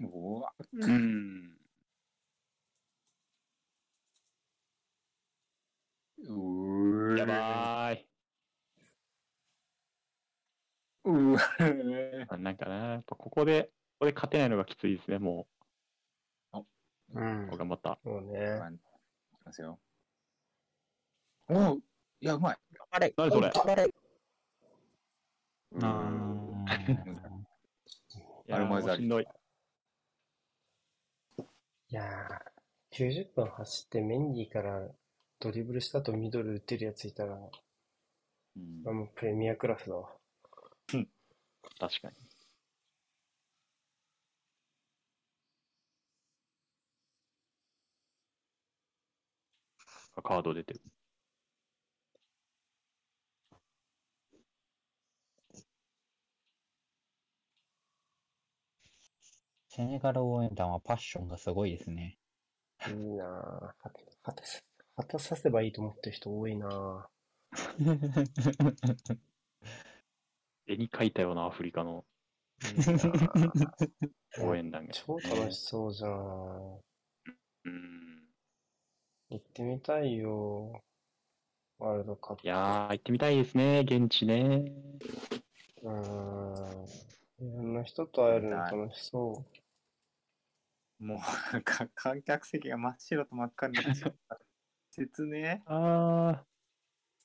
[0.00, 1.53] うわうん。
[6.28, 8.08] うやばーい。
[11.04, 11.40] うわ
[12.28, 13.70] あなんかな、やっぱここで、こ
[14.00, 15.46] こで勝てないのがきついですね、も
[16.52, 17.56] うんう。。
[17.56, 17.98] 頑張った。
[18.02, 18.38] そうね。
[19.34, 19.78] いきますよ。
[21.48, 21.82] おう
[22.20, 22.58] いや、うまい。
[22.72, 23.50] 頑張れ何それ？
[23.50, 23.84] 頑張れ
[25.72, 26.78] うーんあい
[28.46, 29.26] やーあれもしんどい。
[31.88, 34.88] いやー、90分走ってメンディーから
[35.44, 40.10] ドリブルした後ミドル打てるやついたら、うんあもうプレミアクラスだわ。
[41.78, 42.14] 確かに。
[50.16, 50.80] あカード出てる。
[59.68, 62.16] セネガル応援団はパッションがすごいですね。
[62.86, 63.82] いいなぁ。
[63.82, 64.62] 果て果てさ
[64.96, 67.14] 果たさせばいいと思ってる人多いなぁ。
[70.66, 72.04] 絵に描いたようなアフリカの
[74.40, 74.92] 応援団が。
[74.92, 76.10] 超楽しそうじゃん。
[76.10, 78.28] うん。
[79.30, 80.82] 行ってみたいよ。
[81.78, 82.46] ワールドカップ。
[82.46, 84.72] いやー、行ってみたいですね、現地ね。
[85.82, 86.84] うーん。
[87.40, 89.44] いろんな人と会えるの楽しそ
[91.00, 91.18] もう
[91.52, 94.38] なんか観客席が真っ白と真っ赤になっちゃった。
[94.94, 96.44] 切ねあ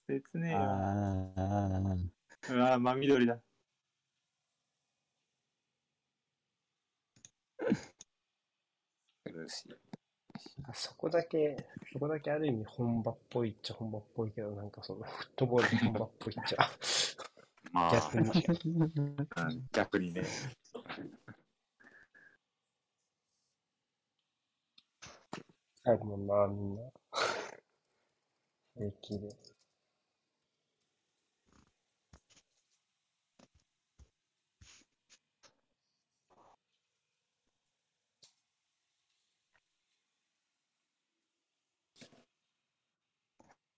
[0.09, 0.19] え。
[0.21, 0.57] 切ねえよ。
[0.57, 3.39] ああ、うわ真緑だ。
[9.23, 9.75] 苦しい。
[10.73, 11.63] そこだけ、
[11.93, 16.63] そこだけある意味本場っぽいっちゃ本場っぽいけど、なんかそのフットボール本場っぽいっちゃ。
[16.63, 18.81] ー、 まあ、逆に。
[18.81, 18.85] う
[19.45, 20.23] ん逆にね。
[25.83, 26.81] あるもんな、みんな。
[28.79, 29.29] できる。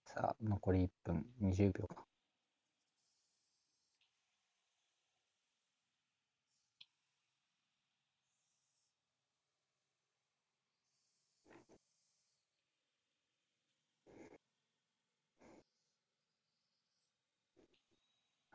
[0.06, 2.11] さあ、残り1分20秒か。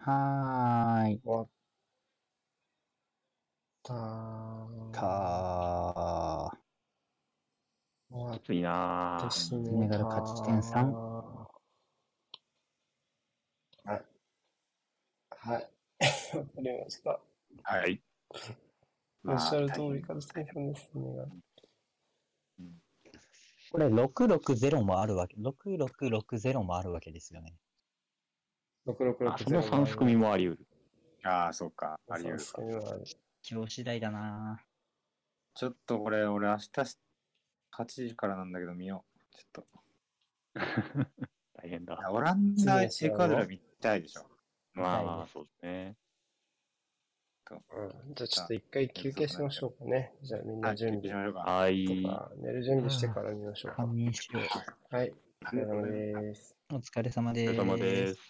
[0.07, 1.21] はーい。
[1.25, 1.49] 終わっ
[3.83, 4.91] たー。
[4.93, 8.39] たー。
[8.39, 9.25] きついなー。
[9.29, 11.47] てしセネガル勝ち点3は
[13.85, 14.05] い。
[15.31, 15.71] はい。
[16.37, 17.21] わかりました。
[17.65, 18.01] はい。
[19.27, 21.03] おっしゃる通り勝ち点3ですね。
[23.73, 27.57] これ660もあるわけ、6660もあるわけですよね。
[28.87, 30.67] 6660あその3含みもあり得る。
[31.25, 31.99] ああ、そうか。
[32.09, 32.97] あり得る3か。
[33.49, 34.61] 今日次第だな
[35.55, 36.99] ちょっとこれ、俺明日し
[37.73, 39.37] 8時からなんだけど見よう。
[39.37, 39.65] ちょっ
[41.55, 41.97] 大変だ。
[41.97, 42.13] と。
[42.13, 44.27] オランダ、エクアドル見たいでしょ。
[44.73, 45.97] まあまあ、そうですね。
[47.51, 50.13] うん、じゃあちょっと一回休憩しましょうかね。
[50.23, 51.41] じゃあみんな準備しましょうか。
[51.41, 52.03] はい。
[52.03, 53.85] とか、寝る準備してから見ましょうか。
[54.91, 55.15] はい。
[55.45, 56.23] ありがとうございます。
[56.23, 56.57] です。
[56.73, 57.83] お疲れ様お疲れ様で。
[57.83, 58.21] ですす。